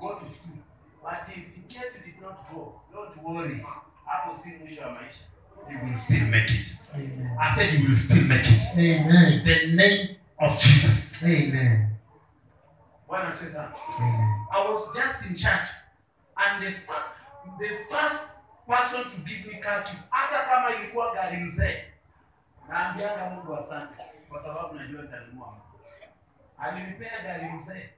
Go 0.00 0.18
to 0.18 0.24
school. 0.24 0.58
But 1.02 1.24
if 1.28 1.36
in 1.36 1.62
case 1.68 1.96
you 1.98 2.12
did 2.12 2.20
not 2.20 2.38
go, 2.52 2.80
don't 2.92 3.16
worry. 3.22 3.64
Hapo 4.06 4.36
si 4.36 4.50
mwisho 4.50 4.82
wa 4.82 4.90
maisha. 4.90 5.24
You 5.70 5.78
will 5.88 5.94
still 5.98 6.26
make 6.26 6.50
it. 6.50 6.68
Amen. 6.94 7.36
I 7.40 7.54
said 7.56 7.74
you 7.74 7.88
will 7.88 7.96
still 7.96 8.22
make 8.24 8.44
it. 8.46 8.62
Amen. 8.78 9.32
In 9.32 9.44
the 9.44 9.76
name 9.76 10.16
of 10.38 10.58
Jesus. 10.60 11.22
Amen. 11.22 11.90
Bwana 13.08 13.28
asifiwe 13.28 13.52
sana. 13.52 13.72
Amen. 13.98 14.46
I 14.52 14.70
was 14.70 14.94
just 14.96 15.30
in 15.30 15.36
church 15.36 15.68
and 16.36 16.62
the 16.66 16.70
first, 16.70 17.08
the 17.58 17.68
first 17.90 18.32
person 18.68 19.04
to 19.10 19.16
give 19.24 19.46
me 19.46 19.58
car 19.60 19.82
keys, 19.82 20.00
hata 20.10 20.44
kama 20.44 20.70
ilikuwa 20.74 21.14
gari 21.14 21.36
mzee, 21.36 21.84
naambianga 22.68 23.30
Mungu 23.30 23.56
asante 23.56 23.94
kwa 24.28 24.40
sababu 24.42 24.74
najua 24.74 25.02
nitanunua 25.02 25.52
mpya. 25.52 26.08
Alinipea 26.58 27.22
gari 27.22 27.48
mzee, 27.48 27.90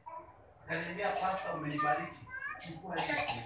kaniambia 0.69 1.11
pasta, 1.13 1.53
umenibariki, 1.55 2.19
chukua 2.59 2.97
hiki. 2.97 3.41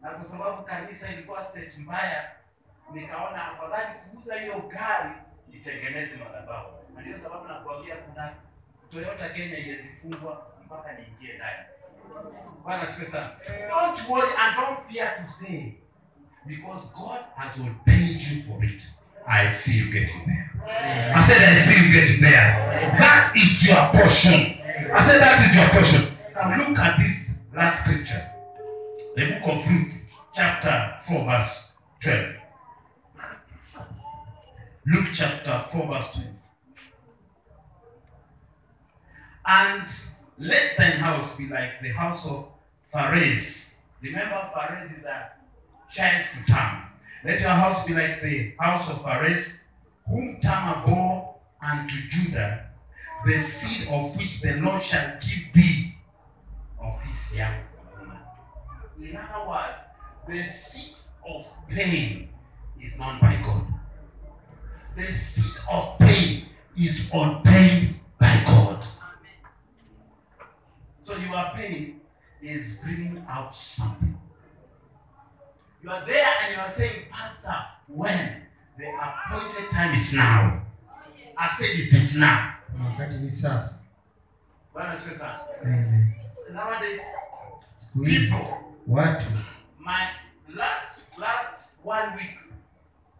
Na 0.00 0.10
kwa 0.10 0.24
sababu 0.24 0.62
kanisa 0.62 1.08
ilikuwa 1.12 1.44
state 1.44 1.78
mbaya, 1.78 2.30
nikaona 2.92 3.52
afadhali 3.52 3.98
kuuza 3.98 4.34
hiyo 4.40 4.60
gari 4.60 5.10
nitengeneze 5.48 6.16
madhabahu. 6.16 6.72
Na 6.94 7.00
ndio 7.02 7.18
sababu 7.18 7.48
nakwambia 7.48 7.96
kuna 7.96 8.32
Toyota 8.90 9.28
Kenya 9.28 9.58
iwezifungwa 9.58 10.46
mpaka 10.64 10.92
niingie 10.92 11.32
ndani. 11.36 11.64
Bwana 12.62 12.82
asifiwe 12.82 13.06
sana. 13.10 13.30
Don't 13.68 14.08
worry 14.08 14.32
and 14.38 14.56
don't 14.56 14.78
fear 14.88 15.14
to 15.16 15.22
say 15.22 15.72
because 16.46 16.86
God 16.94 17.20
has 17.36 17.58
ordained 17.58 18.22
you 18.22 18.42
for 18.42 18.64
it. 18.64 18.82
I 19.28 19.48
see 19.48 19.78
you 19.78 19.92
getting 19.92 20.26
there. 20.26 20.52
I 21.14 21.22
said, 21.26 21.42
I 21.42 21.54
see 21.56 21.84
you 21.84 21.92
getting 21.92 22.20
there. 22.20 22.92
That 22.98 23.32
is 23.36 23.66
your 23.66 23.86
portion. 23.92 24.58
I 24.92 25.02
said, 25.04 25.20
that 25.20 25.48
is 25.48 25.56
your 25.56 25.68
portion. 25.70 26.16
Now 26.34 26.68
look 26.68 26.78
at 26.78 26.98
this 26.98 27.38
last 27.54 27.84
scripture. 27.84 28.24
The 29.16 29.26
book 29.30 29.54
of 29.54 29.68
Ruth, 29.68 30.04
chapter 30.34 30.96
4, 31.00 31.24
verse 31.24 31.72
12. 32.02 32.36
Luke 34.86 35.08
chapter 35.12 35.58
4, 35.58 35.86
verse 35.86 36.14
12. 36.14 36.26
And 39.48 39.88
let 40.38 40.76
thine 40.76 40.98
house 40.98 41.36
be 41.36 41.48
like 41.48 41.80
the 41.82 41.88
house 41.90 42.26
of 42.28 42.52
Phares. 42.84 43.74
Remember, 44.02 44.50
Phares 44.54 44.90
is 44.92 45.04
a 45.04 45.30
child 45.90 46.24
to 46.32 46.52
town. 46.52 46.85
Let 47.24 47.40
your 47.40 47.50
house 47.50 47.86
be 47.86 47.94
like 47.94 48.22
the 48.22 48.52
house 48.58 48.88
of 48.90 49.02
Phares, 49.02 49.60
whom 50.06 50.38
Tamar 50.40 50.86
bore 50.86 51.36
unto 51.62 51.96
Judah, 52.08 52.66
the 53.24 53.40
seed 53.40 53.88
of 53.88 54.16
which 54.16 54.40
the 54.40 54.54
Lord 54.56 54.82
shall 54.82 55.16
give 55.20 55.52
thee 55.52 55.94
of 56.80 57.00
his 57.02 57.36
young 57.36 57.54
woman. 57.98 58.18
In 59.00 59.16
other 59.16 59.48
words, 59.48 59.80
the 60.28 60.44
seed 60.44 60.94
of 61.28 61.46
pain 61.68 62.28
is 62.80 62.98
known 62.98 63.18
by 63.20 63.36
God. 63.42 63.66
The 64.96 65.12
seed 65.12 65.52
of 65.70 65.98
pain 65.98 66.46
is 66.76 67.10
ordained 67.12 67.94
by 68.18 68.42
God. 68.46 68.84
So 71.02 71.16
your 71.16 71.50
pain 71.54 72.00
is 72.42 72.78
bringing 72.82 73.24
out 73.28 73.54
something. 73.54 74.16
You 75.86 75.92
are 75.92 76.04
there 76.04 76.26
and 76.42 76.52
you 76.56 76.60
are 76.60 76.68
saying, 76.68 77.04
Pastor, 77.12 77.54
when 77.86 78.42
the 78.76 78.86
appointed 78.90 79.70
time 79.70 79.94
is 79.94 80.12
now. 80.14 80.62
I 81.38 81.46
said 81.46 81.70
it 81.70 81.94
is 81.94 82.16
now. 82.16 82.54
wakati 82.84 83.18
ni 83.18 83.30
sasa 83.30 83.84
Bwana 84.74 84.90
asifiwe 84.92 85.18
sana. 85.18 85.38
Amen. 85.62 86.14
Nowadays, 86.52 87.00
people, 88.04 88.46
watu 88.88 89.26
my 89.78 90.06
last 90.56 91.18
last 91.18 91.78
one 91.84 92.16
week 92.16 92.38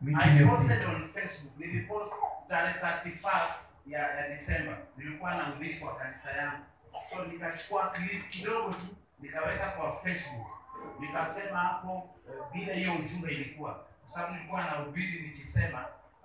wiki 0.02 0.20
I 0.20 0.44
posted 0.44 0.84
on 0.84 1.02
Facebook. 1.02 1.52
Nilipost 1.58 2.12
tarehe 2.48 2.74
31st 2.80 3.60
ya, 3.86 3.98
ya 4.00 4.28
December. 4.28 4.76
Nilikuwa 4.96 5.34
na 5.34 5.46
mbili 5.46 5.74
kwa 5.74 5.96
kanisa 5.96 6.30
yangu. 6.32 6.64
So 7.10 7.24
nikachukua 7.24 7.86
clip 7.90 8.28
kidogo 8.30 8.72
tu 8.72 8.86
nikaweka 9.20 9.70
kwa 9.70 9.92
Facebook. 9.92 10.55
Nikasema 11.00 11.58
hapo 11.58 12.14
eh, 12.28 12.42
vile 12.52 12.74
hiyo 12.74 12.92
ujumbe 12.94 13.30
ilikuwa. 13.32 13.74
Kwa 13.74 14.08
sababu 14.08 14.34
nilikuwa 14.34 14.64
nahubiri 14.64 15.20
nikisema 15.22 15.84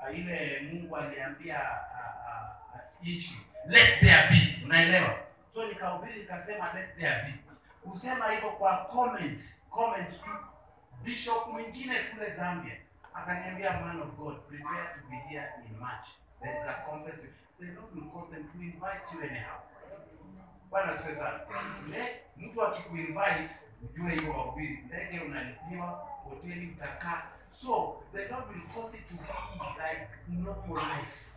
uh, 0.09 0.20
ile 0.20 0.62
Mungu 0.72 0.97
aliambia 0.97 1.59
uh, 1.62 2.76
uh, 2.76 2.82
nchi 3.07 3.41
let 3.66 3.99
there 3.99 4.28
be. 4.30 4.66
Unaelewa? 4.66 5.16
So 5.53 5.68
nikahubiri 5.68 6.20
nikasema 6.20 6.74
let 6.74 6.97
there 6.97 7.22
be. 7.24 7.34
Kusema 7.89 8.32
hivyo 8.32 8.49
kwa 8.51 8.78
comment, 8.78 9.43
comment 9.70 10.24
tu. 10.24 10.30
Bishop 11.03 11.47
mwingine 11.47 11.95
kule 11.99 12.30
Zambia 12.30 12.76
akaniambia 13.14 13.80
man 13.80 14.01
of 14.01 14.09
God 14.16 14.39
prepare 14.47 14.88
to 14.95 14.99
be 15.09 15.16
here 15.16 15.49
in 15.70 15.78
March 15.80 16.07
there 16.41 16.55
is 16.57 16.64
a 16.68 16.74
conference 16.74 17.28
they 17.59 17.70
will 17.70 18.09
cause 18.14 18.32
them 18.32 18.43
to 18.47 18.57
invite 18.62 19.05
you 19.14 19.22
anyhow 19.24 19.59
bwana 20.70 20.97
siwe 20.97 21.16
sana 21.16 21.39
mtu 22.38 22.64
akikuinvite 22.66 23.49
ujue 23.84 24.15
hiyo 24.15 24.32
wahubiri 24.34 24.84
ndege 24.86 25.19
unalipiwa 25.19 26.07
hoteli 26.23 26.67
utakaa. 26.67 27.23
So 27.49 28.03
the 28.15 28.27
Lord 28.27 28.49
will 28.49 28.61
cause 28.73 28.97
it 28.97 29.07
to 29.07 29.15
be 29.15 29.21
like 29.89 30.07
normal 30.27 30.84
life. 30.97 31.32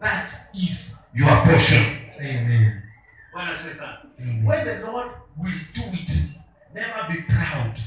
That 0.00 0.30
is 0.54 0.98
your 1.14 1.44
portion. 1.44 1.84
Amen. 2.20 2.82
bwana 3.32 3.50
asifiwe 3.52 3.74
sana. 3.74 4.02
When 4.44 4.64
the 4.64 4.78
Lord 4.78 5.12
will 5.36 5.60
do 5.74 5.82
it 5.92 6.10
never 6.74 7.08
be 7.08 7.22
proud. 7.22 7.78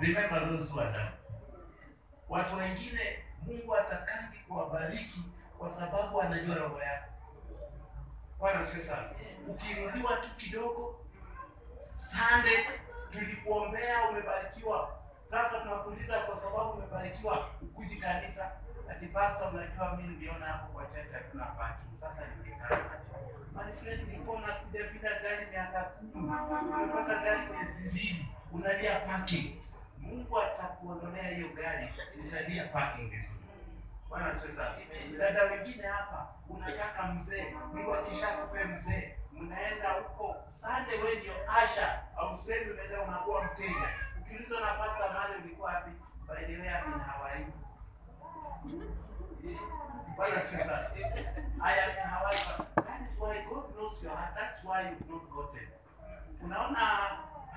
Remember 0.00 0.40
those 0.48 0.70
who 0.72 0.80
are 0.80 0.92
down. 0.92 1.12
Watu 2.28 2.56
wengine 2.56 3.18
mungu 3.46 3.76
atakangi 3.76 4.38
kuwabariki 4.48 5.20
kwa 5.58 5.70
sababu 5.70 6.22
anajua 6.22 6.54
roho 6.54 6.80
yako. 6.82 7.10
Bwana 8.38 8.60
asifiwe 8.60 8.84
sana. 8.84 9.08
Ukiinuliwa 9.46 10.16
tu 10.16 10.28
kidogo 10.36 11.00
sande 11.80 12.68
tulikuombea 13.10 14.08
umebarikiwa. 14.10 14.96
Sasa 15.30 15.60
tunakuuliza 15.60 16.18
kwa 16.20 16.36
sababu 16.36 16.70
umebarikiwa 16.70 17.48
ukuji 17.62 17.96
kanisa. 17.96 18.50
Ati 18.90 19.06
pasta 19.06 19.48
unajua 19.48 19.96
mimi 19.96 20.08
niliona 20.14 20.46
hapo 20.46 20.72
kwa 20.72 20.86
chache 20.86 21.12
hakuna 21.12 21.44
parking. 21.46 21.96
Sasa 22.00 22.22
nimekaa 22.26 22.78
my 23.54 23.72
friend 23.72 24.08
nilikuwa 24.08 24.36
unakuja 24.36 24.84
bila 24.92 25.10
gari 25.20 25.46
miaka 25.50 25.82
kumi. 25.82 26.12
Umepata 26.14 27.18
gari 27.22 27.40
miezi 27.56 27.88
mbili. 27.88 28.26
Unalia 28.52 29.00
parking. 29.00 29.62
Mungu 29.98 30.40
atakuondolea 30.40 31.28
hiyo 31.28 31.48
gari 31.48 31.88
utalia 32.26 32.64
parking 32.64 33.10
vizuri. 33.10 33.40
Bwana 34.08 34.34
siwe 34.34 34.52
sana. 34.52 34.74
Dada 35.18 35.42
wengine 35.44 35.86
hapa 35.86 36.28
unataka 36.48 37.06
mzee. 37.06 37.54
Mungu 37.74 37.94
akishakupe 37.94 38.64
mzee 38.64 39.14
mnaenda 39.40 39.92
huko. 39.92 40.36
Sande 40.46 40.96
we 40.96 41.14
ndio 41.14 41.32
asha. 41.50 42.02
Au 42.16 42.38
semi 42.38 42.70
unaenda 42.70 43.02
unakuwa 43.02 43.44
mteja. 43.44 43.88
Ukiulizwa 44.20 44.60
na 44.60 44.74
pasta 44.74 45.12
mali 45.12 45.34
ulikuwa 45.44 45.72
wapi 45.72 45.90
by 46.28 46.44
the 46.46 46.58
way 46.60 46.68
in 46.86 47.00
Hawaii. 47.00 47.46
Bwana 50.16 50.40
sio 50.40 50.58
sana. 50.58 50.90
I 51.62 51.80
am 51.80 51.90
in 51.90 52.10
Hawaii 52.10 52.38
that 52.76 53.00
is 53.10 53.18
why 53.18 53.44
God 53.48 53.74
knows 53.76 54.02
your 54.04 54.16
heart. 54.16 54.34
That's 54.36 54.64
why 54.64 54.82
you've 54.82 55.08
not 55.10 55.30
gotten. 55.30 55.68
Unaona 56.42 56.78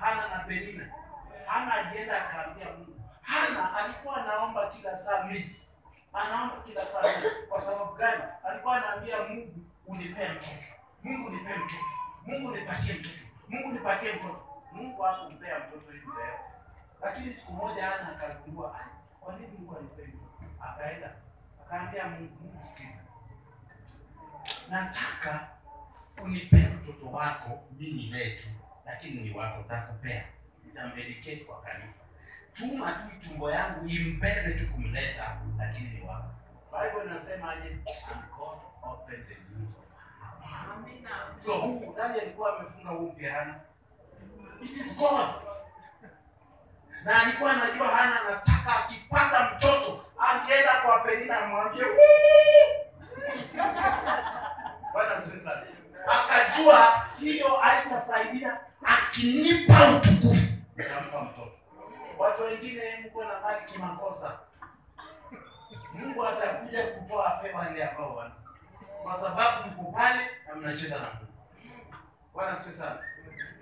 Hana 0.00 0.28
na 0.28 0.44
Penina? 0.44 0.88
Hana 1.46 1.74
alienda 1.74 2.28
akaambia 2.28 2.66
Mungu. 2.78 3.00
Hana 3.22 3.76
alikuwa 3.76 4.16
anaomba 4.16 4.70
kila 4.70 4.98
saa 4.98 5.24
miss. 5.24 5.76
Anaomba 6.12 6.56
kila 6.64 6.86
saa 6.86 7.02
kwa 7.48 7.60
sababu 7.60 7.94
gani? 7.94 8.22
Alikuwa 8.44 8.76
anaambia 8.76 9.22
Mungu 9.22 9.52
unipee 9.86 10.28
mtoto 10.28 10.74
Mungu 11.04 11.30
nipe 11.30 11.56
mtoto. 11.56 11.84
Mungu 12.26 12.50
nipatie 12.56 12.94
mtoto. 12.94 13.24
Mungu 13.48 13.72
nipatie 13.72 14.12
mtoto. 14.12 14.46
Mungu 14.72 15.02
hakumpea 15.02 15.58
mtoto 15.58 15.92
hivi 15.92 16.06
leo. 16.06 16.38
Lakini 17.02 17.34
siku 17.34 17.52
moja 17.52 17.94
Ana 17.94 18.08
akagundua 18.08 18.80
"Ah, 18.80 18.88
kwa 19.20 19.34
nini 19.34 19.46
Mungu 19.58 19.72
mtoto? 19.82 20.02
Akaenda 20.60 21.10
akaambia 21.66 22.08
Mungu 22.08 22.34
Mungu 22.44 22.64
sikiza. 22.64 23.00
Nataka 24.70 25.48
unipee 26.22 26.66
mtoto 26.68 27.06
wako 27.10 27.64
mimi 27.78 28.02
letu 28.02 28.46
lakini 28.86 29.22
ni 29.22 29.34
wako 29.38 29.62
takupea 29.62 30.24
nitamedicate 30.64 31.36
kwa 31.36 31.62
kanisa. 31.62 32.00
Tuma 32.52 32.92
tu 32.92 33.28
tumbo 33.28 33.50
yangu 33.50 33.88
imbebe 33.88 34.52
tu 34.54 34.72
kumleta 34.72 35.40
lakini 35.58 35.90
ni 35.90 36.00
wako. 36.06 36.30
Bible 36.72 37.10
inasemaje 37.10 37.68
and 38.14 38.22
god 38.38 38.58
opened 38.82 39.26
the 39.28 39.34
womb 39.34 39.74
so 41.36 41.52
huku 41.52 41.98
nani 41.98 42.20
alikuwa 42.20 42.56
amefunga 42.58 42.90
huu 42.90 43.06
mpiana 43.12 43.54
it 44.62 44.76
is 44.76 44.96
god. 44.96 45.26
Na 47.04 47.22
alikuwa 47.22 47.50
anajua 47.50 47.88
hana 47.88 48.20
anataka 48.20 48.76
akipata 48.84 49.50
mtoto 49.56 50.00
angeenda 50.18 50.80
kwa 50.84 50.98
penina 50.98 51.40
amwambie 51.44 51.84
bwana 54.92 55.20
Sasa. 55.20 55.62
akajua 56.08 57.06
hiyo 57.18 57.48
haitasaidia 57.54 58.60
akinipa 58.84 59.74
utukufu 59.96 60.52
nitampa 60.76 61.20
mtoto. 61.22 61.58
Watu 62.18 62.42
wengine 62.42 62.82
mko 63.06 63.24
na 63.24 63.40
mali 63.40 63.64
kimakosa. 63.64 64.38
Mungu 65.94 66.26
atakuja 66.26 66.86
kutoa 66.86 67.30
pewa 67.30 67.60
wale 67.60 67.84
ambao 67.84 68.16
wana 68.16 68.30
kwa 69.04 69.16
sababu 69.16 69.68
mko 69.70 69.92
pale 69.92 70.20
na 70.48 70.54
mnacheza 70.54 70.94
na 70.98 71.06
mungu. 71.14 71.32
Bwana 72.34 72.56
sio 72.56 72.72
sana. 72.72 72.98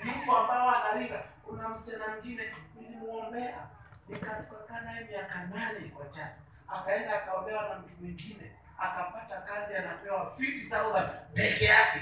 Mtu 0.05 0.37
ambao 0.37 0.71
analinga 0.75 1.23
kuna 1.47 1.69
msichana 1.69 2.09
mwingine 2.09 2.43
nilimuombea 2.81 3.67
nikatukakaa 4.09 4.81
naye 4.81 5.05
miaka 5.05 5.39
nane 5.47 5.89
kwa 5.89 6.07
chati 6.07 6.41
akaenda 6.69 7.23
akaolewa 7.23 7.69
na 7.69 7.79
mtu 7.79 7.95
mwingine 8.01 8.53
akapata 8.79 9.41
kazi 9.41 9.75
anapewa 9.77 10.35
50000 10.39 11.09
peke 11.35 11.65
yake. 11.65 11.99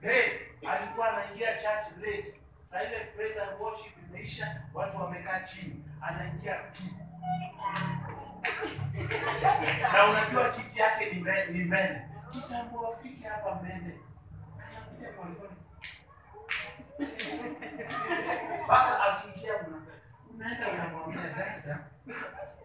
Hey, 0.00 0.30
alikuwa 0.70 1.12
anaingia 1.12 1.54
church 1.54 1.86
late. 2.00 2.40
Sasa 2.66 2.82
ile 2.84 3.00
praise 3.04 3.40
and 3.42 3.60
worship 3.60 3.92
imeisha 4.08 4.62
watu 4.74 4.96
wamekaa 4.96 5.40
chini 5.40 5.84
anaingia 6.02 6.54
tu. 6.54 6.82
Na 9.92 10.06
unajua 10.10 10.50
kiti 10.50 10.80
yake 10.80 11.06
ni 11.50 11.64
mbele. 11.64 12.02
Kitambo 12.34 12.78
wafike 12.82 13.28
hapa 13.28 13.54
mbele. 13.54 14.00
Anakuja 14.68 15.08
polepole. 15.12 15.50
Mpaka 18.64 19.04
akiingia 19.04 19.52
unaenda 20.34 20.68
unamwambia 20.72 21.22
dada 21.36 21.86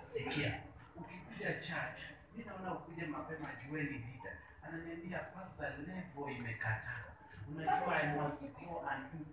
sikia 0.04 0.60
ukikuja 0.96 1.54
church 1.54 2.00
mi 2.36 2.44
naona 2.44 2.74
ukuje 2.74 3.06
mapema 3.06 3.48
jueni 3.56 3.90
lida 3.90 4.32
ananiambia 4.64 5.20
pastor 5.20 5.72
levo 5.88 6.30
imekataa 6.30 7.04
unajua 7.56 8.02
i 8.04 8.08
must 8.08 8.42
go 8.42 8.86
and 8.92 9.04
do 9.14 9.26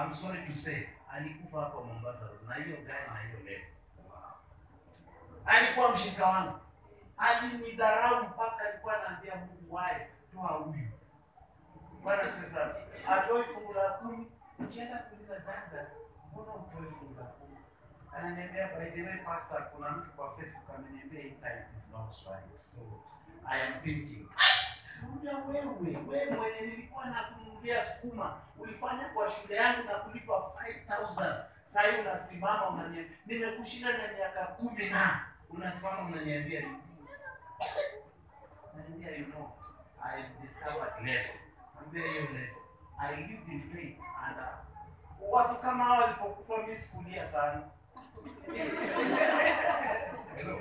I'm 0.00 0.12
sorry 0.14 0.42
to 0.46 0.52
say 0.54 0.82
alikufa 1.12 1.60
hapa 1.60 1.80
Mombasa. 1.80 2.28
Na 2.48 2.54
hiyo 2.54 2.76
gari 2.76 3.10
na 3.14 3.20
hiyo 3.20 3.38
levo. 3.44 3.64
alikuwa 5.46 5.92
mshirika 5.92 6.26
wangu 6.26 6.58
alinidharau 7.18 8.24
mpaka 8.24 8.68
alikuwa 8.68 8.96
anaambia 9.06 9.36
Mungu 9.36 9.74
wae 9.74 10.08
toa 10.32 10.48
huyu 10.48 10.88
Bwana 12.02 12.22
asifiwe 12.22 12.48
sana. 12.50 12.74
Fungu 13.54 13.72
la 13.72 13.90
kumi. 13.90 14.26
Ukienda 14.58 14.98
kuuliza 14.98 15.38
dada, 15.38 15.90
mbona 16.32 16.52
utoi 16.54 16.90
fungu 16.90 17.14
la 17.20 17.24
kumi? 17.26 17.56
Ananiambia 18.16 18.68
by 18.68 18.84
the 18.90 19.02
way 19.02 19.16
pastor, 19.24 19.70
kuna 19.70 19.90
mtu 19.90 20.10
kwa 20.10 20.36
Facebook 20.36 20.70
ameniambia 20.78 21.20
hii 21.20 21.30
time 21.30 21.64
is 21.78 21.92
not 21.92 22.16
right. 22.30 22.58
So 22.60 22.80
I 23.46 23.62
am 23.66 23.80
thinking. 23.82 24.28
Muda 25.10 25.36
wewe, 25.36 25.96
wewe 26.08 26.30
mwenye 26.36 26.60
nilikuwa 26.60 27.06
nakununulia 27.06 27.84
sukuma, 27.84 28.40
ulifanya 28.58 29.08
kwa 29.08 29.30
shule 29.30 29.56
yangu 29.56 29.82
na 29.88 29.94
kulipa 29.94 30.32
5000. 30.32 31.44
Sasa 31.64 32.00
unasimama 32.00 32.68
unaniambia 32.68 33.16
nimekushinda 33.26 33.98
na 33.98 34.12
miaka 34.12 34.46
kumi 34.46 34.90
na 34.90 35.26
unasimama 35.50 36.08
unaniambia 36.08 36.60
ni 36.60 36.76
Naambia 38.76 39.10
you 39.16 39.26
know, 39.26 39.52
I 40.04 40.22
discovered 40.42 40.92
level. 41.06 41.36
Naambia 41.74 42.02
hiyo 42.02 42.22
level. 42.22 42.56
I 42.98 43.16
lived 43.16 43.48
in 43.52 43.60
pain 43.72 43.96
and 44.26 44.36
uh, 44.38 45.32
watu 45.32 45.56
kama 45.56 45.84
hao 45.84 46.00
walipokufa 46.02 46.62
mimi 46.62 46.78
sikulia 46.78 47.28
sana. 47.28 47.62
Hello. 50.36 50.60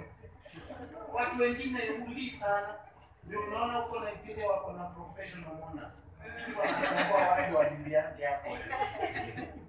Watu 1.13 1.41
wengine 1.41 1.79
huli 1.89 2.29
sana. 2.29 2.67
Ndio 3.23 3.39
unaona 3.41 3.73
huko 3.73 3.99
Nigeria 3.99 4.47
wako 4.51 4.71
na 4.71 4.83
professional 4.83 5.53
mourners. 5.53 5.93
Anakomboa 6.63 7.27
watu 7.27 7.55
wa 7.55 7.69
dini 7.69 7.93
yake. 7.93 8.27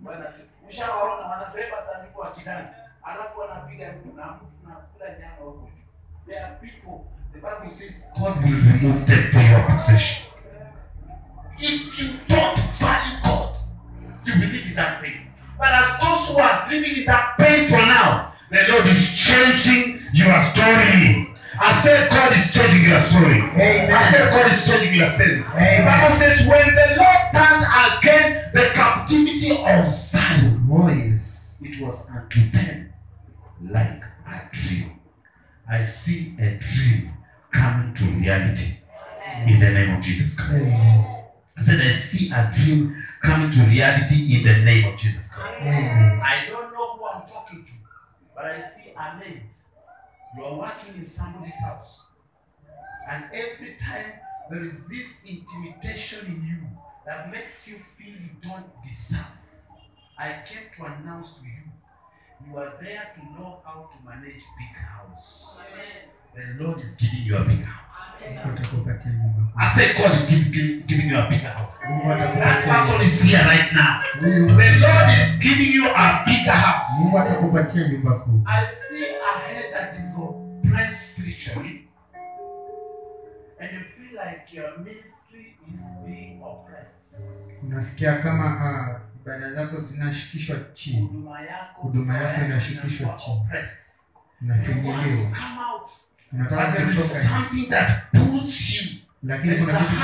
Bwana 0.00 0.32
ushawaona 0.68 1.26
wanabeba 1.26 1.82
sanduku 1.82 2.20
wakidansi, 2.20 2.74
alafu 3.02 3.40
wanapiga 3.40 3.86
na 3.92 3.92
mtu 3.92 4.46
nakula 4.68 5.18
nyama 5.18 5.36
huko. 5.36 5.70
There 6.26 6.42
are 6.42 6.56
people, 6.64 7.10
the 7.32 7.40
Bible 7.40 7.68
says 7.70 8.06
God 8.18 8.36
will 8.42 8.50
remove 8.50 9.06
them 9.06 9.30
from 9.30 9.50
your 9.50 9.64
possession. 9.68 10.26
If 11.58 11.98
you 12.00 12.10
don't 12.26 12.58
value 12.78 13.18
God, 13.22 13.56
you 14.24 14.32
will 14.34 14.48
live 14.48 14.66
in 14.66 14.74
that 14.74 15.02
pain. 15.02 15.26
But 15.58 15.68
as 15.72 16.00
those 16.00 16.28
who 16.28 16.42
are 16.42 16.68
living 16.70 16.98
in 16.98 17.04
that 17.06 17.36
pain 17.38 17.66
for 17.68 17.76
now, 17.76 18.32
the 18.50 18.64
Lord 18.70 18.86
is 18.86 19.12
changing 19.14 20.00
your 20.12 20.40
story. 20.40 21.28
I 21.60 21.80
said 21.82 22.10
God 22.10 22.32
is 22.34 22.52
changing 22.52 22.88
your 22.88 22.98
story. 22.98 23.36
Amen. 23.38 23.92
I 23.92 24.02
said 24.10 24.30
God 24.32 24.50
is 24.50 24.66
changing 24.68 24.94
your 24.94 25.06
story. 25.06 25.36
The. 25.36 25.82
Bible 25.84 26.14
says 26.16 26.40
when 26.48 26.66
the 26.74 26.96
Lord 26.96 27.32
turned 27.34 27.64
again 27.98 28.42
the 28.54 28.70
captivity 28.74 29.52
of 29.52 29.88
Zion, 29.88 30.66
Oh, 30.70 30.88
yes. 30.88 31.60
it 31.64 31.80
was 31.80 32.08
unto 32.10 32.50
them 32.50 32.92
like 33.62 34.02
a 34.26 34.48
dream. 34.50 34.91
I 35.72 35.80
see 35.82 36.34
a 36.38 36.58
dream 36.58 37.14
coming 37.50 37.94
to 37.94 38.04
reality 38.04 38.74
in 39.46 39.58
the 39.58 39.70
name 39.70 39.96
of 39.96 40.04
Jesus 40.04 40.38
Christ. 40.38 40.70
I 40.70 41.62
said, 41.62 41.80
I 41.80 41.92
see 41.92 42.30
a 42.30 42.50
dream 42.54 42.94
coming 43.22 43.50
to 43.50 43.60
reality 43.62 44.36
in 44.36 44.44
the 44.44 44.64
name 44.66 44.92
of 44.92 45.00
Jesus 45.00 45.32
Christ. 45.32 45.62
I 45.62 46.44
don't 46.50 46.74
know 46.74 46.92
who 46.92 47.06
I'm 47.06 47.26
talking 47.26 47.64
to, 47.64 47.72
but 48.34 48.44
I 48.44 48.60
see 48.60 48.90
a 48.90 49.18
maid. 49.18 49.44
You 50.36 50.44
are 50.44 50.58
working 50.58 50.94
in 50.94 51.06
somebody's 51.06 51.58
house. 51.60 52.04
And 53.08 53.24
every 53.32 53.74
time 53.76 54.12
there 54.50 54.60
is 54.60 54.86
this 54.88 55.22
intimidation 55.24 56.26
in 56.26 56.46
you 56.46 56.68
that 57.06 57.32
makes 57.32 57.66
you 57.66 57.76
feel 57.76 58.12
you 58.12 58.28
don't 58.42 58.66
deserve. 58.82 59.24
I 60.18 60.42
came 60.44 60.68
to 60.76 60.84
announce 60.84 61.38
to 61.38 61.46
you, 61.46 61.62
you 62.47 62.59
are 62.59 62.72
there 62.80 63.12
to 63.14 63.20
know 63.32 63.61
how 63.64 63.88
to 63.93 64.05
manage 64.05 64.43
big 64.59 64.76
house. 64.76 65.61
The 66.34 66.64
Lord 66.64 66.80
is 66.80 66.95
giving 66.95 67.22
you 67.24 67.36
a 67.36 67.45
big 67.45 67.61
house. 67.61 67.82
Amen. 68.24 68.57
nyumba 68.57 69.53
I 69.57 69.68
said 69.74 69.97
God 69.97 70.14
is 70.14 70.30
give, 70.30 70.53
give, 70.53 70.86
giving 70.86 71.09
you 71.11 71.18
a 71.18 71.28
big 71.28 71.40
house. 71.40 71.78
That 71.80 72.64
person 72.64 73.01
is 73.07 73.22
here 73.22 73.40
right 73.40 73.72
now. 73.74 74.03
The 74.20 74.78
Lord 74.80 75.09
is 75.20 75.38
giving 75.43 75.72
you 75.72 75.86
a 75.88 76.22
bigger 76.26 76.53
house. 76.53 76.88
I 78.47 78.66
see 78.66 79.05
a 79.05 79.38
head 79.38 79.72
that 79.72 79.95
is 79.95 80.14
oppressed 80.16 81.12
spiritually, 81.16 81.88
and 83.61 83.72
you 83.72 83.80
feel 83.80 84.16
like 84.16 84.49
your 84.53 84.78
ministry 84.78 85.57
is 85.68 85.80
being 86.07 86.43
oppressed. 86.43 87.64
Unasikia 87.64 88.22
kama 88.22 88.45
ah, 88.45 89.11
ibada 89.22 89.52
zako 89.54 89.80
zinashikishwa 89.80 90.56
chini, 90.74 91.24
Huduma 91.74 92.16
yako 92.18 92.44
inashikishwa 92.44 93.16
chini. 93.16 93.40
out, 95.74 95.90
unataka 96.32 96.72
kutoka, 96.72 97.20
something 97.28 97.66
that 97.70 97.90
pulls 98.12 98.74
you. 98.74 98.82
lakini 99.22 99.56
kuna 99.56 99.78
kitu 99.78 99.96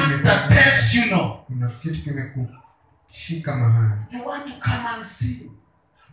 kuna 1.46 1.68
kitu 1.70 2.02
kimekushika 2.04 3.56
mahali. 3.56 4.00
You 4.12 4.26
want 4.26 4.46
to 4.46 4.52
come 4.70 4.88
and 4.94 5.02
sing, 5.04 5.50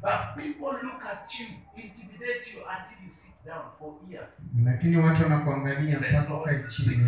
but 0.01 0.36
people 0.43 0.88
look 0.88 1.06
at 1.06 1.39
you, 1.39 1.45
intimidate 1.76 2.53
you 2.53 2.60
until 2.62 2.97
you 3.08 3.14
sit 3.14 3.45
down 3.45 3.64
for 3.80 3.93
years. 4.10 4.32
lakini 4.66 4.97
watu 4.97 5.24
wanakuangalia 5.24 5.99
mpaka 5.99 6.34
ukae 6.34 6.64
chini. 6.70 7.06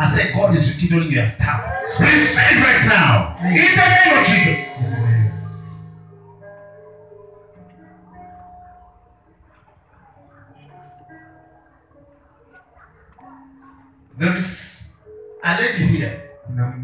I 0.00 0.06
said 0.08 0.32
God 0.34 0.56
is 0.56 0.74
rekindling 0.74 1.12
your 1.12 1.26
star. 1.26 1.78
Receive 2.00 2.62
right 2.62 2.84
now 2.86 3.34
in 3.44 3.52
the 3.52 3.88
name 3.94 4.18
of 4.18 4.26
Jesus. 4.26 4.96
There 14.18 14.36
is 14.36 14.92
a 15.42 15.60
lady 15.60 15.86
here. 15.86 16.30
Kuna 16.46 16.74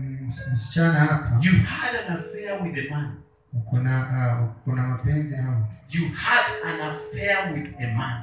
msichana 0.53 1.01
hapa, 1.01 1.39
You 1.43 1.53
had 1.53 1.95
an 2.07 2.17
affair 2.17 2.63
with 2.63 2.79
a 2.79 2.91
man. 2.91 3.17
uko 3.55 3.79
na 3.79 4.09
ah, 4.11 4.43
uko 4.45 4.77
na 4.77 4.83
mapenzi 4.87 5.37
na 5.37 5.51
mtu, 5.51 5.77
You 5.99 6.09
had 6.15 6.45
an 6.65 6.81
affair 6.81 7.53
with 7.53 7.75
a 7.81 7.87
man. 7.95 8.23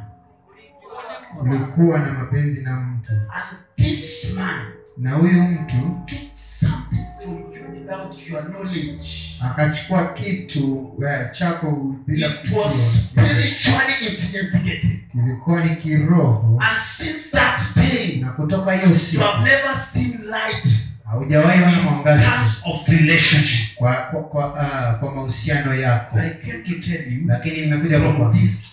ulikuwa 1.42 2.00
na 2.00 2.14
mapenzi 2.14 2.64
na 2.64 2.80
mtu, 2.80 3.12
And 3.12 3.58
this 3.78 4.34
man 4.34 4.73
na 4.98 5.12
huyu 5.12 5.44
mtu 5.44 5.76
took 6.06 6.20
something 6.36 7.06
from 7.24 7.38
you 7.38 7.80
without 7.80 8.28
your 8.30 8.44
knowledge. 8.52 9.38
akachukua 9.42 10.14
kitu 10.14 10.94
eh, 11.08 11.32
chako 11.32 11.96
bila 12.08 12.30
kujua. 12.30 12.72
Kilikuwa 15.12 15.66
ni 15.66 15.76
kiroho, 15.76 16.60
And 16.62 16.80
since 16.98 17.30
that 17.32 17.60
day, 17.76 18.18
na 18.22 18.30
kutoka 18.32 18.74
hiyo 18.74 18.88
you 18.88 18.96
siku 18.96 19.24
have 19.24 19.44
never 19.44 19.76
seen 19.78 20.20
light 20.24 20.68
haujawahi 21.06 21.64
ona 21.64 21.82
mwangaza. 21.82 22.24
terms 22.24 22.50
of 22.66 22.88
relationship. 22.90 23.76
kwa 23.76 23.94
kwa 23.96 24.24
kwa, 24.24 24.48
uh, 24.54 25.00
kwa 25.00 25.16
mahusiano 25.16 25.76
yako, 25.76 26.20
lakini 27.28 27.62
nimekuja 27.62 28.00
kwa 28.00 28.32
this 28.34 28.64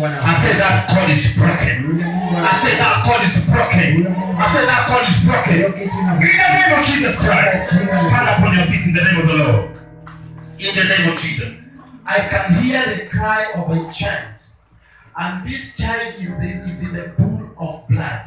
I 0.00 0.34
said 0.42 0.60
that 0.60 0.86
cord 0.88 1.10
is 1.10 1.34
broken. 1.34 2.00
I 2.00 2.52
said 2.62 2.78
that 2.78 3.02
cord 3.02 3.22
is 3.26 3.34
broken. 3.50 4.06
I 4.38 4.46
said 4.46 4.66
that 4.70 4.86
cord 4.86 5.02
is 5.10 5.18
broken. 5.26 5.74
In 5.74 5.90
the 5.90 6.48
name 6.54 6.78
of 6.78 6.84
Jesus 6.86 7.18
Christ, 7.18 7.70
stand 7.70 8.28
up 8.28 8.40
on 8.42 8.56
your 8.56 8.66
feet 8.66 8.86
in 8.86 8.94
the 8.94 9.02
name 9.02 9.20
of 9.20 9.26
the 9.26 9.34
Lord. 9.34 9.78
In 10.58 10.74
the 10.76 10.84
name 10.84 11.12
of 11.12 11.18
Jesus. 11.18 11.54
I 12.06 12.28
can 12.28 12.62
hear 12.62 12.84
the 12.96 13.06
cry 13.10 13.50
of 13.54 13.70
a 13.70 13.92
child. 13.92 14.40
And 15.16 15.44
this 15.44 15.76
child 15.76 16.14
is, 16.14 16.28
the, 16.28 16.64
is 16.70 16.82
in 16.82 16.94
the 16.94 17.12
pool 17.16 17.50
of 17.58 17.88
blood. 17.88 18.26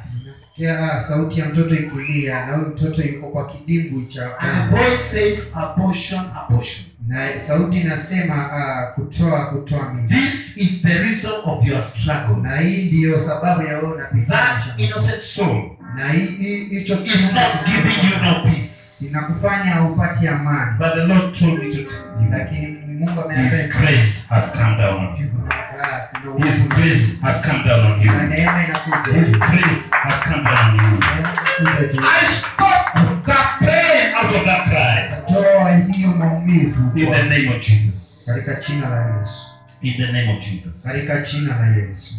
Nasikia 0.62 0.94
ah, 0.94 1.02
sauti 1.02 1.40
ya 1.40 1.46
mtoto 1.46 1.76
ikilia 1.76 2.46
na 2.46 2.54
huyu 2.54 2.68
mtoto 2.68 3.02
yuko 3.02 3.28
kwa 3.28 3.48
kidimbwi 3.52 4.06
cha 4.06 4.40
And 4.40 4.72
the 4.72 4.78
voice 4.78 5.04
says, 5.04 5.40
abortion, 5.56 6.20
abortion. 6.36 6.86
na 7.08 7.40
sauti 7.48 7.78
inasema 7.80 8.36
uh, 8.48 8.96
kutoa 8.96 9.46
kutoa 9.46 9.94
mimba, 9.94 10.16
This 10.16 10.58
is 10.58 10.82
the 10.82 10.98
reason 11.04 11.32
of 11.46 11.68
your 11.68 11.82
struggle. 11.84 12.36
na 12.42 12.58
hii 12.58 12.88
ndiyo 12.88 13.24
sababu 13.26 13.62
ya 13.62 13.78
wewe 13.78 13.94
unapitia 13.94 14.26
That 14.38 14.80
innocent 14.80 15.22
soul 15.22 15.72
na 15.96 16.10
hicho 16.12 16.94
is 16.94 17.22
not 17.34 17.66
giving 17.66 18.12
you 18.14 18.24
no 18.24 18.44
peace. 18.44 19.06
inakufanya 19.10 19.82
upati 19.82 20.28
amani, 20.28 20.78
But 20.78 20.94
the 20.94 21.04
Lord 21.04 21.40
told 21.40 21.60
me 21.64 21.70
to 21.72 21.78
tell 21.78 22.24
you, 22.24 22.30
lakini 22.32 22.68
Mungu 23.02 23.22
His 23.22 23.26
ameambia 23.26 23.68
grace 23.68 24.24
has 24.30 24.52
come 24.54 24.78
down 24.78 25.06
on 25.06 25.18
you. 25.22 25.30
ah, 25.50 26.46
His 26.46 26.68
grace 26.70 27.22
has 27.22 27.42
come 27.42 27.64
down 27.64 27.92
on 27.92 28.02
you. 28.02 28.12
neema 28.12 28.64
inakuja, 28.64 29.20
His 29.20 29.32
grace 29.40 29.90
has 29.92 30.24
come 30.24 30.44
down 30.44 30.70
on 30.70 30.76
you. 30.76 31.00
neema 31.00 31.30
inakuja 31.60 31.88
juu. 31.94 32.02
I 32.22 32.26
stop 32.26 33.26
that 33.26 33.60
pain 33.60 34.16
out 34.16 34.32
of 34.36 34.46
that 34.46 34.64
cry. 34.70 35.34
Toa 35.34 35.70
hiyo 35.78 36.08
maumivu 36.10 37.00
In 37.00 37.12
the 37.12 37.24
name 37.24 37.50
of 37.50 37.62
Jesus. 37.68 38.26
katika 38.26 38.56
jina 38.68 38.90
la 38.90 39.18
Yesu, 39.18 39.48
In 39.82 39.94
the 39.94 40.12
name 40.12 40.34
of 40.38 40.40
Jesus. 40.44 40.84
katika 40.84 41.22
jina 41.22 41.60
la 41.60 41.68
Yesu. 41.68 42.16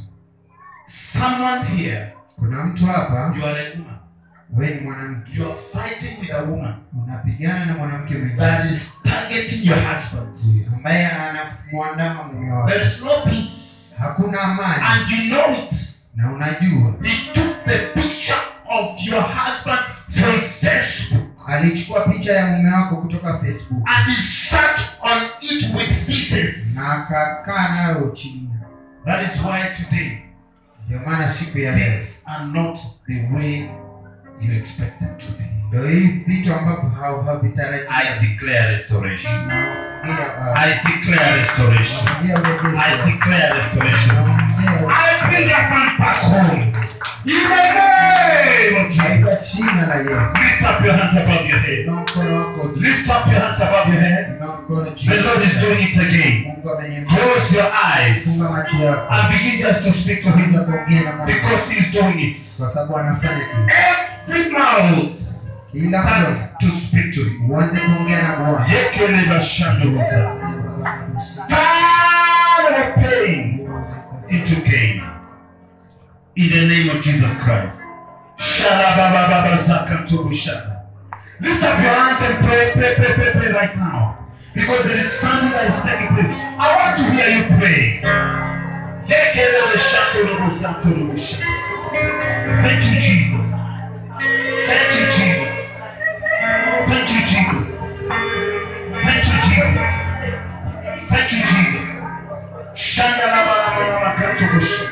Someone 0.87 1.65
here, 1.77 2.13
Kuna 2.37 2.65
mtu 2.65 2.87
hapa, 2.87 3.35
you 3.39 3.47
are 3.47 3.61
a 3.67 3.71
woman. 3.79 3.97
wewe 4.57 4.75
ni 4.75 4.81
mwanamke, 4.81 5.33
You 5.37 5.45
are 5.47 5.55
fighting 5.73 6.21
with 6.21 6.31
a 6.31 6.43
woman 6.43 6.75
unapigana 7.05 7.65
na 7.65 7.75
mwanamke 7.75 8.15
mwingine 8.15 8.37
that 8.41 8.71
is 8.73 8.93
targeting 9.13 9.65
your 9.67 9.79
husband. 9.79 10.37
ambaye 10.77 11.07
anamwandama 11.07 12.23
mume 12.25 12.53
wako, 12.53 12.69
There 12.71 12.85
is 12.87 13.01
no 13.01 13.21
peace. 13.25 13.95
hakuna 13.99 14.41
amani 14.41 14.83
And 14.87 15.11
you 15.11 15.31
know 15.31 15.65
it. 15.65 15.75
na 16.17 16.33
unajua 16.33 16.95
He 17.03 17.33
took 17.33 17.65
the 17.65 17.79
picture 17.79 18.41
of 18.71 19.01
your 19.07 19.23
husband 19.23 19.81
from 20.09 20.41
Facebook 20.41 21.23
alichukua 21.49 22.01
picha 22.01 22.33
ya 22.33 22.47
mume 22.47 22.71
wako 22.73 22.97
kutoka 22.97 23.39
facebook 23.39 23.83
and 23.89 24.17
he 24.17 24.23
sat 24.23 24.81
on 25.01 25.23
it 25.41 25.65
with 25.75 26.07
feces. 26.07 26.77
na 26.77 26.93
akakaa 26.93 27.69
nayo 27.69 28.11
chini 28.11 28.49
That 29.05 29.23
is 29.29 29.41
why 29.41 29.85
today 29.85 30.19
ndio 30.87 31.01
maana 31.07 31.31
siku 31.33 31.59
ya 31.59 31.77
leo 31.77 32.01
are 32.27 32.45
not 32.45 32.79
the 33.07 33.29
way 33.37 33.69
you 34.43 34.53
expect 34.59 34.99
them 34.99 35.17
to 35.19 35.27
be. 35.39 35.45
ndio 35.69 35.87
hii 35.89 36.07
vitu 36.27 36.55
ambavyo 36.55 36.91
hau- 37.01 37.41
I 37.89 38.19
declare 38.21 38.73
restoration. 38.73 39.33
Uh, 40.05 40.63
I 40.63 40.75
declare 40.87 41.37
restoration. 41.37 42.09
I 42.79 43.11
declare 43.13 43.55
restoration. 43.55 44.17
I 44.89 45.31
build 45.31 45.51
a 45.53 45.71
man 45.71 45.99
back 45.99 46.21
home. 46.23 46.73
In 47.25 47.49
the 47.49 47.73
name 47.73 48.87
of 48.87 48.89
Jesus. 48.93 49.55
jina 49.57 49.87
la 49.87 49.95
Yesu. 49.95 50.39
Lift 50.43 50.63
up 50.63 50.85
your 50.85 50.95
hands 50.97 51.17
above 51.17 51.49
your 51.49 51.59
head. 51.61 51.79
Inua 51.79 52.01
mkono 52.01 52.37
wako 52.39 52.69
juu. 52.69 52.81
Lift 52.83 53.09
up 53.11 53.27
your 53.33 53.41
hands 53.43 53.61
above 53.61 53.89
your 53.93 54.01
head. 54.03 54.27
Inua 54.37 54.61
mkono 54.61 54.91
juu. 54.91 55.11
The 55.11 55.21
Lord 55.21 55.43
is 55.45 55.59
doing 55.61 55.83
it 55.89 55.97
again. 55.97 56.57
Close 57.07 57.55
your 57.57 57.65
Funga 57.65 57.97
eyes 57.97 58.27
macho 58.51 58.77
yako. 58.85 59.15
and 59.15 59.29
begin 59.33 59.61
just 59.67 59.85
to 59.85 59.93
speak 59.93 60.21
to 60.23 60.31
Him 60.31 60.53
na 60.53 61.25
because 61.27 61.75
He 61.75 61.81
is 61.81 61.93
doing 61.93 62.19
it. 62.31 62.39
kwa 62.59 62.69
sababu 62.71 62.99
anafanya 62.99 63.41
kitu. 63.45 63.75
Kila 64.27 64.49
starts 64.49 66.39
mmoja 66.39 66.49
to 66.61 66.67
speak 66.71 67.15
to 67.15 67.21
Him. 67.25 67.51
uanze 67.51 67.81
kuongea 67.81 68.23
na 68.23 68.37
Bwana. 68.37 68.67
Yekele 68.67 69.27
bashando 69.27 69.91
musa. 69.91 70.37
Turn 71.49 72.93
pain 72.95 73.69
into 74.31 74.55
gain. 74.71 75.03
In 76.35 76.51
the 76.51 76.61
name 76.67 76.91
of 76.91 77.01
Jesus 77.05 77.39
Christ. 77.45 77.81
Lift 81.41 81.63
up 81.65 81.81
your 81.83 81.95
hands 81.95 82.23
and 82.23 82.39
pray, 82.47 82.73
pray, 82.73 82.95
pray, 82.95 83.15
pray, 83.15 83.33
pray 83.33 83.53
right 83.53 83.77
now. 83.77 84.17
Because 84.55 84.85
there 84.85 84.99
is 84.99 85.11
something 85.11 85.51
that 85.51 85.67
is 85.69 85.83
taking 85.83 86.09
place. 86.15 86.27
I 86.59 86.77
want 86.77 86.97
to 86.99 87.05
hear 87.15 87.29
you 87.37 87.45
pray. 87.59 88.01
Thank 92.63 92.85
you, 92.85 93.01
Jesus. 93.01 93.52
Sete 94.67 95.01
dias. 95.13 95.55
Sete 96.87 97.19
dias. 97.27 97.63
Sete 99.03 99.19
dias. 99.19 99.19
Sete 99.19 99.35
dias. 99.49 99.81
Sete 101.09 101.37
dias. 101.37 101.87
Sete 102.75 103.17
dias. 103.17 103.43
macante 104.01 104.45
do. 104.47 104.92